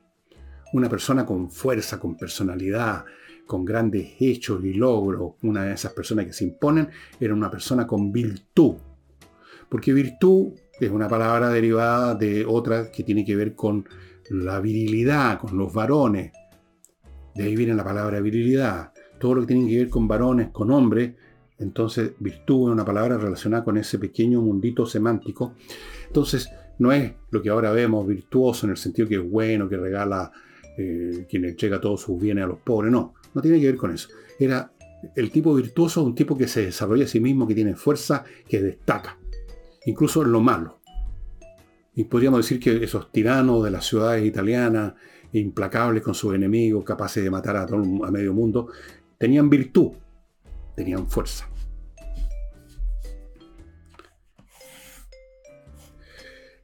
Una 0.73 0.89
persona 0.89 1.25
con 1.25 1.49
fuerza, 1.51 1.99
con 1.99 2.17
personalidad, 2.17 3.05
con 3.45 3.65
grandes 3.65 4.13
hechos 4.19 4.63
y 4.63 4.73
logros, 4.73 5.33
una 5.43 5.63
de 5.63 5.73
esas 5.73 5.93
personas 5.93 6.25
que 6.25 6.33
se 6.33 6.45
imponen, 6.45 6.89
era 7.19 7.33
una 7.33 7.49
persona 7.51 7.85
con 7.85 8.11
virtud. 8.11 8.75
Porque 9.69 9.93
virtud 9.93 10.53
es 10.79 10.89
una 10.89 11.07
palabra 11.07 11.49
derivada 11.49 12.15
de 12.15 12.45
otra 12.45 12.91
que 12.91 13.03
tiene 13.03 13.25
que 13.25 13.35
ver 13.35 13.55
con 13.55 13.87
la 14.29 14.59
virilidad, 14.59 15.39
con 15.39 15.57
los 15.57 15.73
varones. 15.73 16.31
De 17.35 17.43
ahí 17.43 17.55
viene 17.55 17.73
la 17.73 17.83
palabra 17.83 18.19
virilidad 18.19 18.91
todo 19.21 19.35
lo 19.35 19.41
que 19.41 19.53
tiene 19.53 19.69
que 19.69 19.77
ver 19.77 19.89
con 19.89 20.07
varones, 20.07 20.49
con 20.49 20.71
hombres, 20.71 21.13
entonces 21.61 22.13
virtud 22.19 22.69
es 22.69 22.73
una 22.73 22.85
palabra 22.85 23.17
relacionada 23.17 23.63
con 23.63 23.77
ese 23.77 23.99
pequeño 23.99 24.41
mundito 24.41 24.85
semántico. 24.85 25.53
Entonces 26.07 26.49
no 26.79 26.91
es 26.91 27.13
lo 27.29 27.41
que 27.41 27.49
ahora 27.49 27.71
vemos 27.71 28.07
virtuoso 28.07 28.65
en 28.65 28.71
el 28.71 28.77
sentido 28.77 29.07
que 29.07 29.15
es 29.15 29.29
bueno, 29.29 29.69
que 29.69 29.77
regala, 29.77 30.31
eh, 30.77 31.27
quien 31.29 31.45
entrega 31.45 31.79
todos 31.79 32.01
sus 32.01 32.19
bienes 32.19 32.43
a 32.43 32.47
los 32.47 32.59
pobres, 32.59 32.91
no, 32.91 33.13
no 33.33 33.41
tiene 33.41 33.59
que 33.59 33.67
ver 33.67 33.77
con 33.77 33.91
eso. 33.91 34.09
Era 34.39 34.71
el 35.15 35.31
tipo 35.31 35.53
virtuoso, 35.53 36.03
un 36.03 36.15
tipo 36.15 36.37
que 36.37 36.47
se 36.47 36.65
desarrolla 36.65 37.05
a 37.05 37.07
sí 37.07 37.19
mismo, 37.19 37.47
que 37.47 37.55
tiene 37.55 37.75
fuerza, 37.75 38.23
que 38.47 38.61
destaca, 38.61 39.17
incluso 39.85 40.23
en 40.23 40.31
lo 40.31 40.41
malo. 40.41 40.79
Y 41.93 42.05
podríamos 42.05 42.39
decir 42.39 42.59
que 42.59 42.83
esos 42.83 43.11
tiranos 43.11 43.63
de 43.63 43.71
las 43.71 43.85
ciudades 43.85 44.25
italianas, 44.25 44.93
implacables 45.33 46.01
con 46.03 46.13
sus 46.13 46.33
enemigos, 46.33 46.83
capaces 46.83 47.23
de 47.23 47.29
matar 47.29 47.57
a, 47.57 47.65
todo, 47.65 48.05
a 48.05 48.11
medio 48.11 48.33
mundo, 48.33 48.69
tenían 49.17 49.49
virtud, 49.49 49.91
tenían 50.75 51.07
fuerza. 51.07 51.50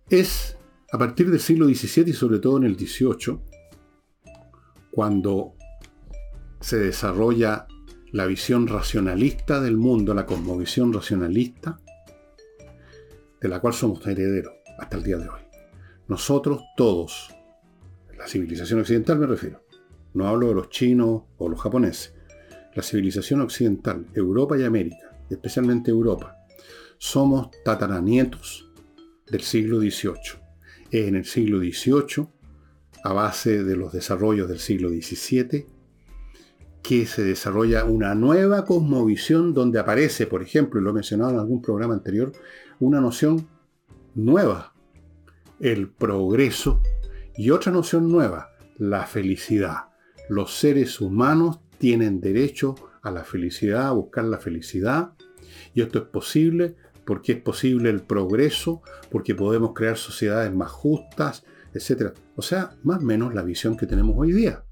Es 0.09 0.57
a 0.91 0.97
partir 0.97 1.29
del 1.29 1.41
siglo 1.41 1.65
XVII 1.65 2.11
y 2.11 2.13
sobre 2.13 2.39
todo 2.39 2.57
en 2.57 2.63
el 2.63 2.77
XVIII, 2.77 3.39
cuando 4.89 5.55
se 6.61 6.77
desarrolla 6.77 7.67
la 8.13 8.25
visión 8.25 8.67
racionalista 8.67 9.59
del 9.59 9.75
mundo, 9.75 10.13
la 10.13 10.25
cosmovisión 10.25 10.93
racionalista, 10.93 11.77
de 13.41 13.49
la 13.49 13.59
cual 13.59 13.73
somos 13.73 14.05
herederos 14.07 14.53
hasta 14.79 14.95
el 14.95 15.03
día 15.03 15.17
de 15.17 15.27
hoy. 15.27 15.41
Nosotros 16.07 16.61
todos, 16.77 17.35
la 18.17 18.27
civilización 18.27 18.79
occidental 18.79 19.19
me 19.19 19.27
refiero, 19.27 19.61
no 20.13 20.25
hablo 20.25 20.47
de 20.47 20.55
los 20.55 20.69
chinos 20.69 21.23
o 21.37 21.49
los 21.49 21.59
japoneses, 21.59 22.15
la 22.75 22.81
civilización 22.81 23.41
occidental, 23.41 24.07
Europa 24.13 24.57
y 24.57 24.63
América, 24.63 25.19
especialmente 25.29 25.91
Europa, 25.91 26.37
somos 26.97 27.49
tataranietos 27.65 28.66
del 29.29 29.41
siglo 29.41 29.79
XVIII. 29.79 30.39
En 30.91 31.15
el 31.15 31.25
siglo 31.25 31.59
XVIII 31.59 32.27
a 33.03 33.13
base 33.13 33.63
de 33.63 33.75
los 33.75 33.93
desarrollos 33.93 34.49
del 34.49 34.59
siglo 34.59 34.89
XVII, 34.89 35.65
que 36.81 37.05
se 37.05 37.23
desarrolla 37.23 37.85
una 37.85 38.15
nueva 38.15 38.65
cosmovisión 38.65 39.53
donde 39.53 39.79
aparece, 39.79 40.27
por 40.27 40.41
ejemplo, 40.41 40.79
y 40.79 40.83
lo 40.83 40.89
he 40.91 40.93
mencionado 40.93 41.31
en 41.31 41.39
algún 41.39 41.61
programa 41.61 41.93
anterior, 41.93 42.31
una 42.79 43.01
noción 43.01 43.47
nueva, 44.15 44.73
el 45.59 45.89
progreso, 45.89 46.81
y 47.35 47.51
otra 47.51 47.71
noción 47.71 48.11
nueva, 48.11 48.49
la 48.77 49.05
felicidad. 49.05 49.89
Los 50.27 50.55
seres 50.57 50.99
humanos 50.99 51.59
tienen 51.77 52.19
derecho 52.19 52.75
a 53.01 53.11
la 53.11 53.23
felicidad, 53.23 53.87
a 53.87 53.91
buscar 53.91 54.25
la 54.25 54.39
felicidad, 54.39 55.13
y 55.73 55.81
esto 55.81 55.99
es 55.99 56.05
posible 56.05 56.75
porque 57.07 57.31
es 57.31 57.41
posible 57.41 57.89
el 57.89 58.01
progreso, 58.01 58.81
porque 59.09 59.33
podemos 59.33 59.71
crear 59.73 59.95
sociedades 59.95 60.53
más 60.53 60.69
justas, 60.69 61.45
etc. 61.73 62.11
O 62.35 62.41
sea, 62.41 62.71
más 62.83 62.99
o 62.99 63.05
menos 63.05 63.33
la 63.33 63.43
visión 63.43 63.77
que 63.77 63.87
tenemos 63.87 64.13
hoy 64.17 64.33
día. 64.33 64.65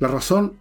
La 0.00 0.08
razón, 0.08 0.58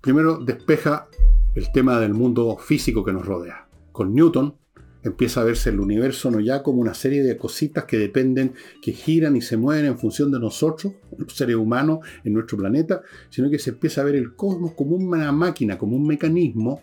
primero, 0.00 0.38
despeja 0.38 1.06
el 1.54 1.70
tema 1.70 2.00
del 2.00 2.14
mundo 2.14 2.56
físico 2.56 3.04
que 3.04 3.12
nos 3.12 3.26
rodea. 3.26 3.68
Con 3.92 4.14
Newton 4.14 4.56
empieza 5.02 5.42
a 5.42 5.44
verse 5.44 5.68
el 5.68 5.78
universo 5.78 6.30
no 6.30 6.40
ya 6.40 6.62
como 6.62 6.80
una 6.80 6.94
serie 6.94 7.22
de 7.22 7.36
cositas 7.36 7.84
que 7.84 7.98
dependen, 7.98 8.54
que 8.80 8.92
giran 8.92 9.36
y 9.36 9.42
se 9.42 9.58
mueven 9.58 9.84
en 9.84 9.98
función 9.98 10.32
de 10.32 10.40
nosotros, 10.40 10.94
los 11.18 11.34
seres 11.34 11.56
humanos 11.56 11.98
en 12.24 12.32
nuestro 12.32 12.56
planeta, 12.56 13.02
sino 13.28 13.50
que 13.50 13.58
se 13.58 13.70
empieza 13.70 14.00
a 14.00 14.04
ver 14.04 14.14
el 14.14 14.34
cosmos 14.34 14.72
como 14.72 14.96
una 14.96 15.30
máquina, 15.30 15.76
como 15.76 15.94
un 15.94 16.06
mecanismo 16.06 16.80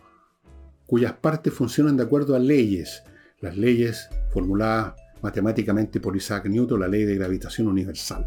cuyas 0.90 1.14
partes 1.14 1.54
funcionan 1.54 1.98
de 1.98 2.04
acuerdo 2.04 2.36
a 2.36 2.40
leyes, 2.40 3.04
las 3.42 3.56
leyes 3.56 4.10
formuladas 4.34 4.96
matemáticamente 5.22 6.00
por 6.00 6.18
Isaac 6.18 6.48
Newton, 6.48 6.80
la 6.80 6.88
ley 6.88 7.06
de 7.06 7.14
gravitación 7.14 7.68
universal. 7.68 8.26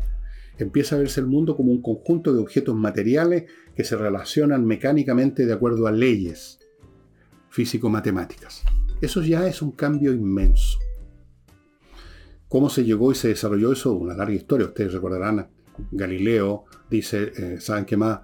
Empieza 0.59 0.95
a 0.95 1.01
verse 1.01 1.19
el 1.19 1.27
mundo 1.27 1.57
como 1.57 1.73
un 1.73 1.83
conjunto 1.83 2.33
de 2.33 2.39
objetos 2.39 2.77
materiales 2.77 3.51
que 3.75 3.83
se 3.83 3.97
relacionan 3.97 4.65
mecánicamente 4.65 5.45
de 5.45 5.53
acuerdo 5.53 5.89
a 5.89 5.93
leyes 5.93 6.61
físico-matemáticas. 7.51 8.63
Eso 9.01 9.23
ya 9.23 9.49
es 9.49 9.61
un 9.61 9.73
cambio 9.73 10.13
inmenso. 10.13 10.79
¿Cómo 12.47 12.71
se 12.71 12.85
llegó 12.85 13.11
y 13.11 13.17
se 13.17 13.29
desarrolló 13.29 13.73
eso? 13.73 13.93
Una 13.93 14.15
larga 14.15 14.35
historia. 14.35 14.69
Ustedes 14.69 14.93
recordarán, 14.93 15.49
Galileo 15.91 16.67
dice, 16.89 17.33
eh, 17.37 17.61
¿saben 17.61 17.87
qué 17.87 17.97
más? 17.97 18.21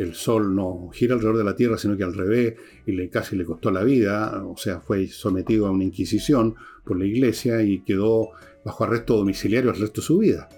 El 0.00 0.14
Sol 0.14 0.54
no 0.54 0.88
gira 0.94 1.12
alrededor 1.12 1.36
de 1.36 1.44
la 1.44 1.54
Tierra, 1.54 1.76
sino 1.76 1.94
que 1.94 2.04
al 2.04 2.14
revés, 2.14 2.54
y 2.86 2.92
le, 2.92 3.10
casi 3.10 3.36
le 3.36 3.44
costó 3.44 3.70
la 3.70 3.84
vida, 3.84 4.42
o 4.46 4.56
sea, 4.56 4.80
fue 4.80 5.06
sometido 5.08 5.66
a 5.66 5.70
una 5.70 5.84
inquisición 5.84 6.54
por 6.86 6.98
la 6.98 7.04
iglesia 7.04 7.62
y 7.62 7.82
quedó 7.82 8.30
bajo 8.64 8.84
arresto 8.84 9.18
domiciliario 9.18 9.70
el 9.70 9.78
resto 9.78 10.00
de 10.00 10.06
su 10.06 10.16
vida. 10.16 10.48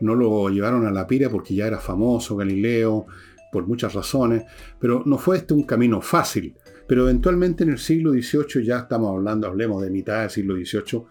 No 0.00 0.14
lo 0.14 0.48
llevaron 0.50 0.86
a 0.86 0.92
la 0.92 1.04
pira 1.08 1.28
porque 1.30 1.52
ya 1.52 1.66
era 1.66 1.80
famoso 1.80 2.36
Galileo, 2.36 3.06
por 3.50 3.66
muchas 3.66 3.92
razones, 3.92 4.44
pero 4.78 5.02
no 5.04 5.18
fue 5.18 5.38
este 5.38 5.52
un 5.52 5.64
camino 5.64 6.00
fácil. 6.00 6.54
Pero 6.86 7.02
eventualmente 7.02 7.64
en 7.64 7.70
el 7.70 7.78
siglo 7.78 8.12
XVIII, 8.12 8.64
ya 8.64 8.78
estamos 8.78 9.10
hablando, 9.10 9.48
hablemos 9.48 9.82
de 9.82 9.90
mitad 9.90 10.20
del 10.20 10.30
siglo 10.30 10.54
XVIII, 10.54 11.02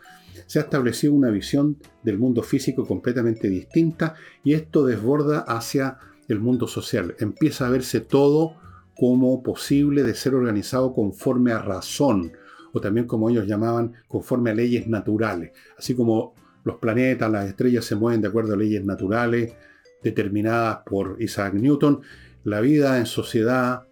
se 0.45 0.59
ha 0.59 0.61
establecido 0.61 1.11
una 1.11 1.29
visión 1.29 1.77
del 2.03 2.19
mundo 2.19 2.41
físico 2.41 2.85
completamente 2.87 3.49
distinta 3.49 4.15
y 4.45 4.53
esto 4.53 4.85
desborda 4.85 5.39
hacia 5.39 5.97
el 6.27 6.39
mundo 6.39 6.67
social. 6.67 7.15
Empieza 7.19 7.67
a 7.67 7.69
verse 7.69 8.01
todo 8.01 8.55
como 8.95 9.43
posible 9.43 10.03
de 10.03 10.15
ser 10.15 10.35
organizado 10.35 10.93
conforme 10.93 11.51
a 11.51 11.59
razón, 11.59 12.31
o 12.73 12.81
también 12.81 13.07
como 13.07 13.29
ellos 13.29 13.47
llamaban, 13.47 13.93
conforme 14.07 14.51
a 14.51 14.55
leyes 14.55 14.87
naturales. 14.87 15.51
Así 15.77 15.95
como 15.95 16.33
los 16.63 16.77
planetas, 16.77 17.31
las 17.31 17.47
estrellas 17.47 17.85
se 17.85 17.95
mueven 17.95 18.21
de 18.21 18.27
acuerdo 18.27 18.53
a 18.53 18.57
leyes 18.57 18.83
naturales 18.83 19.53
determinadas 20.03 20.79
por 20.85 21.17
Isaac 21.19 21.53
Newton, 21.53 22.01
la 22.43 22.61
vida 22.61 22.99
en 22.99 23.07
sociedad 23.07 23.83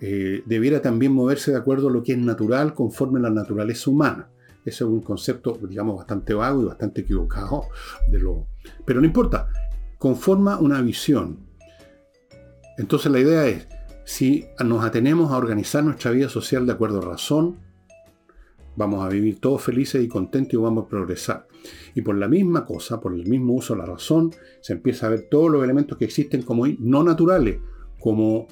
eh, 0.00 0.42
debiera 0.46 0.80
también 0.80 1.12
moverse 1.12 1.50
de 1.50 1.56
acuerdo 1.56 1.88
a 1.88 1.90
lo 1.90 2.02
que 2.02 2.12
es 2.12 2.18
natural 2.18 2.72
conforme 2.72 3.18
a 3.18 3.22
la 3.22 3.30
naturaleza 3.30 3.90
humana. 3.90 4.28
Ese 4.64 4.84
es 4.84 4.90
un 4.90 5.00
concepto, 5.00 5.58
digamos, 5.68 5.96
bastante 5.96 6.34
vago 6.34 6.62
y 6.62 6.66
bastante 6.66 7.00
equivocado. 7.00 7.64
De 8.10 8.18
lo... 8.18 8.46
Pero 8.84 9.00
no 9.00 9.06
importa, 9.06 9.48
conforma 9.98 10.58
una 10.58 10.80
visión. 10.82 11.45
Entonces 12.78 13.10
la 13.10 13.20
idea 13.20 13.46
es, 13.46 13.68
si 14.04 14.46
nos 14.64 14.84
atenemos 14.84 15.32
a 15.32 15.36
organizar 15.36 15.82
nuestra 15.82 16.10
vida 16.10 16.28
social 16.28 16.66
de 16.66 16.72
acuerdo 16.72 16.98
a 16.98 17.04
razón, 17.04 17.58
vamos 18.76 19.04
a 19.04 19.08
vivir 19.08 19.40
todos 19.40 19.62
felices 19.62 20.04
y 20.04 20.08
contentos 20.08 20.54
y 20.54 20.56
vamos 20.58 20.84
a 20.84 20.88
progresar. 20.88 21.48
Y 21.94 22.02
por 22.02 22.16
la 22.16 22.28
misma 22.28 22.64
cosa, 22.64 23.00
por 23.00 23.14
el 23.14 23.26
mismo 23.26 23.54
uso 23.54 23.74
de 23.74 23.80
la 23.80 23.86
razón, 23.86 24.30
se 24.60 24.74
empieza 24.74 25.06
a 25.06 25.10
ver 25.10 25.28
todos 25.30 25.50
los 25.50 25.64
elementos 25.64 25.98
que 25.98 26.04
existen 26.04 26.42
como 26.42 26.66
no 26.66 27.02
naturales, 27.02 27.58
como 27.98 28.46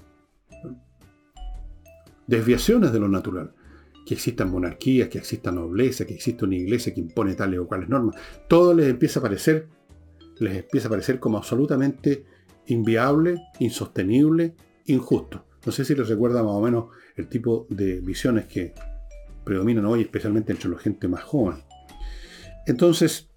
desviaciones 2.26 2.92
de 2.92 3.00
lo 3.00 3.08
natural. 3.08 3.52
Que 4.06 4.14
existan 4.14 4.50
monarquías, 4.50 5.08
que 5.08 5.18
exista 5.18 5.50
nobleza, 5.50 6.04
que 6.04 6.14
exista 6.14 6.44
una 6.44 6.56
iglesia 6.56 6.92
que 6.92 7.00
impone 7.00 7.34
tales 7.34 7.60
o 7.60 7.66
cuales 7.66 7.88
normas. 7.88 8.16
Todo 8.48 8.74
les 8.74 8.88
empieza 8.88 9.20
a 9.20 9.22
parecer, 9.22 9.68
les 10.40 10.56
empieza 10.56 10.88
a 10.88 10.90
parecer 10.90 11.20
como 11.20 11.38
absolutamente 11.38 12.26
inviable, 12.66 13.40
insostenible, 13.58 14.54
injusto. 14.86 15.46
No 15.64 15.72
sé 15.72 15.84
si 15.84 15.94
les 15.94 16.08
recuerda 16.08 16.42
más 16.42 16.52
o 16.52 16.60
menos 16.60 16.86
el 17.16 17.28
tipo 17.28 17.66
de 17.70 18.00
visiones 18.00 18.46
que 18.46 18.74
predominan 19.44 19.86
hoy, 19.86 20.02
especialmente 20.02 20.52
entre 20.52 20.70
la 20.70 20.78
gente 20.78 21.08
más 21.08 21.22
joven. 21.22 21.62
Entonces, 22.66 23.30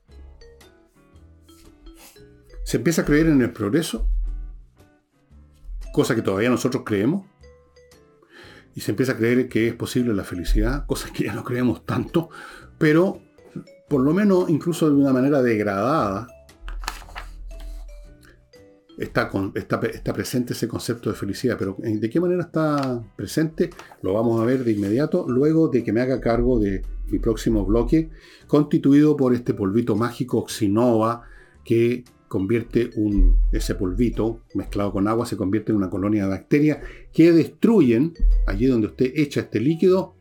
se 2.63 2.77
empieza 2.77 3.01
a 3.01 3.05
creer 3.05 3.27
en 3.27 3.41
el 3.41 3.51
progreso, 3.51 4.07
cosa 5.93 6.15
que 6.15 6.21
todavía 6.21 6.49
nosotros 6.49 6.83
creemos, 6.85 7.25
y 8.75 8.81
se 8.81 8.91
empieza 8.91 9.13
a 9.13 9.17
creer 9.17 9.49
que 9.49 9.67
es 9.67 9.73
posible 9.73 10.13
la 10.13 10.23
felicidad, 10.23 10.85
cosa 10.85 11.11
que 11.11 11.25
ya 11.25 11.33
no 11.33 11.43
creemos 11.43 11.85
tanto, 11.85 12.29
pero 12.77 13.21
por 13.89 14.01
lo 14.01 14.13
menos 14.13 14.49
incluso 14.49 14.89
de 14.89 14.95
una 14.95 15.13
manera 15.13 15.41
degradada 15.41 16.27
está, 18.97 19.29
presente 20.13 20.53
ese 20.53 20.67
concepto 20.67 21.09
de 21.09 21.15
felicidad. 21.15 21.57
Pero 21.57 21.77
eh, 21.83 21.97
¿de 21.97 22.09
qué 22.09 22.19
manera 22.19 22.43
está 22.43 23.01
presente? 23.15 23.69
Lo 24.01 24.13
vamos 24.13 24.41
a 24.41 24.45
ver 24.45 24.63
de 24.63 24.71
inmediato, 24.71 25.25
luego 25.27 25.67
de 25.67 25.83
que 25.83 25.93
me 25.93 26.01
haga 26.01 26.19
cargo 26.19 26.59
de 26.59 26.81
mi 27.09 27.19
próximo 27.19 27.65
bloque, 27.65 28.09
constituido 28.47 29.15
por 29.15 29.33
este 29.33 29.53
polvito 29.53 29.95
mágico 29.95 30.39
Oxinova, 30.39 31.23
que 31.63 32.03
convierte 32.27 32.91
un, 32.95 33.37
ese 33.51 33.75
polvito 33.75 34.41
mezclado 34.53 34.91
con 34.91 35.07
agua, 35.07 35.25
se 35.25 35.37
convierte 35.37 35.71
en 35.71 35.77
una 35.77 35.89
colonia 35.89 36.23
de 36.23 36.29
bacterias 36.29 36.79
que 37.13 37.31
destruyen, 37.31 38.13
allí 38.45 38.65
donde 38.65 38.87
usted 38.87 39.13
echa 39.15 39.41
este 39.41 39.61
líquido, 39.61 40.15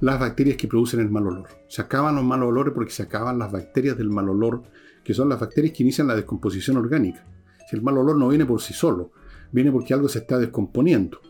las 0.00 0.18
bacterias 0.18 0.56
que 0.56 0.68
producen 0.68 1.00
el 1.00 1.10
mal 1.10 1.26
olor. 1.26 1.48
Se 1.68 1.82
acaban 1.82 2.14
los 2.14 2.24
malos 2.24 2.48
olores 2.48 2.72
porque 2.72 2.92
se 2.92 3.02
acaban 3.02 3.38
las 3.38 3.52
bacterias 3.52 3.98
del 3.98 4.10
mal 4.10 4.28
olor, 4.28 4.62
que 5.04 5.12
son 5.12 5.28
las 5.28 5.40
bacterias 5.40 5.74
que 5.76 5.82
inician 5.82 6.06
la 6.06 6.14
descomposición 6.14 6.76
orgánica. 6.76 7.26
Si 7.68 7.76
el 7.76 7.82
mal 7.82 7.98
olor 7.98 8.16
no 8.16 8.28
viene 8.28 8.46
por 8.46 8.62
sí 8.62 8.72
solo, 8.72 9.12
viene 9.52 9.70
porque 9.70 9.92
algo 9.92 10.08
se 10.08 10.20
está 10.20 10.38
descomponiendo. 10.38 11.20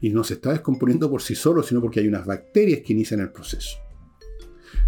Y 0.00 0.10
no 0.10 0.22
se 0.22 0.34
está 0.34 0.50
descomponiendo 0.50 1.10
por 1.10 1.22
sí 1.22 1.34
solo, 1.34 1.62
sino 1.62 1.80
porque 1.80 1.98
hay 1.98 2.06
unas 2.06 2.24
bacterias 2.24 2.82
que 2.84 2.92
inician 2.92 3.20
el 3.20 3.30
proceso. 3.30 3.78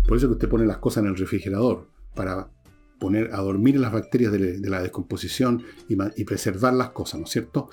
Por 0.06 0.16
eso 0.16 0.28
que 0.28 0.34
usted 0.34 0.48
pone 0.48 0.66
las 0.66 0.78
cosas 0.78 1.02
en 1.02 1.10
el 1.10 1.16
refrigerador, 1.16 1.88
para 2.14 2.48
poner 3.00 3.30
a 3.32 3.38
dormir 3.38 3.80
las 3.80 3.92
bacterias 3.92 4.30
de, 4.30 4.58
la 4.60 4.82
descomposición 4.82 5.64
y, 5.88 6.24
preservar 6.24 6.74
las 6.74 6.90
cosas, 6.90 7.18
¿no 7.18 7.26
es 7.26 7.32
cierto? 7.32 7.70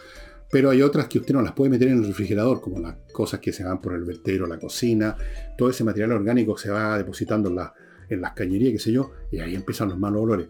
Pero 0.49 0.71
hay 0.71 0.81
otras 0.81 1.07
que 1.07 1.19
usted 1.19 1.35
no 1.35 1.41
las 1.41 1.51
puede 1.51 1.69
meter 1.69 1.89
en 1.89 1.99
el 1.99 2.07
refrigerador, 2.07 2.61
como 2.61 2.79
las 2.79 2.95
cosas 3.11 3.39
que 3.39 3.51
se 3.51 3.63
van 3.63 3.81
por 3.81 3.93
el 3.93 4.03
vertedero, 4.03 4.47
la 4.47 4.57
cocina, 4.57 5.15
todo 5.57 5.69
ese 5.69 5.83
material 5.83 6.13
orgánico 6.13 6.57
se 6.57 6.71
va 6.71 6.97
depositando 6.97 7.49
en, 7.49 7.59
en 8.09 8.21
las 8.21 8.31
cañerías, 8.31 8.71
qué 8.71 8.79
sé 8.79 8.91
yo, 8.93 9.11
y 9.31 9.39
ahí 9.39 9.53
empiezan 9.53 9.89
los 9.89 9.99
malos 9.99 10.21
olores. 10.23 10.47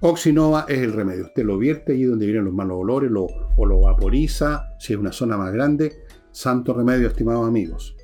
Oxinova 0.00 0.64
es 0.68 0.78
el 0.78 0.92
remedio. 0.92 1.24
Usted 1.24 1.44
lo 1.44 1.58
vierte 1.58 1.92
allí 1.92 2.04
donde 2.04 2.26
vienen 2.26 2.44
los 2.44 2.54
malos 2.54 2.78
olores, 2.78 3.10
o 3.56 3.66
lo 3.66 3.80
vaporiza, 3.80 4.74
si 4.78 4.92
es 4.92 4.98
una 4.98 5.10
zona 5.10 5.36
más 5.36 5.52
grande. 5.52 6.04
Santo 6.30 6.72
remedio, 6.72 7.08
estimados 7.08 7.48
amigos. 7.48 7.96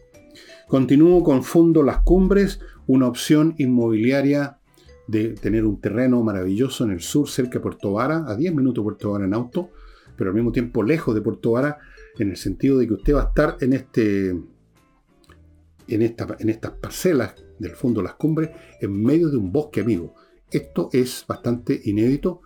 Continúo 0.66 1.22
con 1.22 1.44
Fundo 1.44 1.84
Las 1.84 2.00
Cumbres, 2.00 2.58
una 2.88 3.06
opción 3.06 3.54
inmobiliaria 3.58 4.58
de 5.06 5.34
tener 5.34 5.64
un 5.64 5.80
terreno 5.80 6.22
maravilloso 6.24 6.84
en 6.84 6.90
el 6.90 7.00
sur, 7.00 7.28
cerca 7.28 7.58
de 7.58 7.60
Puerto 7.60 7.92
Vara, 7.92 8.24
a 8.26 8.34
10 8.34 8.54
minutos 8.54 8.82
de 8.82 8.86
Puerto 8.86 9.12
Vara 9.12 9.26
en 9.26 9.34
auto, 9.34 9.70
pero 10.16 10.30
al 10.30 10.34
mismo 10.34 10.50
tiempo 10.50 10.82
lejos 10.82 11.14
de 11.14 11.20
Puerto 11.20 11.52
Vara, 11.52 11.78
en 12.18 12.30
el 12.30 12.36
sentido 12.36 12.78
de 12.78 12.88
que 12.88 12.94
usted 12.94 13.14
va 13.14 13.22
a 13.22 13.28
estar 13.28 13.56
en, 13.60 13.72
este, 13.72 14.30
en, 14.30 16.02
esta, 16.02 16.36
en 16.40 16.48
estas 16.48 16.72
parcelas 16.72 17.34
del 17.58 17.72
fondo 17.72 18.02
las 18.02 18.14
cumbres, 18.14 18.50
en 18.80 19.00
medio 19.00 19.28
de 19.28 19.36
un 19.36 19.52
bosque 19.52 19.82
amigo. 19.82 20.14
Esto 20.54 20.88
es 20.92 21.24
bastante 21.26 21.80
inédito. 21.84 22.40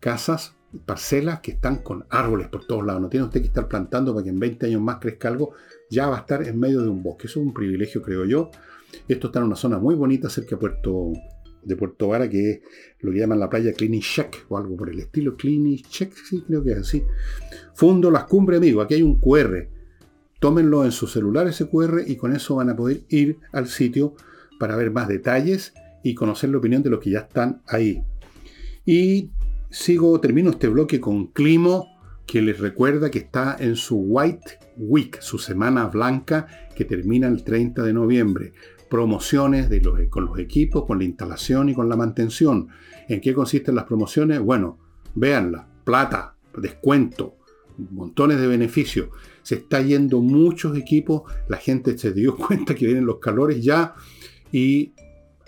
Casas, 0.00 0.56
parcelas 0.84 1.38
que 1.38 1.52
están 1.52 1.76
con 1.84 2.04
árboles 2.10 2.48
por 2.48 2.66
todos 2.66 2.84
lados. 2.84 3.00
No 3.00 3.08
tiene 3.08 3.26
usted 3.26 3.40
que 3.40 3.46
estar 3.46 3.68
plantando 3.68 4.12
para 4.12 4.24
que 4.24 4.30
en 4.30 4.40
20 4.40 4.66
años 4.66 4.82
más 4.82 4.96
crezca 4.96 5.28
algo. 5.28 5.52
Ya 5.88 6.08
va 6.08 6.16
a 6.16 6.20
estar 6.20 6.42
en 6.42 6.58
medio 6.58 6.82
de 6.82 6.88
un 6.88 7.04
bosque. 7.04 7.28
Eso 7.28 7.38
es 7.38 7.46
un 7.46 7.54
privilegio, 7.54 8.02
creo 8.02 8.24
yo. 8.24 8.50
Esto 9.06 9.28
está 9.28 9.38
en 9.38 9.44
una 9.44 9.54
zona 9.54 9.78
muy 9.78 9.94
bonita 9.94 10.28
cerca 10.28 10.50
de 10.50 10.56
Puerto 10.56 11.12
de 11.62 11.76
Puerto 11.76 12.08
Vara, 12.08 12.28
que 12.28 12.50
es 12.50 12.60
lo 12.98 13.12
que 13.12 13.18
llaman 13.20 13.38
la 13.38 13.48
playa 13.48 13.72
Check 13.72 14.46
o 14.48 14.58
algo 14.58 14.76
por 14.76 14.90
el 14.90 14.98
estilo. 14.98 15.36
Check, 15.36 16.12
sí, 16.14 16.42
creo 16.44 16.64
que 16.64 16.72
es 16.72 16.78
así. 16.78 17.04
Fundo 17.74 18.10
Las 18.10 18.24
Cumbres, 18.24 18.58
amigo. 18.58 18.80
Aquí 18.80 18.94
hay 18.94 19.02
un 19.02 19.20
QR. 19.20 19.68
Tómenlo 20.40 20.84
en 20.84 20.90
su 20.90 21.06
celular 21.06 21.46
ese 21.46 21.68
QR 21.68 22.02
y 22.04 22.16
con 22.16 22.34
eso 22.34 22.56
van 22.56 22.70
a 22.70 22.74
poder 22.74 23.02
ir 23.08 23.38
al 23.52 23.68
sitio 23.68 24.16
para 24.58 24.74
ver 24.74 24.90
más 24.90 25.06
detalles 25.06 25.72
y 26.02 26.14
conocer 26.14 26.50
la 26.50 26.58
opinión 26.58 26.82
de 26.82 26.90
los 26.90 27.00
que 27.00 27.10
ya 27.10 27.20
están 27.20 27.62
ahí. 27.66 28.02
Y 28.84 29.30
sigo, 29.70 30.20
termino 30.20 30.50
este 30.50 30.68
bloque 30.68 31.00
con 31.00 31.28
Climo, 31.28 31.88
que 32.26 32.42
les 32.42 32.58
recuerda 32.58 33.10
que 33.10 33.18
está 33.18 33.56
en 33.58 33.76
su 33.76 33.96
White 33.96 34.58
Week, 34.76 35.20
su 35.20 35.38
semana 35.38 35.86
blanca 35.86 36.46
que 36.74 36.84
termina 36.84 37.28
el 37.28 37.44
30 37.44 37.82
de 37.82 37.92
noviembre 37.92 38.52
promociones 38.92 39.70
de 39.70 39.80
los, 39.80 39.98
con 40.10 40.26
los 40.26 40.38
equipos, 40.38 40.84
con 40.84 40.98
la 40.98 41.04
instalación 41.04 41.70
y 41.70 41.74
con 41.74 41.88
la 41.88 41.96
mantención. 41.96 42.68
¿En 43.08 43.22
qué 43.22 43.32
consisten 43.32 43.74
las 43.74 43.84
promociones? 43.84 44.38
Bueno, 44.38 44.78
véanla, 45.14 45.66
plata, 45.82 46.36
descuento, 46.58 47.38
montones 47.90 48.38
de 48.38 48.46
beneficios. 48.46 49.08
Se 49.42 49.54
está 49.54 49.80
yendo 49.80 50.20
muchos 50.20 50.76
equipos, 50.76 51.22
la 51.48 51.56
gente 51.56 51.96
se 51.96 52.12
dio 52.12 52.36
cuenta 52.48 52.74
que 52.74 52.84
vienen 52.84 53.06
los 53.06 53.18
calores 53.18 53.64
ya 53.64 53.94
y 54.52 54.92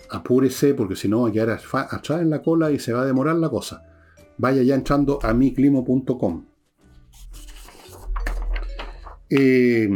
apúrese 0.09 0.73
porque 0.73 0.95
si 0.95 1.07
no 1.07 1.21
va 1.21 1.29
a 1.29 1.31
quedar 1.31 1.49
atrás 1.49 2.21
en 2.21 2.29
la 2.29 2.41
cola 2.41 2.71
y 2.71 2.79
se 2.79 2.93
va 2.93 3.01
a 3.01 3.05
demorar 3.05 3.35
la 3.35 3.49
cosa. 3.49 3.83
Vaya 4.37 4.61
ya 4.63 4.75
entrando 4.75 5.19
a 5.21 5.33
miclimo.com. 5.33 6.45
Eh, 9.29 9.89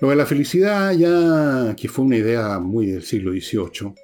lo 0.00 0.10
de 0.10 0.16
la 0.16 0.26
felicidad 0.26 0.92
ya, 0.92 1.74
que 1.76 1.88
fue 1.88 2.04
una 2.04 2.16
idea 2.16 2.58
muy 2.60 2.86
del 2.86 3.02
siglo 3.02 3.32
XVIII, 3.32 3.94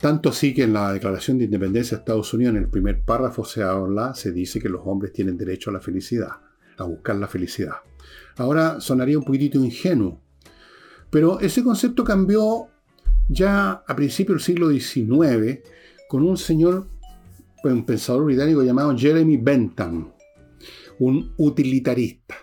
tanto 0.00 0.30
así 0.30 0.52
que 0.52 0.64
en 0.64 0.72
la 0.72 0.92
Declaración 0.92 1.38
de 1.38 1.44
Independencia 1.44 1.96
de 1.96 2.00
Estados 2.00 2.34
Unidos, 2.34 2.56
en 2.56 2.62
el 2.62 2.68
primer 2.68 3.02
párrafo 3.02 3.44
se 3.44 3.62
habla, 3.62 4.14
se 4.14 4.32
dice 4.32 4.60
que 4.60 4.68
los 4.68 4.82
hombres 4.84 5.12
tienen 5.12 5.36
derecho 5.36 5.70
a 5.70 5.74
la 5.74 5.80
felicidad, 5.80 6.30
a 6.78 6.84
buscar 6.84 7.16
la 7.16 7.28
felicidad. 7.28 7.74
Ahora 8.38 8.80
sonaría 8.80 9.18
un 9.18 9.24
poquitito 9.24 9.58
ingenuo, 9.62 10.20
pero 11.10 11.40
ese 11.40 11.62
concepto 11.62 12.04
cambió 12.04 12.68
ya 13.28 13.84
a 13.86 13.96
principios 13.96 14.38
del 14.38 14.44
siglo 14.44 14.70
XIX 14.70 15.60
con 16.08 16.22
un 16.24 16.36
señor, 16.36 16.88
un 17.62 17.84
pensador 17.84 18.24
británico 18.24 18.62
llamado 18.62 18.96
Jeremy 18.96 19.36
Bentham, 19.36 20.12
un 20.98 21.32
utilitarista. 21.36 22.36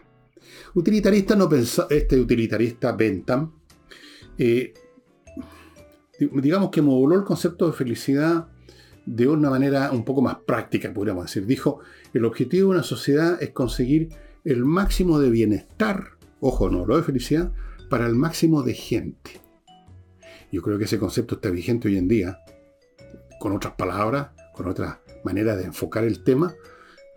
Utilitarista 0.74 1.36
no 1.36 1.50
pensa, 1.50 1.88
este 1.90 2.20
utilitarista 2.20 2.92
Bentham, 2.92 3.52
eh, 4.38 4.74
digamos 6.20 6.70
que 6.70 6.82
moduló 6.82 7.16
el 7.16 7.24
concepto 7.24 7.68
de 7.68 7.74
felicidad 7.74 8.48
de 9.06 9.28
una 9.28 9.50
manera 9.50 9.92
un 9.92 10.04
poco 10.04 10.22
más 10.22 10.38
práctica, 10.46 10.94
podríamos 10.94 11.26
decir. 11.26 11.46
Dijo, 11.46 11.80
el 12.14 12.26
objetivo 12.26 12.70
de 12.70 12.76
una 12.78 12.84
sociedad 12.84 13.42
es 13.42 13.52
conseguir 13.52 14.10
el 14.44 14.66
máximo 14.66 15.20
de 15.20 15.30
bienestar, 15.30 16.12
ojo, 16.40 16.70
no 16.70 16.86
lo 16.86 16.98
de 16.98 17.04
felicidad, 17.04 17.52
para 17.90 18.06
el 18.08 18.16
máximo 18.16 18.64
de 18.64 18.74
gente. 18.74 19.42
Yo 20.52 20.62
creo 20.62 20.78
que 20.78 20.86
ese 20.86 21.00
concepto 21.00 21.36
está 21.36 21.50
vigente 21.50 21.88
hoy 21.88 21.98
en 21.98 22.08
día, 22.08 22.40
con 23.40 23.54
otras 23.54 23.74
palabras, 23.74 24.30
con 24.54 24.68
otra 24.68 25.02
manera 25.24 25.56
de 25.56 25.66
enfocar 25.66 26.04
el 26.04 26.24
tema. 26.24 26.54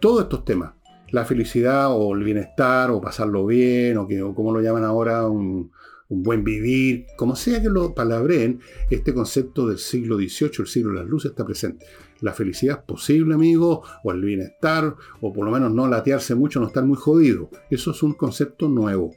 Todos 0.00 0.22
estos 0.22 0.44
temas, 0.44 0.74
la 1.10 1.24
felicidad 1.24 1.88
o 1.90 2.14
el 2.14 2.24
bienestar 2.24 2.90
o 2.90 3.00
pasarlo 3.00 3.46
bien 3.46 3.96
o, 3.98 4.06
que, 4.06 4.20
como 4.20 4.52
lo 4.52 4.60
llaman 4.60 4.84
ahora 4.84 5.26
un, 5.26 5.70
buen 6.12 6.42
vivir, 6.42 7.06
como 7.16 7.36
sea 7.36 7.62
que 7.62 7.68
lo 7.68 7.94
palabreen, 7.94 8.58
este 8.90 9.14
concepto 9.14 9.68
del 9.68 9.78
siglo 9.78 10.16
XVIII, 10.16 10.50
el 10.58 10.66
siglo 10.66 10.90
de 10.90 10.98
las 10.98 11.08
luces, 11.08 11.30
está 11.30 11.44
presente. 11.44 11.86
La 12.20 12.32
felicidad 12.32 12.80
es 12.80 12.84
posible, 12.84 13.32
amigo, 13.32 13.84
o 14.02 14.10
el 14.10 14.20
bienestar, 14.20 14.96
o 15.20 15.32
por 15.32 15.44
lo 15.44 15.52
menos 15.52 15.72
no 15.72 15.86
latearse 15.86 16.34
mucho, 16.34 16.58
no 16.58 16.66
estar 16.66 16.84
muy 16.84 16.96
jodido. 16.96 17.48
Eso 17.70 17.92
es 17.92 18.02
un 18.02 18.14
concepto 18.14 18.68
nuevo. 18.68 19.12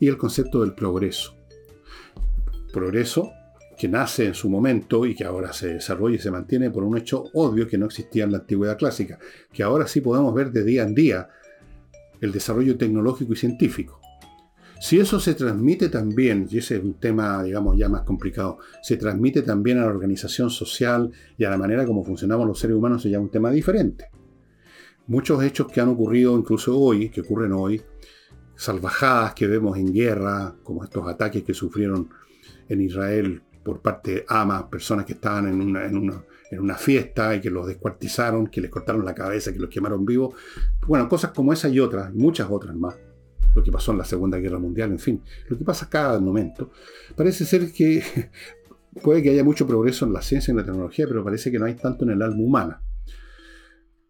Y 0.00 0.08
el 0.08 0.18
concepto 0.18 0.62
del 0.62 0.74
progreso. 0.74 1.36
Progreso 2.72 3.30
que 3.78 3.88
nace 3.88 4.26
en 4.26 4.34
su 4.34 4.50
momento 4.50 5.06
y 5.06 5.14
que 5.14 5.24
ahora 5.24 5.52
se 5.52 5.74
desarrolla 5.74 6.16
y 6.16 6.18
se 6.18 6.30
mantiene 6.30 6.70
por 6.70 6.84
un 6.84 6.98
hecho 6.98 7.24
obvio 7.32 7.66
que 7.66 7.78
no 7.78 7.86
existía 7.86 8.24
en 8.24 8.32
la 8.32 8.38
antigüedad 8.38 8.76
clásica, 8.76 9.18
que 9.52 9.62
ahora 9.62 9.86
sí 9.86 10.02
podemos 10.02 10.34
ver 10.34 10.50
de 10.52 10.64
día 10.64 10.82
en 10.82 10.94
día 10.94 11.28
el 12.20 12.32
desarrollo 12.32 12.76
tecnológico 12.76 13.32
y 13.32 13.36
científico. 13.36 14.00
Si 14.80 14.98
eso 14.98 15.20
se 15.20 15.34
transmite 15.34 15.90
también, 15.90 16.46
y 16.50 16.58
ese 16.58 16.76
es 16.76 16.82
un 16.82 16.94
tema, 16.94 17.42
digamos, 17.42 17.76
ya 17.76 17.88
más 17.88 18.02
complicado, 18.02 18.58
se 18.82 18.96
transmite 18.96 19.42
también 19.42 19.78
a 19.78 19.82
la 19.82 19.90
organización 19.90 20.50
social 20.50 21.10
y 21.36 21.44
a 21.44 21.50
la 21.50 21.58
manera 21.58 21.84
como 21.84 22.04
funcionamos 22.04 22.46
los 22.46 22.58
seres 22.58 22.76
humanos, 22.76 23.04
es 23.04 23.12
ya 23.12 23.20
un 23.20 23.30
tema 23.30 23.50
diferente. 23.50 24.06
Muchos 25.06 25.42
hechos 25.42 25.68
que 25.68 25.80
han 25.80 25.88
ocurrido 25.88 26.38
incluso 26.38 26.78
hoy, 26.78 27.10
que 27.10 27.20
ocurren 27.20 27.52
hoy, 27.52 27.82
salvajadas 28.60 29.32
que 29.32 29.46
vemos 29.46 29.78
en 29.78 29.90
guerra, 29.90 30.54
como 30.62 30.84
estos 30.84 31.08
ataques 31.08 31.42
que 31.44 31.54
sufrieron 31.54 32.10
en 32.68 32.82
Israel 32.82 33.42
por 33.64 33.80
parte 33.80 34.10
de 34.10 34.24
AMA, 34.28 34.68
personas 34.68 35.06
que 35.06 35.14
estaban 35.14 35.48
en 35.48 35.62
una, 35.62 35.86
en, 35.86 36.60
una, 36.60 36.74
fiesta 36.74 37.34
y 37.34 37.40
que 37.40 37.48
los 37.48 37.66
descuartizaron, 37.66 38.48
que 38.48 38.60
les 38.60 38.70
cortaron 38.70 39.02
la 39.02 39.14
cabeza, 39.14 39.50
que 39.50 39.58
los 39.58 39.70
quemaron 39.70 40.04
vivos. 40.04 40.34
Bueno, 40.86 41.08
cosas 41.08 41.30
como 41.30 41.54
esa 41.54 41.70
y 41.70 41.80
otras, 41.80 42.12
muchas 42.12 42.48
otras 42.50 42.76
más. 42.76 42.98
Lo 43.54 43.62
que 43.62 43.72
pasó 43.72 43.92
en 43.92 43.98
la 43.98 44.04
Segunda 44.04 44.36
Guerra 44.36 44.58
Mundial, 44.58 44.90
en 44.90 44.98
fin, 44.98 45.22
lo 45.48 45.56
que 45.56 45.64
pasa 45.64 45.88
cada 45.88 46.20
momento. 46.20 46.70
Parece 47.16 47.46
ser 47.46 47.72
que 47.72 48.04
puede 49.02 49.22
que 49.22 49.30
haya 49.30 49.42
mucho 49.42 49.66
progreso 49.66 50.04
en 50.04 50.12
la 50.12 50.20
ciencia 50.20 50.50
y 50.50 50.52
en 50.52 50.58
la 50.58 50.64
tecnología, 50.64 51.06
pero 51.08 51.24
parece 51.24 51.50
que 51.50 51.58
no 51.58 51.64
hay 51.64 51.76
tanto 51.76 52.04
en 52.04 52.10
el 52.10 52.20
alma 52.20 52.42
humana. 52.42 52.82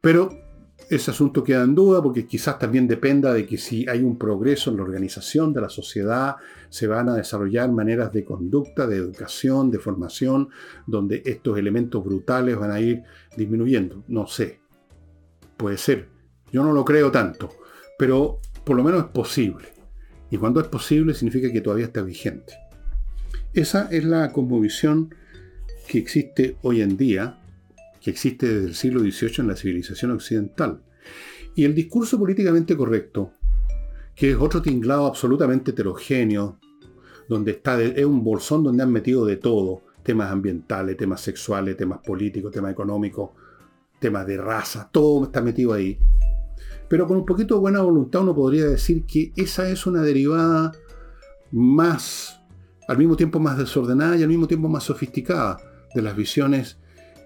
Pero 0.01 0.50
ese 0.89 1.11
asunto 1.11 1.45
queda 1.45 1.63
en 1.63 1.75
duda 1.75 2.03
porque 2.03 2.27
quizás 2.27 2.59
también 2.59 2.89
dependa 2.89 3.33
de 3.33 3.47
que 3.47 3.59
si 3.59 3.89
hay 3.89 4.03
un 4.03 4.19
progreso 4.19 4.71
en 4.71 4.77
la 4.77 4.83
organización 4.83 5.53
de 5.53 5.61
la 5.61 5.69
sociedad, 5.69 6.37
se 6.69 6.87
van 6.87 7.09
a 7.09 7.15
desarrollar 7.15 7.71
maneras 7.71 8.13
de 8.13 8.25
conducta, 8.25 8.87
de 8.87 8.97
educación, 8.97 9.71
de 9.71 9.79
formación, 9.79 10.49
donde 10.87 11.23
estos 11.25 11.59
elementos 11.59 12.05
brutales 12.05 12.57
van 12.57 12.71
a 12.71 12.81
ir 12.81 13.03
disminuyendo. 13.37 14.05
No 14.09 14.27
sé. 14.27 14.61
Puede 15.57 15.77
ser. 15.77 16.09
Yo 16.53 16.65
no 16.65 16.73
lo 16.73 16.85
creo 16.85 17.11
tanto, 17.11 17.51
pero 17.99 18.41
por 18.65 18.77
lo 18.77 18.83
menos 18.83 19.05
es 19.05 19.11
posible. 19.11 19.69
Y 20.31 20.39
cuando 20.39 20.61
es 20.61 20.69
posible 20.69 21.15
significa 21.15 21.53
que 21.53 21.61
todavía 21.61 21.87
está 21.87 22.03
vigente. 22.03 22.55
Esa 23.53 23.89
es 23.91 24.05
la 24.05 24.33
conmovisión 24.33 25.15
que 25.89 25.99
existe 25.99 26.57
hoy 26.63 26.83
en 26.83 26.97
día 26.97 27.40
que 28.01 28.11
existe 28.11 28.47
desde 28.49 28.69
el 28.69 28.75
siglo 28.75 29.01
XVIII 29.01 29.35
en 29.39 29.49
la 29.49 29.57
civilización 29.57 30.13
occidental. 30.13 30.83
Y 31.55 31.65
el 31.65 31.75
discurso 31.75 32.19
políticamente 32.19 32.77
correcto, 32.77 33.33
que 34.15 34.31
es 34.31 34.37
otro 34.37 34.63
tinglado 34.63 35.07
absolutamente 35.07 35.73
heterogéneo, 35.73 36.59
donde 37.29 37.53
está 37.53 37.81
es 37.81 38.05
un 38.05 38.25
bolsón 38.25 38.65
donde 38.65 38.83
han 38.83 38.91
metido 38.91 39.25
de 39.25 39.37
todo, 39.37 39.83
temas 40.03 40.31
ambientales, 40.31 40.97
temas 40.97 41.21
sexuales, 41.21 41.77
temas 41.77 42.01
políticos, 42.05 42.51
temas 42.51 42.73
económicos, 42.73 43.31
temas 43.99 44.27
de 44.27 44.37
raza, 44.39 44.89
todo 44.91 45.25
está 45.25 45.43
metido 45.43 45.73
ahí. 45.73 45.99
Pero 46.89 47.07
con 47.07 47.19
un 47.19 47.27
poquito 47.27 47.55
de 47.55 47.61
buena 47.61 47.83
voluntad 47.83 48.23
uno 48.23 48.35
podría 48.35 48.67
decir 48.67 49.05
que 49.05 49.33
esa 49.37 49.69
es 49.69 49.87
una 49.87 50.03
derivada 50.03 50.73
más, 51.53 52.41
al 52.89 52.99
mismo 52.99 53.17
tiempo 53.17 53.39
más 53.39 53.59
desordenada 53.59 54.17
y 54.17 54.23
al 54.23 54.29
mismo 54.29 54.49
tiempo 54.49 54.69
más 54.69 54.85
sofisticada 54.85 55.59
de 55.95 56.03
las 56.03 56.17
visiones 56.17 56.80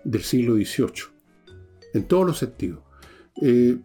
del 0.05 0.23
siglo 0.23 0.55
XVIII, 0.55 1.05
en 1.95 2.05
todos 2.05 2.27
los 2.27 2.39
sentidos. 2.39 2.81
Eh, 3.41 3.79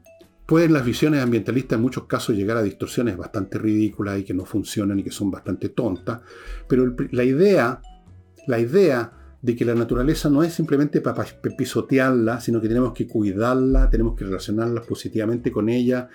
pueden 0.45 0.73
las 0.73 0.85
visiones 0.85 1.21
ambientalistas 1.21 1.77
en 1.77 1.81
muchos 1.81 2.05
casos 2.05 2.35
llegar 2.35 2.57
a 2.57 2.63
distorsiones 2.63 3.17
bastante 3.17 3.57
ridículas 3.57 4.19
y 4.19 4.23
que 4.23 4.33
no 4.33 4.45
funcionan 4.45 4.99
y 4.99 5.03
que 5.03 5.11
son 5.11 5.31
bastante 5.31 5.69
tontas, 5.69 6.21
pero 6.67 6.95
la 7.11 7.23
idea, 7.23 7.81
la 8.47 8.59
idea 8.59 9.18
de 9.41 9.55
que 9.55 9.63
la 9.63 9.73
naturaleza 9.73 10.29
no 10.29 10.43
es 10.43 10.53
simplemente 10.53 10.99
para 10.99 11.25
pisotearla, 11.57 12.41
sino 12.41 12.59
que 12.59 12.67
tenemos 12.67 12.93
que 12.93 13.07
cuidarla, 13.07 13.89
tenemos 13.89 14.15
que 14.15 14.25
relacionarla 14.25 14.81
positivamente 14.81 15.51
con 15.51 15.69
ella. 15.69 16.09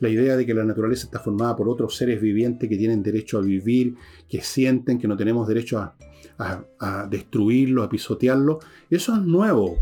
La 0.00 0.08
idea 0.08 0.36
de 0.36 0.46
que 0.46 0.54
la 0.54 0.64
naturaleza 0.64 1.04
está 1.04 1.20
formada 1.20 1.54
por 1.56 1.68
otros 1.68 1.94
seres 1.94 2.20
vivientes 2.20 2.68
que 2.68 2.76
tienen 2.76 3.02
derecho 3.02 3.38
a 3.38 3.42
vivir, 3.42 3.96
que 4.28 4.40
sienten 4.40 4.98
que 4.98 5.06
no 5.06 5.16
tenemos 5.16 5.46
derecho 5.46 5.78
a, 5.78 5.94
a, 6.38 7.06
destruirlo, 7.06 7.82
a 7.82 7.88
pisotearlo, 7.88 8.60
eso 8.88 9.14
es 9.14 9.22
nuevo. 9.22 9.76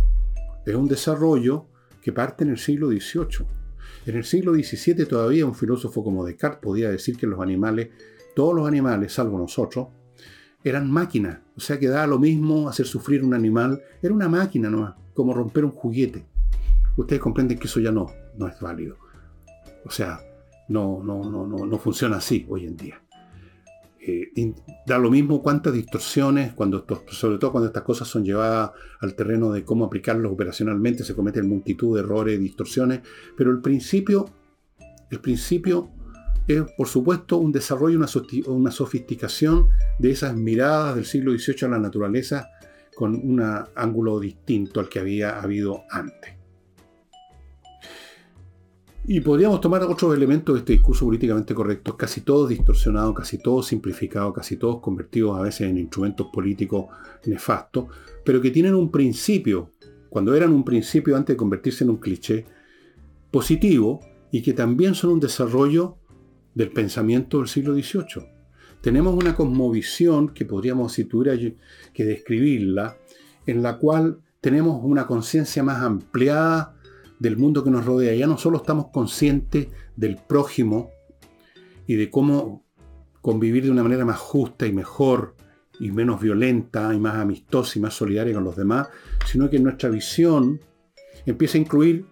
Es 0.66 0.74
un 0.74 0.88
desarrollo 0.88 1.66
que 2.02 2.12
parte 2.12 2.42
en 2.44 2.50
el 2.50 2.58
siglo 2.58 2.88
XVIII. 2.88 3.46
En 4.06 4.16
el 4.16 4.24
siglo 4.24 4.54
XVII 4.54 5.06
todavía 5.06 5.46
un 5.46 5.54
filósofo 5.54 6.02
como 6.02 6.24
Descartes 6.24 6.60
podía 6.60 6.90
decir 6.90 7.16
que 7.16 7.26
los 7.26 7.40
animales, 7.40 7.90
todos 8.34 8.54
los 8.54 8.66
animales, 8.66 9.12
salvo 9.12 9.38
nosotros, 9.38 9.88
eran 10.68 10.90
máquinas. 10.90 11.38
O 11.56 11.60
sea 11.60 11.78
que 11.78 11.88
daba 11.88 12.06
lo 12.06 12.18
mismo 12.18 12.68
hacer 12.68 12.86
sufrir 12.86 13.24
un 13.24 13.34
animal. 13.34 13.80
Era 14.02 14.14
una 14.14 14.28
máquina 14.28 14.70
nomás, 14.70 14.94
como 15.14 15.34
romper 15.34 15.64
un 15.64 15.72
juguete. 15.72 16.26
Ustedes 16.96 17.20
comprenden 17.22 17.58
que 17.58 17.66
eso 17.66 17.80
ya 17.80 17.92
no, 17.92 18.06
no 18.36 18.48
es 18.48 18.58
válido. 18.60 18.96
O 19.84 19.90
sea, 19.90 20.20
no, 20.68 21.02
no, 21.02 21.30
no, 21.30 21.46
no, 21.46 21.66
no 21.66 21.78
funciona 21.78 22.16
así 22.16 22.44
hoy 22.48 22.66
en 22.66 22.76
día. 22.76 23.00
eh, 24.08 24.54
da 24.86 24.98
lo 24.98 25.10
mismo 25.10 25.42
cuántas 25.42 25.74
distorsiones, 25.74 26.54
cuando 26.54 26.84
sobre 27.10 27.38
todo 27.38 27.52
cuando 27.52 27.66
estas 27.68 27.82
cosas 27.82 28.08
son 28.08 28.24
llevadas 28.24 28.70
al 29.00 29.14
terreno 29.14 29.52
de 29.52 29.64
cómo 29.64 29.84
aplicarlos 29.84 30.32
operacionalmente, 30.32 31.04
se 31.04 31.14
cometen 31.14 31.48
multitud 31.48 31.94
de 31.94 32.02
errores, 32.02 32.40
distorsiones, 32.40 33.00
pero 33.36 33.50
el 33.50 33.60
principio, 33.60 34.30
el 35.10 35.20
principio 35.20 35.90
es, 36.48 36.62
por 36.76 36.88
supuesto, 36.88 37.36
un 37.36 37.52
desarrollo, 37.52 37.98
una, 37.98 38.08
una 38.46 38.70
sofisticación 38.70 39.68
de 39.98 40.10
esas 40.10 40.34
miradas 40.34 40.96
del 40.96 41.04
siglo 41.04 41.32
XVIII 41.32 41.66
a 41.66 41.68
la 41.68 41.78
naturaleza 41.78 42.48
con 42.96 43.14
un 43.14 43.40
ángulo 43.76 44.18
distinto 44.18 44.80
al 44.80 44.88
que 44.88 44.98
había 44.98 45.38
habido 45.38 45.84
antes. 45.90 46.38
Y 49.06 49.20
podríamos 49.20 49.60
tomar 49.60 49.82
otros 49.84 50.14
elementos 50.14 50.54
de 50.54 50.58
este 50.58 50.72
discurso 50.72 51.06
políticamente 51.06 51.54
correcto, 51.54 51.96
casi 51.96 52.22
todos 52.22 52.48
distorsionados, 52.48 53.14
casi 53.14 53.38
todos 53.38 53.66
simplificados, 53.66 54.34
casi 54.34 54.56
todos 54.56 54.80
convertidos 54.80 55.38
a 55.38 55.42
veces 55.42 55.70
en 55.70 55.78
instrumentos 55.78 56.26
políticos 56.32 56.86
nefastos, 57.24 57.86
pero 58.24 58.40
que 58.40 58.50
tienen 58.50 58.74
un 58.74 58.90
principio, 58.90 59.72
cuando 60.10 60.34
eran 60.34 60.52
un 60.52 60.64
principio 60.64 61.16
antes 61.16 61.34
de 61.34 61.38
convertirse 61.38 61.84
en 61.84 61.90
un 61.90 61.98
cliché, 61.98 62.46
positivo 63.30 64.00
y 64.30 64.42
que 64.42 64.54
también 64.54 64.94
son 64.94 65.10
un 65.10 65.20
desarrollo 65.20 65.97
del 66.58 66.72
pensamiento 66.72 67.38
del 67.38 67.46
siglo 67.46 67.72
XVIII. 67.72 68.26
Tenemos 68.80 69.14
una 69.14 69.36
cosmovisión 69.36 70.30
que 70.30 70.44
podríamos, 70.44 70.92
si 70.92 71.04
tuviera 71.04 71.38
que 71.94 72.04
describirla, 72.04 72.96
en 73.46 73.62
la 73.62 73.78
cual 73.78 74.18
tenemos 74.40 74.80
una 74.82 75.06
conciencia 75.06 75.62
más 75.62 75.80
ampliada 75.80 76.74
del 77.20 77.36
mundo 77.36 77.62
que 77.62 77.70
nos 77.70 77.86
rodea. 77.86 78.12
Ya 78.16 78.26
no 78.26 78.38
solo 78.38 78.56
estamos 78.56 78.88
conscientes 78.92 79.68
del 79.94 80.16
prójimo 80.16 80.90
y 81.86 81.94
de 81.94 82.10
cómo 82.10 82.64
convivir 83.20 83.62
de 83.62 83.70
una 83.70 83.84
manera 83.84 84.04
más 84.04 84.18
justa 84.18 84.66
y 84.66 84.72
mejor 84.72 85.36
y 85.78 85.92
menos 85.92 86.20
violenta 86.20 86.92
y 86.92 86.98
más 86.98 87.14
amistosa 87.14 87.78
y 87.78 87.82
más 87.82 87.94
solidaria 87.94 88.34
con 88.34 88.42
los 88.42 88.56
demás, 88.56 88.88
sino 89.26 89.48
que 89.48 89.60
nuestra 89.60 89.90
visión 89.90 90.60
empieza 91.24 91.56
a 91.56 91.60
incluir 91.60 92.04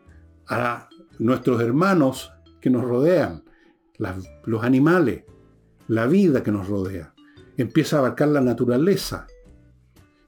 a 0.47 0.89
nuestros 1.19 1.61
hermanos 1.61 2.31
que 2.61 2.71
nos 2.71 2.85
rodean, 2.85 3.43
los 3.99 4.65
animales, 4.65 5.25
la 5.89 6.07
vida 6.07 6.43
que 6.43 6.53
nos 6.53 6.69
rodea. 6.69 7.15
Empieza 7.57 7.97
a 7.97 7.99
abarcar 8.01 8.29
la 8.29 8.41
naturaleza, 8.41 9.27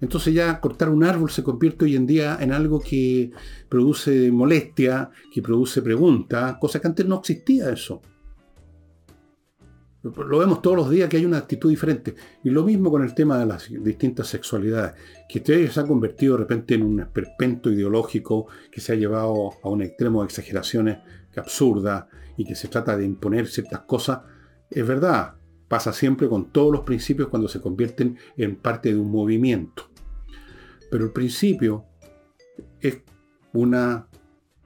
entonces 0.00 0.32
ya 0.34 0.60
cortar 0.60 0.90
un 0.90 1.04
árbol 1.04 1.30
se 1.30 1.42
convierte 1.42 1.84
hoy 1.84 1.96
en 1.96 2.06
día 2.06 2.38
en 2.40 2.52
algo 2.52 2.80
que 2.80 3.32
produce 3.68 4.30
molestia, 4.30 5.10
que 5.32 5.42
produce 5.42 5.82
preguntas, 5.82 6.56
cosa 6.60 6.80
que 6.80 6.86
antes 6.86 7.06
no 7.06 7.18
existía 7.18 7.70
eso. 7.70 8.00
Lo 10.02 10.38
vemos 10.38 10.62
todos 10.62 10.76
los 10.76 10.90
días 10.90 11.08
que 11.08 11.16
hay 11.16 11.24
una 11.24 11.38
actitud 11.38 11.68
diferente. 11.68 12.14
Y 12.44 12.50
lo 12.50 12.62
mismo 12.62 12.90
con 12.90 13.02
el 13.02 13.14
tema 13.14 13.36
de 13.38 13.46
las 13.46 13.68
distintas 13.68 14.28
sexualidades, 14.28 14.94
que 15.28 15.68
se 15.68 15.80
ha 15.80 15.86
convertido 15.86 16.34
de 16.34 16.40
repente 16.40 16.74
en 16.74 16.84
un 16.84 17.00
esperpento 17.00 17.68
ideológico 17.68 18.46
que 18.70 18.80
se 18.80 18.92
ha 18.92 18.96
llevado 18.96 19.54
a 19.60 19.68
un 19.68 19.82
extremo 19.82 20.20
de 20.22 20.26
exageraciones 20.26 20.98
absurdas 21.38 22.06
y 22.36 22.44
que 22.44 22.54
se 22.54 22.68
trata 22.68 22.96
de 22.96 23.04
imponer 23.04 23.46
ciertas 23.46 23.80
cosas. 23.80 24.20
Es 24.70 24.86
verdad, 24.86 25.34
pasa 25.68 25.92
siempre 25.92 26.28
con 26.28 26.50
todos 26.50 26.72
los 26.72 26.82
principios 26.82 27.28
cuando 27.28 27.48
se 27.48 27.60
convierten 27.60 28.18
en 28.36 28.56
parte 28.56 28.92
de 28.92 28.98
un 28.98 29.10
movimiento. 29.10 29.90
Pero 30.90 31.04
el 31.04 31.12
principio 31.12 31.84
es 32.80 33.02
una 33.52 34.08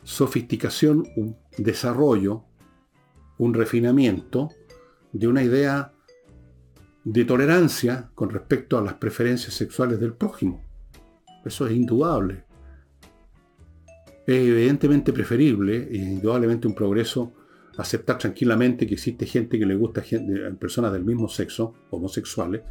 sofisticación, 0.03 1.05
un 1.16 1.37
desarrollo, 1.59 2.45
un 3.39 3.55
refinamiento 3.55 4.51
de 5.12 5.29
una 5.29 5.43
idea 5.43 5.93
de 7.05 7.25
tolerancia 7.25 8.11
con 8.14 8.31
respecto 8.31 8.79
a 8.79 8.83
las 8.83 8.95
preferencias 8.95 9.55
sexuales 9.55 9.99
del 10.01 10.14
prójimo. 10.14 10.64
Eso 11.45 11.66
es 11.66 11.73
indudable. 11.73 12.45
Es 14.27 14.37
evidentemente 14.37 15.12
preferible 15.12 15.89
y 15.91 15.99
indudablemente 15.99 16.68
un 16.68 16.75
progreso 16.75 17.33
aceptar 17.77 18.18
tranquilamente 18.18 18.87
que 18.87 18.95
existe 18.95 19.27
gente 19.27 19.59
que 19.59 19.66
le 19.66 19.75
gusta 19.75 20.03
gente, 20.03 20.35
personas 20.61 20.93
del 20.93 21.05
mismo 21.05 21.29
sexo, 21.29 21.75
homosexuales, 21.91 22.62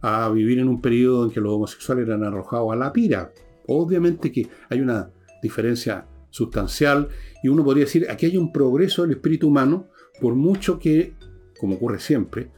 a 0.00 0.28
vivir 0.30 0.58
en 0.58 0.68
un 0.68 0.80
periodo 0.80 1.24
en 1.24 1.30
que 1.30 1.40
los 1.40 1.52
homosexuales 1.52 2.06
eran 2.06 2.24
arrojados 2.24 2.72
a 2.72 2.76
la 2.76 2.92
pira. 2.92 3.32
Obviamente 3.66 4.32
que 4.32 4.48
hay 4.68 4.80
una 4.80 5.10
diferencia 5.42 6.06
sustancial 6.30 7.08
y 7.42 7.48
uno 7.48 7.64
podría 7.64 7.84
decir, 7.84 8.06
aquí 8.10 8.26
hay 8.26 8.36
un 8.36 8.52
progreso 8.52 9.02
del 9.02 9.12
espíritu 9.12 9.48
humano, 9.48 9.88
por 10.20 10.34
mucho 10.34 10.78
que, 10.78 11.14
como 11.58 11.76
ocurre 11.76 11.98
siempre, 11.98 12.50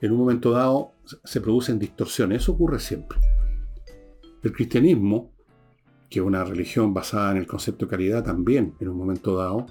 en 0.00 0.12
un 0.12 0.18
momento 0.18 0.50
dado 0.50 0.92
se 1.24 1.40
producen 1.40 1.78
distorsiones. 1.78 2.42
Eso 2.42 2.52
ocurre 2.52 2.78
siempre. 2.78 3.18
El 4.42 4.52
cristianismo, 4.52 5.32
que 6.08 6.20
una 6.20 6.44
religión 6.44 6.94
basada 6.94 7.32
en 7.32 7.38
el 7.38 7.46
concepto 7.46 7.86
de 7.86 7.90
caridad, 7.90 8.24
también 8.24 8.74
en 8.80 8.88
un 8.88 8.96
momento 8.96 9.36
dado 9.36 9.66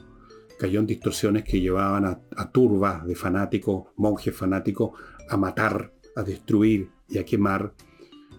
cayó 0.58 0.80
en 0.80 0.88
distorsiones 0.88 1.44
que 1.44 1.60
llevaban 1.60 2.06
a, 2.06 2.22
a 2.38 2.52
turbas 2.52 3.06
de 3.06 3.16
fanáticos, 3.16 3.88
monjes 3.98 4.36
fanáticos, 4.36 4.92
a 5.30 5.36
matar, 5.36 5.92
a 6.16 6.24
destruir, 6.24 6.90
y 7.08 7.18
a 7.18 7.26
quemar, 7.26 7.74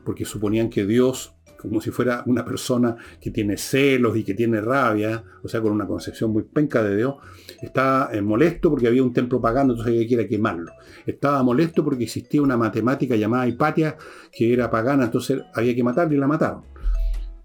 porque 0.05 0.25
suponían 0.25 0.69
que 0.69 0.87
Dios, 0.87 1.35
como 1.59 1.81
si 1.81 1.91
fuera 1.91 2.23
una 2.27 2.45
persona 2.45 2.97
que 3.21 3.31
tiene 3.31 3.57
celos 3.57 4.17
y 4.17 4.25
que 4.25 4.35
tiene 4.35 4.61
rabia, 4.61 5.25
o 5.43 5.49
sea, 5.49 5.61
con 5.61 5.73
una 5.73 5.87
concepción 5.87 6.31
muy 6.31 6.43
penca 6.43 6.83
de 6.83 6.97
Dios, 6.97 7.17
estaba 7.61 8.11
eh, 8.13 8.21
molesto 8.21 8.71
porque 8.71 8.89
había 8.89 9.03
un 9.03 9.13
templo 9.13 9.41
pagano, 9.41 9.73
entonces 9.73 10.07
que 10.07 10.15
ir 10.15 10.21
a 10.21 10.29
quemarlo. 10.29 10.73
Estaba 11.07 11.43
molesto 11.43 11.83
porque 11.85 12.05
existía 12.05 12.43
una 12.43 12.57
matemática 12.57 13.17
llamada 13.17 13.49
Hipatia, 13.49 13.97
que 14.31 14.53
era 14.53 14.71
pagana, 14.71 15.05
entonces 15.05 15.43
había 15.55 15.75
que 15.75 15.83
matarla 15.83 16.15
y 16.15 16.19
la 16.19 16.27
mataron. 16.27 16.76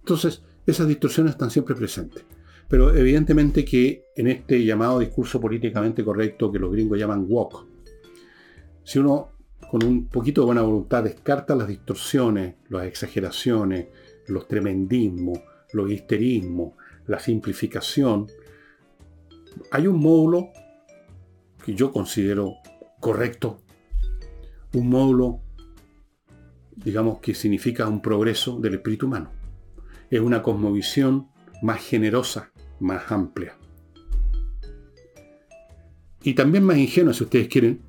Entonces, 0.02 0.44
esas 0.66 0.88
distorsiones 0.88 1.32
están 1.32 1.50
siempre 1.50 1.76
presentes. 1.76 2.24
Pero 2.68 2.96
evidentemente 2.96 3.66
que 3.66 4.06
en 4.16 4.28
este 4.28 4.64
llamado 4.64 5.00
discurso 5.00 5.42
políticamente 5.42 6.06
correcto 6.06 6.52
que 6.52 6.60
los 6.60 6.72
gringos 6.72 6.98
llaman 6.98 7.26
walk, 7.28 7.66
si 8.84 9.00
uno 9.00 9.30
con 9.70 9.84
un 9.84 10.08
poquito 10.08 10.42
de 10.42 10.46
buena 10.46 10.62
voluntad, 10.62 11.04
descarta 11.04 11.56
las 11.56 11.68
distorsiones, 11.68 12.56
las 12.70 12.86
exageraciones, 12.86 13.88
los 14.28 14.48
tremendismos, 14.48 15.40
los 15.74 15.90
histerismos, 15.90 16.74
la 17.08 17.20
simplificación, 17.20 18.28
hay 19.72 19.88
un 19.88 20.00
módulo 20.00 20.50
que 21.66 21.74
yo 21.74 21.92
considero 21.92 22.56
correcto, 23.00 23.60
un 24.74 24.90
módulo, 24.90 25.40
digamos, 26.76 27.20
que 27.20 27.34
significa 27.34 27.88
un 27.88 28.02
progreso 28.02 28.60
del 28.60 28.76
espíritu 28.76 29.08
humano. 29.08 29.41
Es 30.12 30.20
una 30.20 30.44
cosmovisión 30.44 31.30
más 31.64 31.82
generosa, 31.82 32.52
más 32.80 33.12
amplia. 33.12 33.58
Y 36.22 36.36
también 36.36 36.64
más 36.64 36.78
ingenua, 36.78 37.14
si 37.14 37.24
ustedes 37.24 37.48
quieren, 37.48 37.82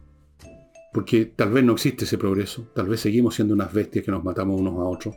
porque 0.92 1.26
tal 1.26 1.50
vez 1.50 1.64
no 1.64 1.72
existe 1.72 2.04
ese 2.04 2.16
progreso, 2.16 2.68
tal 2.74 2.88
vez 2.88 3.00
seguimos 3.00 3.34
siendo 3.34 3.52
unas 3.52 3.72
bestias 3.72 4.04
que 4.04 4.10
nos 4.10 4.24
matamos 4.24 4.58
unos 4.58 4.74
a 4.74 4.84
otros, 4.84 5.16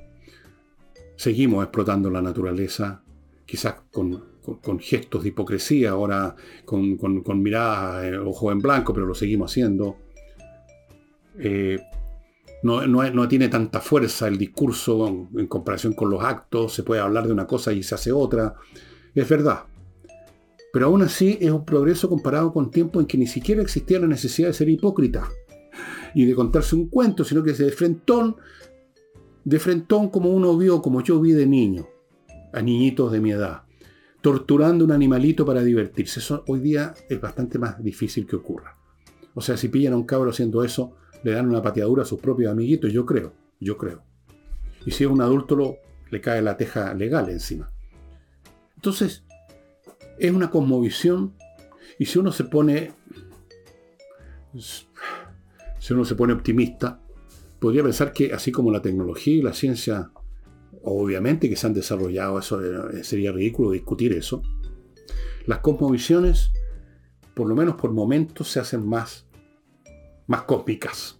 seguimos 1.15 1.63
explotando 1.63 2.09
la 2.09 2.21
naturaleza, 2.21 3.03
quizás 3.45 3.75
con, 3.91 4.35
gestos 4.79 5.23
de 5.23 5.29
hipocresía, 5.29 5.91
ahora 5.91 6.35
con, 6.65 6.97
con 6.97 7.41
miradas, 7.41 8.03
eh, 8.05 8.17
ojo 8.17 8.51
en 8.51 8.59
blanco, 8.59 8.93
pero 8.93 9.05
lo 9.05 9.15
seguimos 9.15 9.51
haciendo. 9.51 9.97
Eh, 11.37 11.79
no, 12.65 12.87
no, 12.87 13.27
tiene 13.27 13.47
tanta 13.47 13.79
fuerza 13.79 14.27
el 14.27 14.39
discurso 14.39 15.07
en, 15.07 15.45
comparación 15.45 15.93
con 15.93 16.09
los 16.09 16.23
actos, 16.23 16.73
se 16.73 16.81
puede 16.81 16.99
hablar 16.99 17.27
de 17.27 17.33
una 17.33 17.45
cosa 17.45 17.71
y 17.71 17.83
se 17.83 17.93
hace 17.93 18.11
otra, 18.11 18.55
es 19.13 19.29
verdad. 19.29 19.65
Pero 20.73 20.87
aún 20.87 21.03
así 21.03 21.37
es 21.39 21.51
un 21.51 21.63
progreso 21.63 22.09
comparado 22.09 22.51
con 22.51 22.71
tiempos 22.71 23.03
en 23.03 23.07
que 23.07 23.19
ni 23.19 23.27
siquiera 23.27 23.61
existía 23.61 23.99
la 23.99 24.07
necesidad 24.07 24.47
de 24.47 24.55
ser 24.55 24.67
hipócrita 24.67 25.29
y 26.15 26.25
de 26.25 26.33
contarse 26.33 26.75
un 26.75 26.87
cuento, 26.87 27.23
sino 27.23 27.43
que 27.43 27.53
se 27.53 27.65
de 27.65 27.71
frentón, 27.71 28.35
de 29.43 29.59
frentón 29.59 30.09
como 30.09 30.31
uno 30.31 30.57
vio, 30.57 30.81
como 30.81 31.03
yo 31.03 31.21
vi 31.21 31.33
de 31.33 31.45
niño, 31.45 31.87
a 32.51 32.63
niñitos 32.63 33.11
de 33.11 33.19
mi 33.19 33.31
edad, 33.31 33.61
torturando 34.21 34.83
un 34.83 34.91
animalito 34.91 35.45
para 35.45 35.63
divertirse. 35.63 36.19
Eso 36.19 36.43
hoy 36.47 36.61
día 36.61 36.95
es 37.09 37.21
bastante 37.21 37.59
más 37.59 37.81
difícil 37.83 38.25
que 38.25 38.37
ocurra. 38.37 38.75
O 39.35 39.41
sea, 39.41 39.55
si 39.55 39.67
pillan 39.67 39.93
a 39.93 39.97
un 39.97 40.05
cabro 40.05 40.31
haciendo 40.31 40.63
eso, 40.63 40.95
le 41.25 41.31
dan 41.31 41.49
una 41.49 41.63
pateadura 41.63 42.03
a 42.03 42.05
sus 42.05 42.19
propios 42.19 42.51
amiguitos, 42.51 42.93
yo 42.93 43.03
creo, 43.03 43.33
yo 43.59 43.77
creo. 43.77 44.03
Y 44.85 44.91
si 44.91 45.05
es 45.05 45.09
un 45.09 45.23
adulto, 45.23 45.55
lo, 45.55 45.77
le 46.11 46.21
cae 46.21 46.39
la 46.43 46.55
teja 46.55 46.93
legal 46.93 47.29
encima. 47.29 47.71
Entonces, 48.75 49.23
es 50.19 50.31
una 50.31 50.51
cosmovisión, 50.51 51.33
y 51.97 52.05
si 52.05 52.19
uno 52.19 52.31
se 52.31 52.43
pone 52.43 52.93
si 55.79 55.93
uno 55.93 56.05
se 56.05 56.13
pone 56.13 56.33
optimista, 56.33 57.01
podría 57.59 57.81
pensar 57.81 58.13
que 58.13 58.31
así 58.31 58.51
como 58.51 58.71
la 58.71 58.83
tecnología 58.83 59.33
y 59.33 59.41
la 59.41 59.53
ciencia, 59.53 60.11
obviamente 60.83 61.49
que 61.49 61.55
se 61.55 61.65
han 61.65 61.73
desarrollado, 61.73 62.37
eso 62.37 62.61
eh, 62.91 63.03
sería 63.03 63.31
ridículo 63.31 63.71
discutir 63.71 64.13
eso, 64.13 64.43
las 65.47 65.59
cosmovisiones, 65.59 66.51
por 67.33 67.49
lo 67.49 67.55
menos 67.55 67.77
por 67.77 67.91
momentos, 67.91 68.47
se 68.47 68.59
hacen 68.59 68.87
más, 68.87 69.24
más 70.27 70.43
cósmicas. 70.43 71.19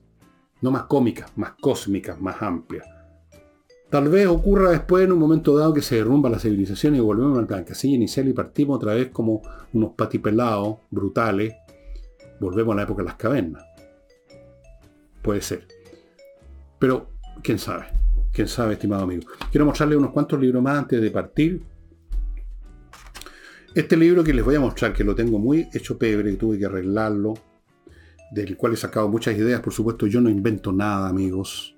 no 0.62 0.72
más 0.72 0.84
cómicas, 0.84 1.32
más 1.36 1.54
cósmicas, 1.62 2.20
más 2.20 2.42
amplias. 2.42 2.88
Tal 3.90 4.10
vez 4.10 4.26
ocurra 4.28 4.72
después 4.72 5.06
en 5.06 5.12
un 5.12 5.20
momento 5.20 5.56
dado 5.56 5.74
que 5.74 5.82
se 5.82 5.96
derrumba 5.96 6.30
la 6.30 6.40
civilización 6.40 6.96
y 6.96 7.00
volvemos 7.00 7.38
a 7.38 7.42
la 7.42 7.64
casilla 7.64 7.96
inicial 7.96 8.28
y 8.28 8.34
partimos 8.34 8.78
otra 8.78 8.94
vez 8.94 9.10
como 9.10 9.42
unos 9.74 9.92
patipelados 9.94 10.78
brutales. 10.90 11.54
Volvemos 12.40 12.74
a 12.74 12.78
la 12.78 12.84
época 12.84 13.04
de 13.04 13.06
las 13.06 13.16
cavernas. 13.16 13.64
Puede 15.22 15.42
ser. 15.42 15.68
Pero, 16.80 17.10
quién 17.44 17.60
sabe. 17.60 17.86
Quién 18.32 18.48
sabe, 18.48 18.74
estimado 18.74 19.04
amigo. 19.04 19.24
Quiero 19.52 19.66
mostrarle 19.66 19.96
unos 19.96 20.12
cuantos 20.12 20.40
libros 20.42 20.62
más 20.62 20.80
antes 20.80 21.00
de 21.00 21.12
partir. 21.12 21.62
Este 23.76 23.96
libro 23.96 24.24
que 24.24 24.34
les 24.34 24.44
voy 24.44 24.56
a 24.56 24.60
mostrar, 24.60 24.94
que 24.94 25.04
lo 25.04 25.16
tengo 25.16 25.38
muy 25.38 25.70
hecho 25.74 25.98
pebre, 25.98 26.32
que 26.32 26.38
tuve 26.38 26.58
que 26.58 26.66
arreglarlo, 26.66 27.36
del 28.32 28.58
cual 28.58 28.74
he 28.74 28.78
sacado 28.78 29.08
muchas 29.10 29.38
ideas, 29.38 29.62
por 29.62 29.74
supuesto 29.74 30.08
yo 30.08 30.22
no 30.22 30.30
invento 30.30 30.72
nada, 30.72 31.08
amigos 31.08 31.76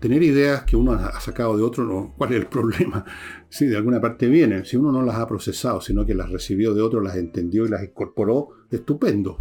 tener 0.00 0.22
ideas 0.22 0.62
que 0.62 0.76
uno 0.76 0.92
ha 0.92 1.20
sacado 1.20 1.56
de 1.56 1.62
otro, 1.62 2.14
¿cuál 2.16 2.32
es 2.32 2.40
el 2.40 2.46
problema? 2.48 3.04
Si 3.48 3.66
de 3.66 3.76
alguna 3.76 4.00
parte 4.00 4.28
vienen, 4.28 4.64
si 4.64 4.76
uno 4.76 4.92
no 4.92 5.02
las 5.02 5.16
ha 5.16 5.26
procesado, 5.26 5.80
sino 5.80 6.06
que 6.06 6.14
las 6.14 6.30
recibió 6.30 6.74
de 6.74 6.82
otro, 6.82 7.00
las 7.00 7.16
entendió 7.16 7.66
y 7.66 7.68
las 7.68 7.82
incorporó, 7.82 8.50
estupendo. 8.70 9.38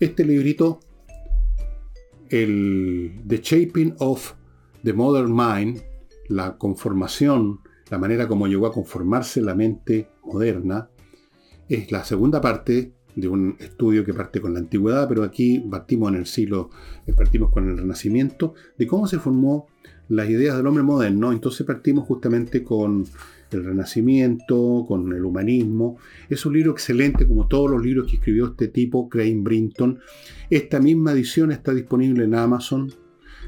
Este 0.00 0.24
librito, 0.24 0.80
el 2.28 3.22
The 3.26 3.38
Shaping 3.38 3.96
of 3.98 4.34
the 4.82 4.92
Modern 4.92 5.34
Mind, 5.34 5.82
la 6.28 6.56
conformación, 6.56 7.60
la 7.90 7.98
manera 7.98 8.26
como 8.26 8.46
llegó 8.46 8.66
a 8.66 8.72
conformarse 8.72 9.40
la 9.40 9.54
mente 9.54 10.08
moderna, 10.22 10.88
es 11.68 11.90
la 11.90 12.04
segunda 12.04 12.40
parte 12.40 12.93
de 13.16 13.28
un 13.28 13.56
estudio 13.58 14.04
que 14.04 14.14
parte 14.14 14.40
con 14.40 14.54
la 14.54 14.60
antigüedad, 14.60 15.08
pero 15.08 15.22
aquí 15.22 15.60
partimos 15.60 16.10
en 16.12 16.18
el 16.18 16.26
siglo, 16.26 16.70
eh, 17.06 17.12
partimos 17.12 17.50
con 17.50 17.68
el 17.68 17.78
Renacimiento, 17.78 18.54
de 18.76 18.86
cómo 18.86 19.06
se 19.06 19.18
formó 19.18 19.68
las 20.08 20.28
ideas 20.28 20.56
del 20.56 20.66
hombre 20.66 20.82
moderno. 20.82 21.32
Entonces 21.32 21.66
partimos 21.66 22.06
justamente 22.06 22.62
con 22.62 23.04
el 23.50 23.64
Renacimiento, 23.64 24.84
con 24.86 25.12
el 25.12 25.24
humanismo. 25.24 25.98
Es 26.28 26.44
un 26.46 26.54
libro 26.54 26.72
excelente, 26.72 27.26
como 27.26 27.46
todos 27.46 27.70
los 27.70 27.82
libros 27.82 28.06
que 28.08 28.16
escribió 28.16 28.46
este 28.46 28.68
tipo, 28.68 29.08
Crane 29.08 29.40
Brinton. 29.40 30.00
Esta 30.50 30.80
misma 30.80 31.12
edición 31.12 31.52
está 31.52 31.72
disponible 31.72 32.24
en 32.24 32.34
Amazon. 32.34 32.92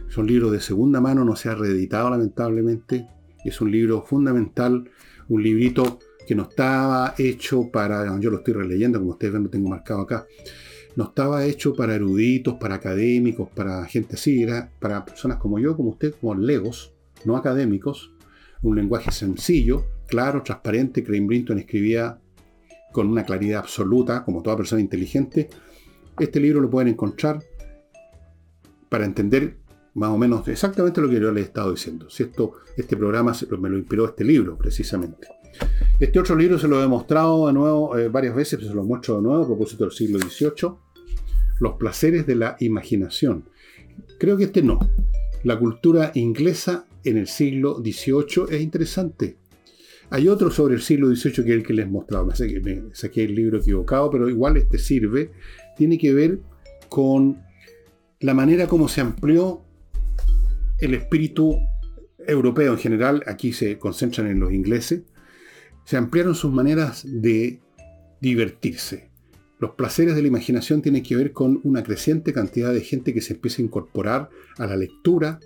Son 0.08 0.26
libros 0.26 0.52
de 0.52 0.60
segunda 0.60 1.00
mano, 1.00 1.24
no 1.24 1.34
se 1.34 1.48
ha 1.48 1.54
reeditado 1.54 2.10
lamentablemente. 2.10 3.08
Es 3.44 3.60
un 3.60 3.70
libro 3.70 4.02
fundamental, 4.02 4.88
un 5.28 5.42
librito 5.42 5.98
que 6.27 6.35
no 6.35 6.45
estaba 6.45 7.14
hecho 7.18 7.70
para, 7.70 8.18
yo 8.20 8.31
lo 8.31 8.39
estoy 8.39 8.55
releyendo, 8.55 8.99
como 8.99 9.12
ustedes 9.12 9.35
ven, 9.35 9.45
lo 9.45 9.51
tengo 9.51 9.68
marcado 9.68 10.01
acá, 10.01 10.27
no 10.97 11.05
estaba 11.05 11.45
hecho 11.45 11.74
para 11.74 11.95
eruditos, 11.95 12.55
para 12.55 12.77
académicos, 12.77 13.49
para 13.51 13.85
gente 13.87 14.16
así, 14.16 14.43
era 14.43 14.70
para 14.81 15.05
personas 15.05 15.39
como 15.39 15.59
yo, 15.59 15.77
como 15.77 15.91
usted, 15.91 16.14
como 16.20 16.35
legos, 16.35 16.93
no 17.24 17.37
académicos, 17.37 18.12
un 18.62 18.77
lenguaje 18.77 19.12
sencillo, 19.12 19.85
claro, 20.07 20.43
transparente, 20.43 21.05
Crane 21.05 21.27
Brinton 21.27 21.59
escribía 21.59 22.18
con 22.93 23.09
una 23.09 23.24
claridad 23.24 23.61
absoluta, 23.61 24.24
como 24.24 24.43
toda 24.43 24.57
persona 24.57 24.81
inteligente. 24.81 25.51
Este 26.18 26.41
libro 26.41 26.61
lo 26.62 26.70
pueden 26.70 26.89
encontrar 26.89 27.43
para 28.89 29.05
entender 29.05 29.59
más 29.95 30.11
o 30.11 30.18
menos 30.18 30.47
exactamente 30.49 31.01
lo 31.01 31.09
que 31.09 31.20
yo 31.20 31.31
les 31.31 31.45
he 31.45 31.47
estado 31.47 31.72
diciendo. 31.72 32.09
Si 32.09 32.22
esto, 32.22 32.53
este 32.77 32.97
programa 32.97 33.33
me 33.59 33.68
lo 33.68 33.77
inspiró 33.77 34.07
este 34.07 34.24
libro, 34.24 34.57
precisamente. 34.57 35.29
Este 35.98 36.20
otro 36.20 36.36
libro 36.36 36.59
se 36.59 36.68
lo 36.68 36.82
he 36.82 36.86
mostrado 36.86 37.46
de 37.46 37.54
nuevo 37.54 37.96
eh, 37.96 38.09
varias 38.09 38.34
veces, 38.34 38.59
pero 38.59 38.68
se 38.68 38.74
lo 38.74 38.84
muestro 38.84 39.16
de 39.16 39.22
nuevo 39.22 39.42
a 39.42 39.46
propósito 39.46 39.84
del 39.84 39.92
siglo 39.92 40.18
XVIII. 40.18 40.74
Los 41.59 41.74
placeres 41.74 42.26
de 42.26 42.34
la 42.34 42.57
imaginación. 42.61 43.48
Creo 44.18 44.36
que 44.36 44.44
este 44.44 44.62
no. 44.62 44.78
La 45.42 45.59
cultura 45.59 46.12
inglesa 46.14 46.86
en 47.02 47.16
el 47.16 47.26
siglo 47.26 47.76
XVIII 47.82 48.44
es 48.50 48.61
interesante. 48.61 49.38
Hay 50.11 50.28
otro 50.28 50.50
sobre 50.50 50.74
el 50.74 50.82
siglo 50.82 51.09
XVIII 51.09 51.32
que 51.32 51.40
es 51.40 51.57
el 51.57 51.62
que 51.62 51.72
les 51.72 51.86
he 51.86 51.88
mostrado. 51.88 52.26
Me 52.26 52.36
saqué, 52.36 52.61
me 52.61 52.82
saqué 52.92 53.24
el 53.24 53.34
libro 53.34 53.59
equivocado, 53.59 54.11
pero 54.11 54.28
igual 54.28 54.59
este 54.59 54.78
sirve. 54.78 55.30
Tiene 55.78 55.96
que 55.96 56.12
ver 56.12 56.40
con 56.90 57.42
la 58.20 58.34
manera 58.34 58.66
como 58.66 58.86
se 58.86 59.00
amplió 59.00 59.62
el 60.78 60.92
espíritu 60.92 61.57
europeo 62.18 62.72
en 62.72 62.78
general. 62.78 63.22
Aquí 63.26 63.54
se 63.54 63.78
concentran 63.78 64.26
en 64.26 64.40
los 64.40 64.52
ingleses 64.52 65.04
se 65.87 65.97
ampliaron 65.97 66.34
sus 66.34 66.53
maneras 66.53 67.07
de 67.09 67.61
divertirse. 68.20 69.09
Los 69.61 69.70
placeres 69.70 70.16
de 70.16 70.22
la 70.22 70.28
imaginación 70.28 70.82
tienen 70.82 71.05
que 71.05 71.14
ver 71.14 71.32
con 71.32 71.61
una 71.62 71.84
creciente 71.84 72.32
cantidad 72.32 72.72
de 72.72 72.80
gente 72.80 73.14
que 73.14 73.20
se 73.20 73.34
empieza 73.34 73.62
a 73.62 73.66
incorporar 73.66 74.28
a 74.59 74.66
la 74.66 74.76
lectura, 74.76 75.39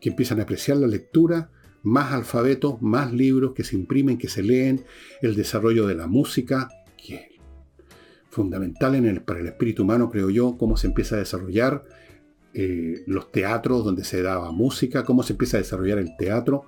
que 0.00 0.08
empiezan 0.08 0.38
a 0.38 0.44
apreciar 0.44 0.76
la 0.76 0.86
lectura, 0.86 1.50
más 1.82 2.12
alfabetos, 2.12 2.80
más 2.80 3.12
libros 3.12 3.54
que 3.54 3.64
se 3.64 3.74
imprimen, 3.74 4.18
que 4.18 4.28
se 4.28 4.44
leen, 4.44 4.84
el 5.20 5.34
desarrollo 5.34 5.88
de 5.88 5.96
la 5.96 6.06
música, 6.06 6.68
que 6.96 7.14
es 7.16 7.22
fundamental 8.30 9.22
para 9.26 9.40
el 9.40 9.48
espíritu 9.48 9.82
humano, 9.82 10.10
creo 10.10 10.30
yo, 10.30 10.56
cómo 10.56 10.76
se 10.76 10.86
empieza 10.86 11.16
a 11.16 11.18
desarrollar 11.18 11.82
eh, 12.54 13.02
los 13.08 13.32
teatros 13.32 13.84
donde 13.84 14.04
se 14.04 14.22
daba 14.22 14.52
música, 14.52 15.02
cómo 15.02 15.24
se 15.24 15.32
empieza 15.32 15.56
a 15.56 15.60
desarrollar 15.60 15.98
el 15.98 16.16
teatro. 16.16 16.66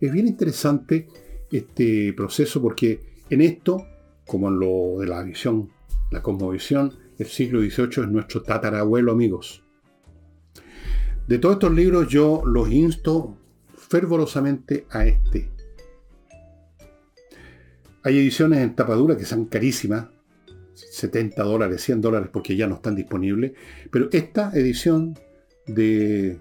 Es 0.00 0.10
bien 0.10 0.26
interesante 0.26 1.08
este 1.50 2.12
proceso 2.12 2.60
porque 2.60 3.00
en 3.30 3.40
esto, 3.40 3.86
como 4.26 4.48
en 4.48 4.58
lo 4.58 4.98
de 4.98 5.06
la 5.06 5.22
visión, 5.22 5.70
la 6.10 6.22
cosmovisión, 6.22 6.94
el 7.18 7.26
siglo 7.26 7.60
XVIII 7.60 8.04
es 8.04 8.08
nuestro 8.08 8.42
tatarabuelo, 8.42 9.12
amigos. 9.12 9.62
De 11.26 11.38
todos 11.38 11.54
estos 11.54 11.72
libros 11.72 12.08
yo 12.08 12.42
los 12.44 12.70
insto 12.70 13.36
fervorosamente 13.76 14.86
a 14.90 15.06
este. 15.06 15.50
Hay 18.02 18.18
ediciones 18.18 18.58
en 18.58 18.74
tapadura 18.74 19.16
que 19.16 19.24
son 19.24 19.46
carísimas, 19.46 20.08
70 20.74 21.42
dólares, 21.42 21.82
100 21.82 22.00
dólares 22.00 22.28
porque 22.32 22.56
ya 22.56 22.66
no 22.66 22.74
están 22.74 22.96
disponibles, 22.96 23.52
pero 23.90 24.08
esta 24.12 24.50
edición 24.52 25.18
de 25.66 26.38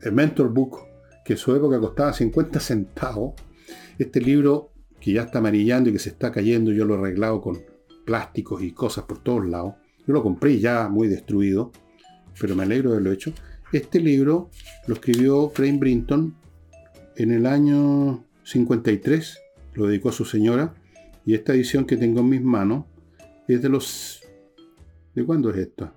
el 0.00 0.12
Mentor 0.12 0.52
Book, 0.52 0.78
que 1.24 1.34
en 1.34 1.38
su 1.38 1.54
época 1.54 1.78
costaba 1.80 2.12
50 2.12 2.60
centavos, 2.60 3.34
este 3.98 4.20
libro 4.20 4.72
que 5.00 5.12
ya 5.12 5.22
está 5.22 5.38
amarillando 5.38 5.90
y 5.90 5.92
que 5.92 5.98
se 5.98 6.10
está 6.10 6.32
cayendo, 6.32 6.72
yo 6.72 6.84
lo 6.84 6.94
he 6.94 6.98
arreglado 6.98 7.40
con 7.40 7.58
plásticos 8.04 8.62
y 8.62 8.72
cosas 8.72 9.04
por 9.04 9.22
todos 9.22 9.46
lados. 9.46 9.74
Yo 10.06 10.14
lo 10.14 10.22
compré 10.22 10.58
ya 10.58 10.88
muy 10.88 11.08
destruido, 11.08 11.72
pero 12.40 12.54
me 12.54 12.62
alegro 12.62 12.90
de 12.90 12.96
haberlo 12.96 13.12
hecho. 13.12 13.32
Este 13.72 14.00
libro 14.00 14.50
lo 14.86 14.94
escribió 14.94 15.50
Crane 15.50 15.78
Brinton 15.78 16.34
en 17.16 17.32
el 17.32 17.46
año 17.46 18.24
53, 18.44 19.38
lo 19.74 19.86
dedicó 19.86 20.10
a 20.10 20.12
su 20.12 20.24
señora, 20.24 20.74
y 21.26 21.34
esta 21.34 21.54
edición 21.54 21.84
que 21.84 21.96
tengo 21.96 22.20
en 22.20 22.28
mis 22.28 22.42
manos 22.42 22.84
es 23.48 23.62
de 23.62 23.68
los... 23.68 24.22
¿De 25.14 25.24
cuándo 25.24 25.50
es 25.50 25.56
esta? 25.56 25.94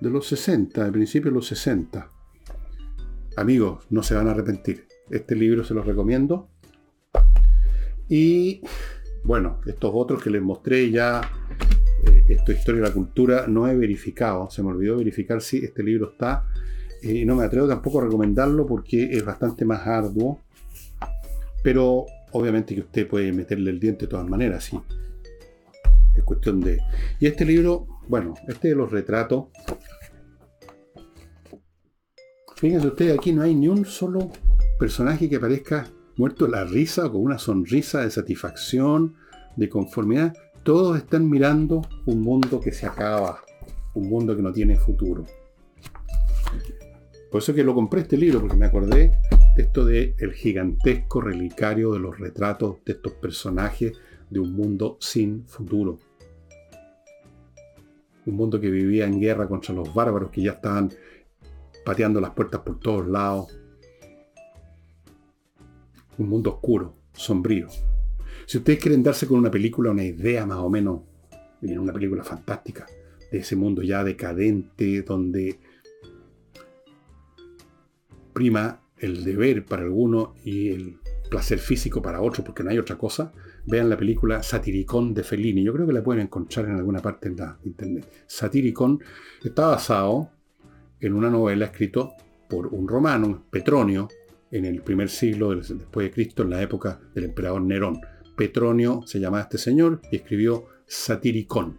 De 0.00 0.10
los 0.10 0.26
60, 0.26 0.84
de 0.84 0.92
principio 0.92 1.30
de 1.30 1.36
los 1.36 1.46
60. 1.46 2.10
Amigos, 3.36 3.84
no 3.90 4.02
se 4.02 4.14
van 4.14 4.28
a 4.28 4.32
arrepentir. 4.32 4.86
Este 5.10 5.34
libro 5.34 5.64
se 5.64 5.74
los 5.74 5.86
recomiendo. 5.86 6.48
Y 8.10 8.60
bueno, 9.22 9.60
estos 9.66 9.92
otros 9.94 10.20
que 10.20 10.30
les 10.30 10.42
mostré 10.42 10.90
ya, 10.90 11.20
eh, 12.06 12.24
esto 12.28 12.50
Historia 12.50 12.82
de 12.82 12.88
la 12.88 12.92
Cultura, 12.92 13.46
no 13.46 13.68
he 13.68 13.76
verificado, 13.76 14.50
se 14.50 14.64
me 14.64 14.70
olvidó 14.70 14.96
verificar 14.96 15.40
si 15.40 15.64
este 15.64 15.84
libro 15.84 16.10
está. 16.10 16.44
Eh, 17.02 17.24
no 17.24 17.36
me 17.36 17.44
atrevo 17.44 17.68
tampoco 17.68 18.00
a 18.00 18.04
recomendarlo 18.04 18.66
porque 18.66 19.16
es 19.16 19.24
bastante 19.24 19.64
más 19.64 19.86
arduo. 19.86 20.40
Pero 21.62 22.04
obviamente 22.32 22.74
que 22.74 22.80
usted 22.80 23.06
puede 23.06 23.32
meterle 23.32 23.70
el 23.70 23.78
diente 23.78 24.06
de 24.06 24.10
todas 24.10 24.28
maneras, 24.28 24.64
sí. 24.64 24.80
Es 26.16 26.24
cuestión 26.24 26.60
de... 26.60 26.80
Y 27.20 27.26
este 27.26 27.44
libro, 27.44 27.86
bueno, 28.08 28.34
este 28.48 28.68
de 28.68 28.74
los 28.74 28.90
retratos. 28.90 29.44
Fíjense 32.56 32.88
ustedes, 32.88 33.16
aquí 33.16 33.32
no 33.32 33.42
hay 33.42 33.54
ni 33.54 33.68
un 33.68 33.84
solo 33.84 34.32
personaje 34.78 35.28
que 35.28 35.36
aparezca 35.36 35.86
muerto 36.16 36.46
la 36.46 36.64
risa, 36.64 37.08
con 37.10 37.22
una 37.22 37.38
sonrisa 37.38 38.02
de 38.02 38.10
satisfacción, 38.10 39.14
de 39.56 39.68
conformidad. 39.68 40.34
Todos 40.62 40.98
están 40.98 41.28
mirando 41.28 41.82
un 42.06 42.20
mundo 42.20 42.60
que 42.60 42.72
se 42.72 42.86
acaba, 42.86 43.40
un 43.94 44.08
mundo 44.08 44.36
que 44.36 44.42
no 44.42 44.52
tiene 44.52 44.76
futuro. 44.76 45.24
Por 47.30 47.40
eso 47.40 47.54
que 47.54 47.62
lo 47.62 47.74
compré 47.74 48.00
este 48.00 48.16
libro, 48.16 48.40
porque 48.40 48.56
me 48.56 48.66
acordé 48.66 49.12
de 49.56 49.62
esto 49.62 49.84
de 49.84 50.14
gigantesco 50.34 51.20
relicario 51.20 51.92
de 51.92 52.00
los 52.00 52.18
retratos 52.18 52.78
de 52.84 52.92
estos 52.92 53.12
personajes 53.12 53.92
de 54.28 54.40
un 54.40 54.52
mundo 54.52 54.96
sin 55.00 55.46
futuro. 55.46 55.98
Un 58.26 58.34
mundo 58.34 58.60
que 58.60 58.70
vivía 58.70 59.06
en 59.06 59.20
guerra 59.20 59.48
contra 59.48 59.74
los 59.74 59.94
bárbaros 59.94 60.30
que 60.30 60.42
ya 60.42 60.52
estaban 60.52 60.90
pateando 61.84 62.20
las 62.20 62.30
puertas 62.30 62.60
por 62.60 62.78
todos 62.78 63.06
lados, 63.06 63.59
un 66.20 66.28
mundo 66.28 66.50
oscuro, 66.54 66.94
sombrío. 67.12 67.68
Si 68.46 68.58
ustedes 68.58 68.78
quieren 68.78 69.02
darse 69.02 69.26
con 69.26 69.38
una 69.38 69.50
película, 69.50 69.90
una 69.90 70.04
idea 70.04 70.46
más 70.46 70.58
o 70.58 70.68
menos, 70.70 71.00
una 71.62 71.92
película 71.92 72.22
fantástica, 72.22 72.86
de 73.30 73.38
ese 73.38 73.56
mundo 73.56 73.82
ya 73.82 74.02
decadente, 74.04 75.02
donde 75.02 75.58
prima 78.32 78.80
el 78.98 79.24
deber 79.24 79.64
para 79.64 79.82
algunos 79.82 80.30
y 80.44 80.70
el 80.70 80.98
placer 81.30 81.58
físico 81.58 82.02
para 82.02 82.20
otros, 82.20 82.44
porque 82.44 82.62
no 82.62 82.70
hay 82.70 82.78
otra 82.78 82.98
cosa, 82.98 83.32
vean 83.66 83.88
la 83.88 83.96
película 83.96 84.42
Satiricón 84.42 85.14
de 85.14 85.22
Fellini. 85.22 85.62
Yo 85.62 85.72
creo 85.72 85.86
que 85.86 85.92
la 85.92 86.02
pueden 86.02 86.22
encontrar 86.22 86.66
en 86.66 86.76
alguna 86.76 87.00
parte 87.00 87.28
en 87.28 87.36
la 87.36 87.58
internet. 87.64 88.24
Satiricón 88.26 89.00
está 89.44 89.68
basado 89.68 90.30
en 90.98 91.14
una 91.14 91.30
novela 91.30 91.66
escrita 91.66 92.08
por 92.48 92.66
un 92.66 92.88
romano, 92.88 93.44
Petronio, 93.48 94.08
en 94.50 94.64
el 94.64 94.82
primer 94.82 95.08
siglo 95.08 95.54
después 95.54 96.06
de 96.06 96.10
Cristo, 96.10 96.42
en 96.42 96.50
la 96.50 96.62
época 96.62 97.00
del 97.14 97.24
emperador 97.24 97.62
Nerón. 97.62 98.00
Petronio 98.36 99.02
se 99.06 99.20
llamaba 99.20 99.42
este 99.42 99.58
señor 99.58 100.00
y 100.10 100.16
escribió 100.16 100.66
Satiricón. 100.86 101.78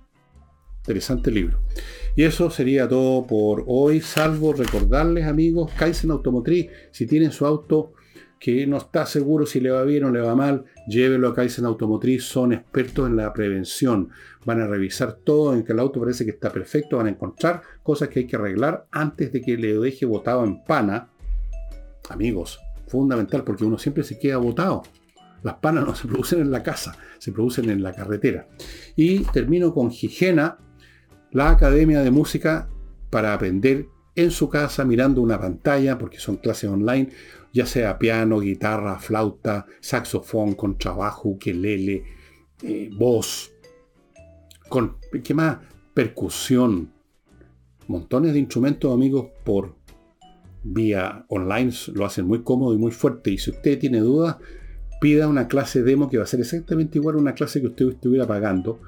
Interesante 0.80 1.32
libro. 1.32 1.60
Y 2.16 2.24
eso 2.24 2.50
sería 2.50 2.88
todo 2.88 3.28
por 3.28 3.64
hoy, 3.68 4.02
salvo 4.02 4.54
recordarles, 4.54 5.26
amigos, 5.26 5.72
Kaizen 5.78 6.12
Automotriz, 6.12 6.70
si 6.92 7.06
tienen 7.06 7.32
su 7.32 7.46
auto 7.46 7.94
que 8.42 8.66
no 8.66 8.78
está 8.78 9.06
seguro 9.06 9.46
si 9.46 9.60
le 9.60 9.70
va 9.70 9.84
bien 9.84 10.04
o 10.04 10.10
le 10.10 10.20
va 10.20 10.36
mal, 10.36 10.66
llévelo 10.88 11.28
a 11.28 11.36
Kaizen 11.36 11.66
Automotriz, 11.66 12.24
son 12.24 12.54
expertos 12.54 13.08
en 13.08 13.16
la 13.16 13.32
prevención. 13.32 14.10
Van 14.46 14.60
a 14.60 14.66
revisar 14.66 15.14
todo, 15.14 15.54
en 15.54 15.64
que 15.64 15.74
el 15.74 15.80
auto 15.80 16.00
parece 16.00 16.26
que 16.26 16.32
está 16.32 16.52
perfecto, 16.52 16.98
van 16.98 17.06
a 17.06 17.12
encontrar 17.12 17.62
cosas 17.84 18.10
que 18.10 18.22
hay 18.22 18.26
que 18.26 18.38
arreglar 18.38 18.88
antes 18.92 19.32
de 19.32 19.42
que 19.42 19.58
le 19.58 19.78
deje 19.78 20.08
botado 20.08 20.44
en 20.44 20.64
pana. 20.64 21.11
Amigos, 22.12 22.60
fundamental 22.88 23.44
porque 23.44 23.64
uno 23.64 23.78
siempre 23.78 24.04
se 24.04 24.20
queda 24.20 24.38
botado. 24.38 24.84
Las 25.44 25.56
panas 25.56 25.86
no 25.86 25.96
se 25.96 26.08
producen 26.10 26.42
en 26.42 26.52
la 26.52 26.64
casa, 26.64 26.96
se 27.18 27.32
producen 27.32 27.70
en 27.70 27.84
la 27.84 27.94
carretera. 27.94 28.48
Y 28.96 29.20
termino 29.26 29.74
con 29.74 29.92
Higiena, 29.92 30.58
la 31.32 31.50
Academia 31.52 32.02
de 32.02 32.12
Música 32.12 32.70
para 33.10 33.34
aprender 33.34 33.88
en 34.16 34.32
su 34.32 34.50
casa 34.50 34.84
mirando 34.84 35.22
una 35.22 35.40
pantalla, 35.40 35.98
porque 35.98 36.20
son 36.20 36.38
clases 36.38 36.70
online, 36.70 37.10
ya 37.54 37.66
sea 37.66 37.98
piano, 37.98 38.40
guitarra, 38.40 39.00
flauta, 39.00 39.66
saxofón, 39.80 40.54
contrabajo, 40.56 41.30
ukelele, 41.30 42.04
eh, 42.64 42.90
voz, 42.94 43.52
con, 44.70 44.98
¿qué 45.24 45.34
más? 45.34 45.58
Percusión, 45.94 46.92
montones 47.88 48.34
de 48.34 48.40
instrumentos, 48.40 48.94
amigos, 48.94 49.28
por 49.44 49.76
vía 50.64 51.26
online, 51.30 51.72
lo 51.94 52.06
hacen 52.06 52.26
muy 52.26 52.44
cómodo 52.44 52.74
y 52.74 52.78
muy 52.78 52.92
fuerte. 52.92 53.32
Y 53.32 53.38
si 53.38 53.52
usted 53.52 53.80
tiene 53.80 54.00
dudas, 54.00 54.38
pida 55.00 55.28
una 55.28 55.48
clase 55.48 55.82
demo 55.82 56.10
que 56.10 56.18
va 56.18 56.24
a 56.24 56.28
ser 56.28 56.40
exactamente 56.40 57.00
igual 57.00 57.16
a 57.16 57.20
una 57.20 57.34
clase 57.34 57.62
que 57.62 57.68
usted 57.68 57.90
estuviera 57.90 58.28
pagando. 58.28 58.80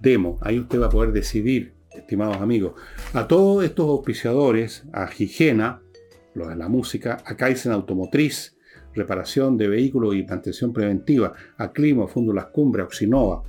Demo, 0.00 0.38
ahí 0.40 0.58
usted 0.58 0.80
va 0.80 0.86
a 0.86 0.90
poder 0.90 1.12
decidir, 1.12 1.74
estimados 1.94 2.38
amigos. 2.38 2.72
A 3.12 3.28
todos 3.28 3.64
estos 3.64 3.86
auspiciadores, 3.88 4.84
a 4.92 5.10
Higiena, 5.16 5.82
lo 6.34 6.48
de 6.48 6.56
la 6.56 6.68
música, 6.68 7.22
a 7.26 7.36
Kaizen 7.36 7.72
Automotriz, 7.72 8.56
reparación 8.94 9.56
de 9.56 9.68
vehículos 9.68 10.14
y 10.14 10.24
mantención 10.24 10.72
preventiva, 10.72 11.34
a 11.58 11.72
Clima, 11.72 12.06
Fondo 12.08 12.32
Las 12.32 12.46
Cumbres, 12.46 12.86
Oxinova, 12.86 13.42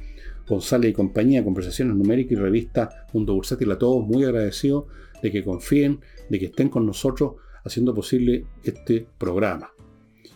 González 0.48 0.92
y 0.92 0.94
compañía, 0.94 1.44
conversaciones 1.44 1.96
numéricas 1.96 2.34
y 2.34 2.36
revista 2.36 3.08
Mundo 3.14 3.34
Bursátil, 3.34 3.72
a 3.72 3.78
todos 3.78 4.06
muy 4.06 4.26
agradecidos 4.26 4.86
de 5.22 5.32
que 5.32 5.44
confíen, 5.44 6.02
de 6.30 6.40
que 6.40 6.48
estén 6.48 6.68
con 6.68 6.86
nosotros 6.86 7.36
haciendo 7.64 7.94
posible 7.94 8.46
este 8.64 9.08
programa. 9.18 9.72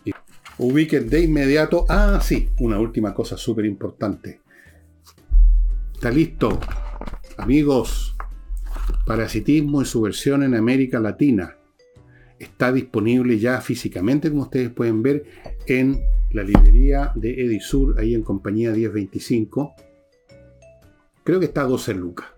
Y 0.04 0.12
ubiquen 0.58 1.08
de 1.08 1.22
inmediato, 1.22 1.86
ah 1.88 2.20
sí, 2.22 2.50
una 2.60 2.78
última 2.78 3.14
cosa 3.14 3.36
súper 3.36 3.64
importante. 3.64 4.40
Está 5.94 6.10
listo, 6.10 6.60
amigos, 7.38 8.16
Parasitismo 9.04 9.82
y 9.82 9.84
su 9.84 10.00
versión 10.00 10.42
en 10.42 10.54
América 10.54 11.00
Latina 11.00 11.56
está 12.38 12.72
disponible 12.72 13.38
ya 13.38 13.60
físicamente, 13.60 14.30
como 14.30 14.42
ustedes 14.42 14.70
pueden 14.70 15.02
ver, 15.02 15.24
en 15.66 16.00
la 16.32 16.42
librería 16.42 17.12
de 17.14 17.32
Edisur, 17.32 17.98
ahí 17.98 18.14
en 18.14 18.22
compañía 18.22 18.72
1025. 18.72 19.74
Creo 21.24 21.40
que 21.40 21.46
está 21.46 21.62
a 21.62 21.66
12 21.66 21.94
lucas. 21.94 22.28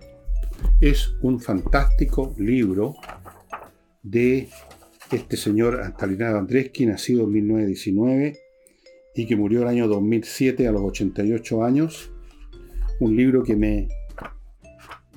Es 0.81 1.15
un 1.21 1.41
fantástico 1.41 2.35
libro 2.39 2.95
de 4.03 4.49
este 5.13 5.37
señor 5.37 5.81
Stalinado 5.95 6.39
Andreski, 6.39 6.87
nacido 6.87 7.25
en 7.25 7.33
1919 7.33 8.39
y 9.15 9.27
que 9.27 9.37
murió 9.37 9.63
el 9.63 9.69
año 9.69 9.89
2007 9.89 10.69
a 10.69 10.73
los 10.73 10.83
88 10.83 11.65
años. 11.65 12.11
Un 13.01 13.17
libro 13.17 13.43
que 13.43 13.57
me 13.57 13.89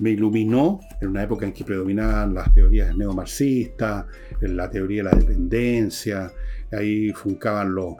me 0.02 0.10
iluminó 0.10 0.80
en 1.00 1.08
una 1.08 1.22
época 1.22 1.46
en 1.46 1.52
que 1.52 1.64
predominaban 1.64 2.34
las 2.34 2.52
teorías 2.52 2.96
neomarxistas, 2.96 4.06
la 4.40 4.68
teoría 4.68 5.04
de 5.04 5.10
la 5.10 5.16
dependencia, 5.16 6.32
ahí 6.72 7.10
funcaban 7.12 7.72
los 7.72 7.94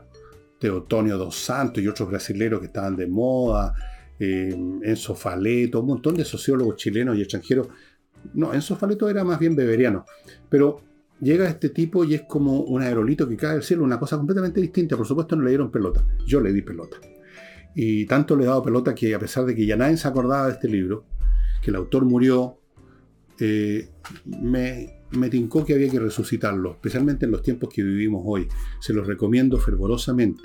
Teotonio 0.59 1.17
dos 1.17 1.37
Santos 1.37 1.83
y 1.83 1.89
otros 1.89 2.09
brasileños 2.09 2.59
que 2.61 2.67
estaban 2.67 2.97
de 2.97 3.07
moda, 3.07 3.75
eh, 4.19 4.53
Enzo 4.83 5.15
Faleto, 5.15 5.81
un 5.81 5.87
montón 5.87 6.15
de 6.17 6.25
sociólogos 6.25 6.77
chilenos 6.77 7.17
y 7.17 7.21
extranjeros. 7.23 7.69
No, 8.35 8.53
Enzo 8.53 8.77
Faleto 8.77 9.09
era 9.09 9.23
más 9.23 9.39
bien 9.39 9.55
beberiano, 9.55 10.05
pero 10.49 10.83
llega 11.23 11.49
este 11.49 11.71
tipo 11.71 12.05
y 12.05 12.15
es 12.15 12.23
como 12.23 12.61
un 12.63 12.83
aerolito 12.83 13.29
que 13.29 13.37
cae 13.37 13.55
del 13.55 13.63
cielo, 13.63 13.85
una 13.85 13.99
cosa 13.99 14.17
completamente 14.17 14.61
distinta. 14.61 14.97
Por 14.97 15.07
supuesto 15.07 15.37
no 15.37 15.43
le 15.45 15.51
dieron 15.51 15.71
pelota, 15.71 16.05
yo 16.27 16.41
le 16.41 16.53
di 16.53 16.63
pelota. 16.63 16.99
Y 17.75 18.05
tanto 18.07 18.37
le 18.37 18.45
he 18.45 18.47
dado 18.47 18.63
pelota 18.63 18.95
que 18.95 19.15
a 19.15 19.19
pesar 19.19 19.47
de 19.47 19.55
que 19.55 19.65
ya 19.65 19.77
nadie 19.77 19.97
se 19.97 20.09
acordaba 20.09 20.47
de 20.47 20.53
este 20.53 20.69
libro, 20.69 21.07
que 21.63 21.71
el 21.71 21.77
autor 21.77 22.05
murió, 22.05 22.59
eh, 23.39 23.89
me, 24.27 25.03
me 25.13 25.31
tincó 25.31 25.65
que 25.65 25.75
había 25.75 25.91
que 25.91 26.01
resucitarlo, 26.01 26.73
especialmente 26.73 27.25
en 27.25 27.33
los 27.33 27.43
tiempos 27.43 27.73
que 27.73 27.83
vivimos 27.83 28.23
hoy. 28.27 28.49
Se 28.81 28.93
los 28.93 29.07
recomiendo 29.07 29.59
fervorosamente. 29.59 30.43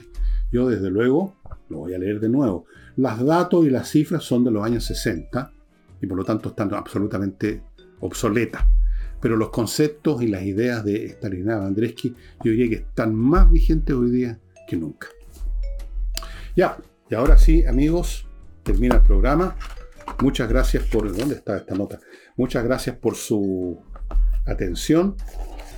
Yo 0.52 0.70
desde 0.70 0.90
luego 0.90 1.36
lo 1.70 1.80
voy 1.80 1.96
a 1.96 2.00
leer 2.00 2.20
de 2.20 2.30
nuevo. 2.30 2.66
Las 2.96 3.24
datos 3.26 3.66
y 3.66 3.70
las 3.70 3.90
cifras 3.90 4.24
son 4.24 4.44
de 4.44 4.52
los 4.52 4.64
años 4.64 4.86
60 4.86 5.52
y 6.02 6.08
por 6.08 6.18
lo 6.18 6.24
tanto 6.24 6.50
están 6.50 6.74
absolutamente 6.74 7.64
obsoletas. 8.00 8.64
Pero 9.20 9.36
los 9.36 9.50
conceptos 9.50 10.22
y 10.22 10.28
las 10.28 10.44
ideas 10.44 10.84
de 10.86 11.08
Stalingrad 11.10 11.66
Andreski 11.66 12.16
yo 12.44 12.52
diría 12.52 12.70
que 12.70 12.76
están 12.84 13.16
más 13.16 13.52
vigentes 13.52 13.96
hoy 13.96 14.12
día 14.12 14.40
que 14.68 14.78
nunca. 14.78 15.08
Ya, 16.56 16.78
y 17.10 17.16
ahora 17.16 17.38
sí, 17.38 17.66
amigos, 17.66 18.28
termina 18.64 18.96
el 18.96 19.02
programa. 19.02 19.56
Muchas 20.22 20.50
gracias 20.50 20.84
por... 20.84 21.16
¿Dónde 21.16 21.36
está 21.36 21.58
esta 21.58 21.76
nota? 21.76 22.00
Muchas 22.36 22.64
gracias 22.64 22.96
por 22.96 23.16
su 23.16 23.80
atención. 24.46 25.16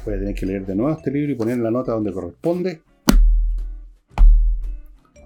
Voy 0.06 0.14
a 0.14 0.20
tener 0.20 0.36
que 0.36 0.46
leer 0.46 0.66
de 0.66 0.76
nuevo 0.76 0.92
este 0.98 1.12
libro 1.12 1.32
y 1.32 1.36
poner 1.36 1.58
la 1.60 1.72
nota 1.72 1.92
donde 1.92 2.12
corresponde. 2.12 2.82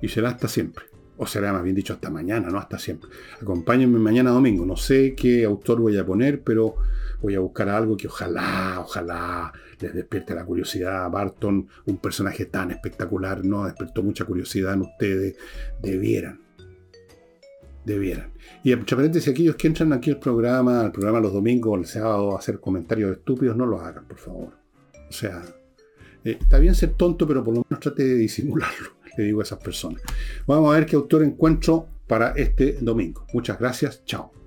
Y 0.01 0.07
será 0.07 0.29
hasta 0.29 0.47
siempre. 0.47 0.85
O 1.17 1.27
será 1.27 1.53
más 1.53 1.63
bien 1.63 1.75
dicho 1.75 1.93
hasta 1.93 2.09
mañana, 2.09 2.49
no 2.49 2.57
hasta 2.57 2.79
siempre. 2.79 3.09
Acompáñenme 3.41 3.99
mañana 3.99 4.31
domingo. 4.31 4.65
No 4.65 4.75
sé 4.75 5.13
qué 5.15 5.45
autor 5.45 5.79
voy 5.79 5.97
a 5.97 6.05
poner, 6.05 6.41
pero 6.41 6.75
voy 7.23 7.35
a 7.35 7.39
buscar 7.39 7.69
algo 7.69 7.95
que 7.95 8.07
ojalá, 8.07 8.79
ojalá 8.81 9.51
les 9.79 9.93
despierte 9.93 10.35
la 10.35 10.45
curiosidad. 10.45 11.09
Barton, 11.09 11.67
un 11.85 11.97
personaje 11.97 12.45
tan 12.45 12.71
espectacular, 12.71 13.43
no 13.45 13.65
despertó 13.65 14.03
mucha 14.03 14.25
curiosidad 14.25 14.73
en 14.73 14.81
ustedes. 14.81 15.37
Debieran. 15.81 16.41
Debieran. 17.85 18.31
Y 18.63 18.73
entre 18.73 18.95
paréntesis, 18.95 19.29
aquellos 19.29 19.55
que 19.55 19.67
entran 19.67 19.93
aquí 19.93 20.11
al 20.11 20.19
programa, 20.19 20.81
al 20.81 20.91
programa 20.91 21.21
los 21.21 21.33
domingos, 21.33 21.79
el 21.79 21.85
sábado, 21.85 22.35
a 22.35 22.39
hacer 22.39 22.59
comentarios 22.59 23.17
estúpidos, 23.17 23.55
no 23.55 23.65
lo 23.65 23.79
hagan, 23.79 24.05
por 24.05 24.17
favor. 24.17 24.53
O 25.09 25.11
sea, 25.11 25.41
eh, 26.25 26.37
está 26.39 26.59
bien 26.59 26.75
ser 26.75 26.91
tonto, 26.91 27.25
pero 27.25 27.41
por 27.41 27.55
lo 27.55 27.65
menos 27.69 27.79
trate 27.81 28.03
de 28.03 28.15
disimularlo, 28.15 28.89
le 29.17 29.23
digo 29.23 29.39
a 29.39 29.43
esas 29.43 29.59
personas. 29.59 30.01
Vamos 30.45 30.73
a 30.73 30.77
ver 30.77 30.85
qué 30.85 30.97
autor 30.97 31.23
encuentro 31.23 31.87
para 32.05 32.31
este 32.31 32.77
domingo. 32.81 33.25
Muchas 33.33 33.57
gracias, 33.57 34.03
chao. 34.03 34.42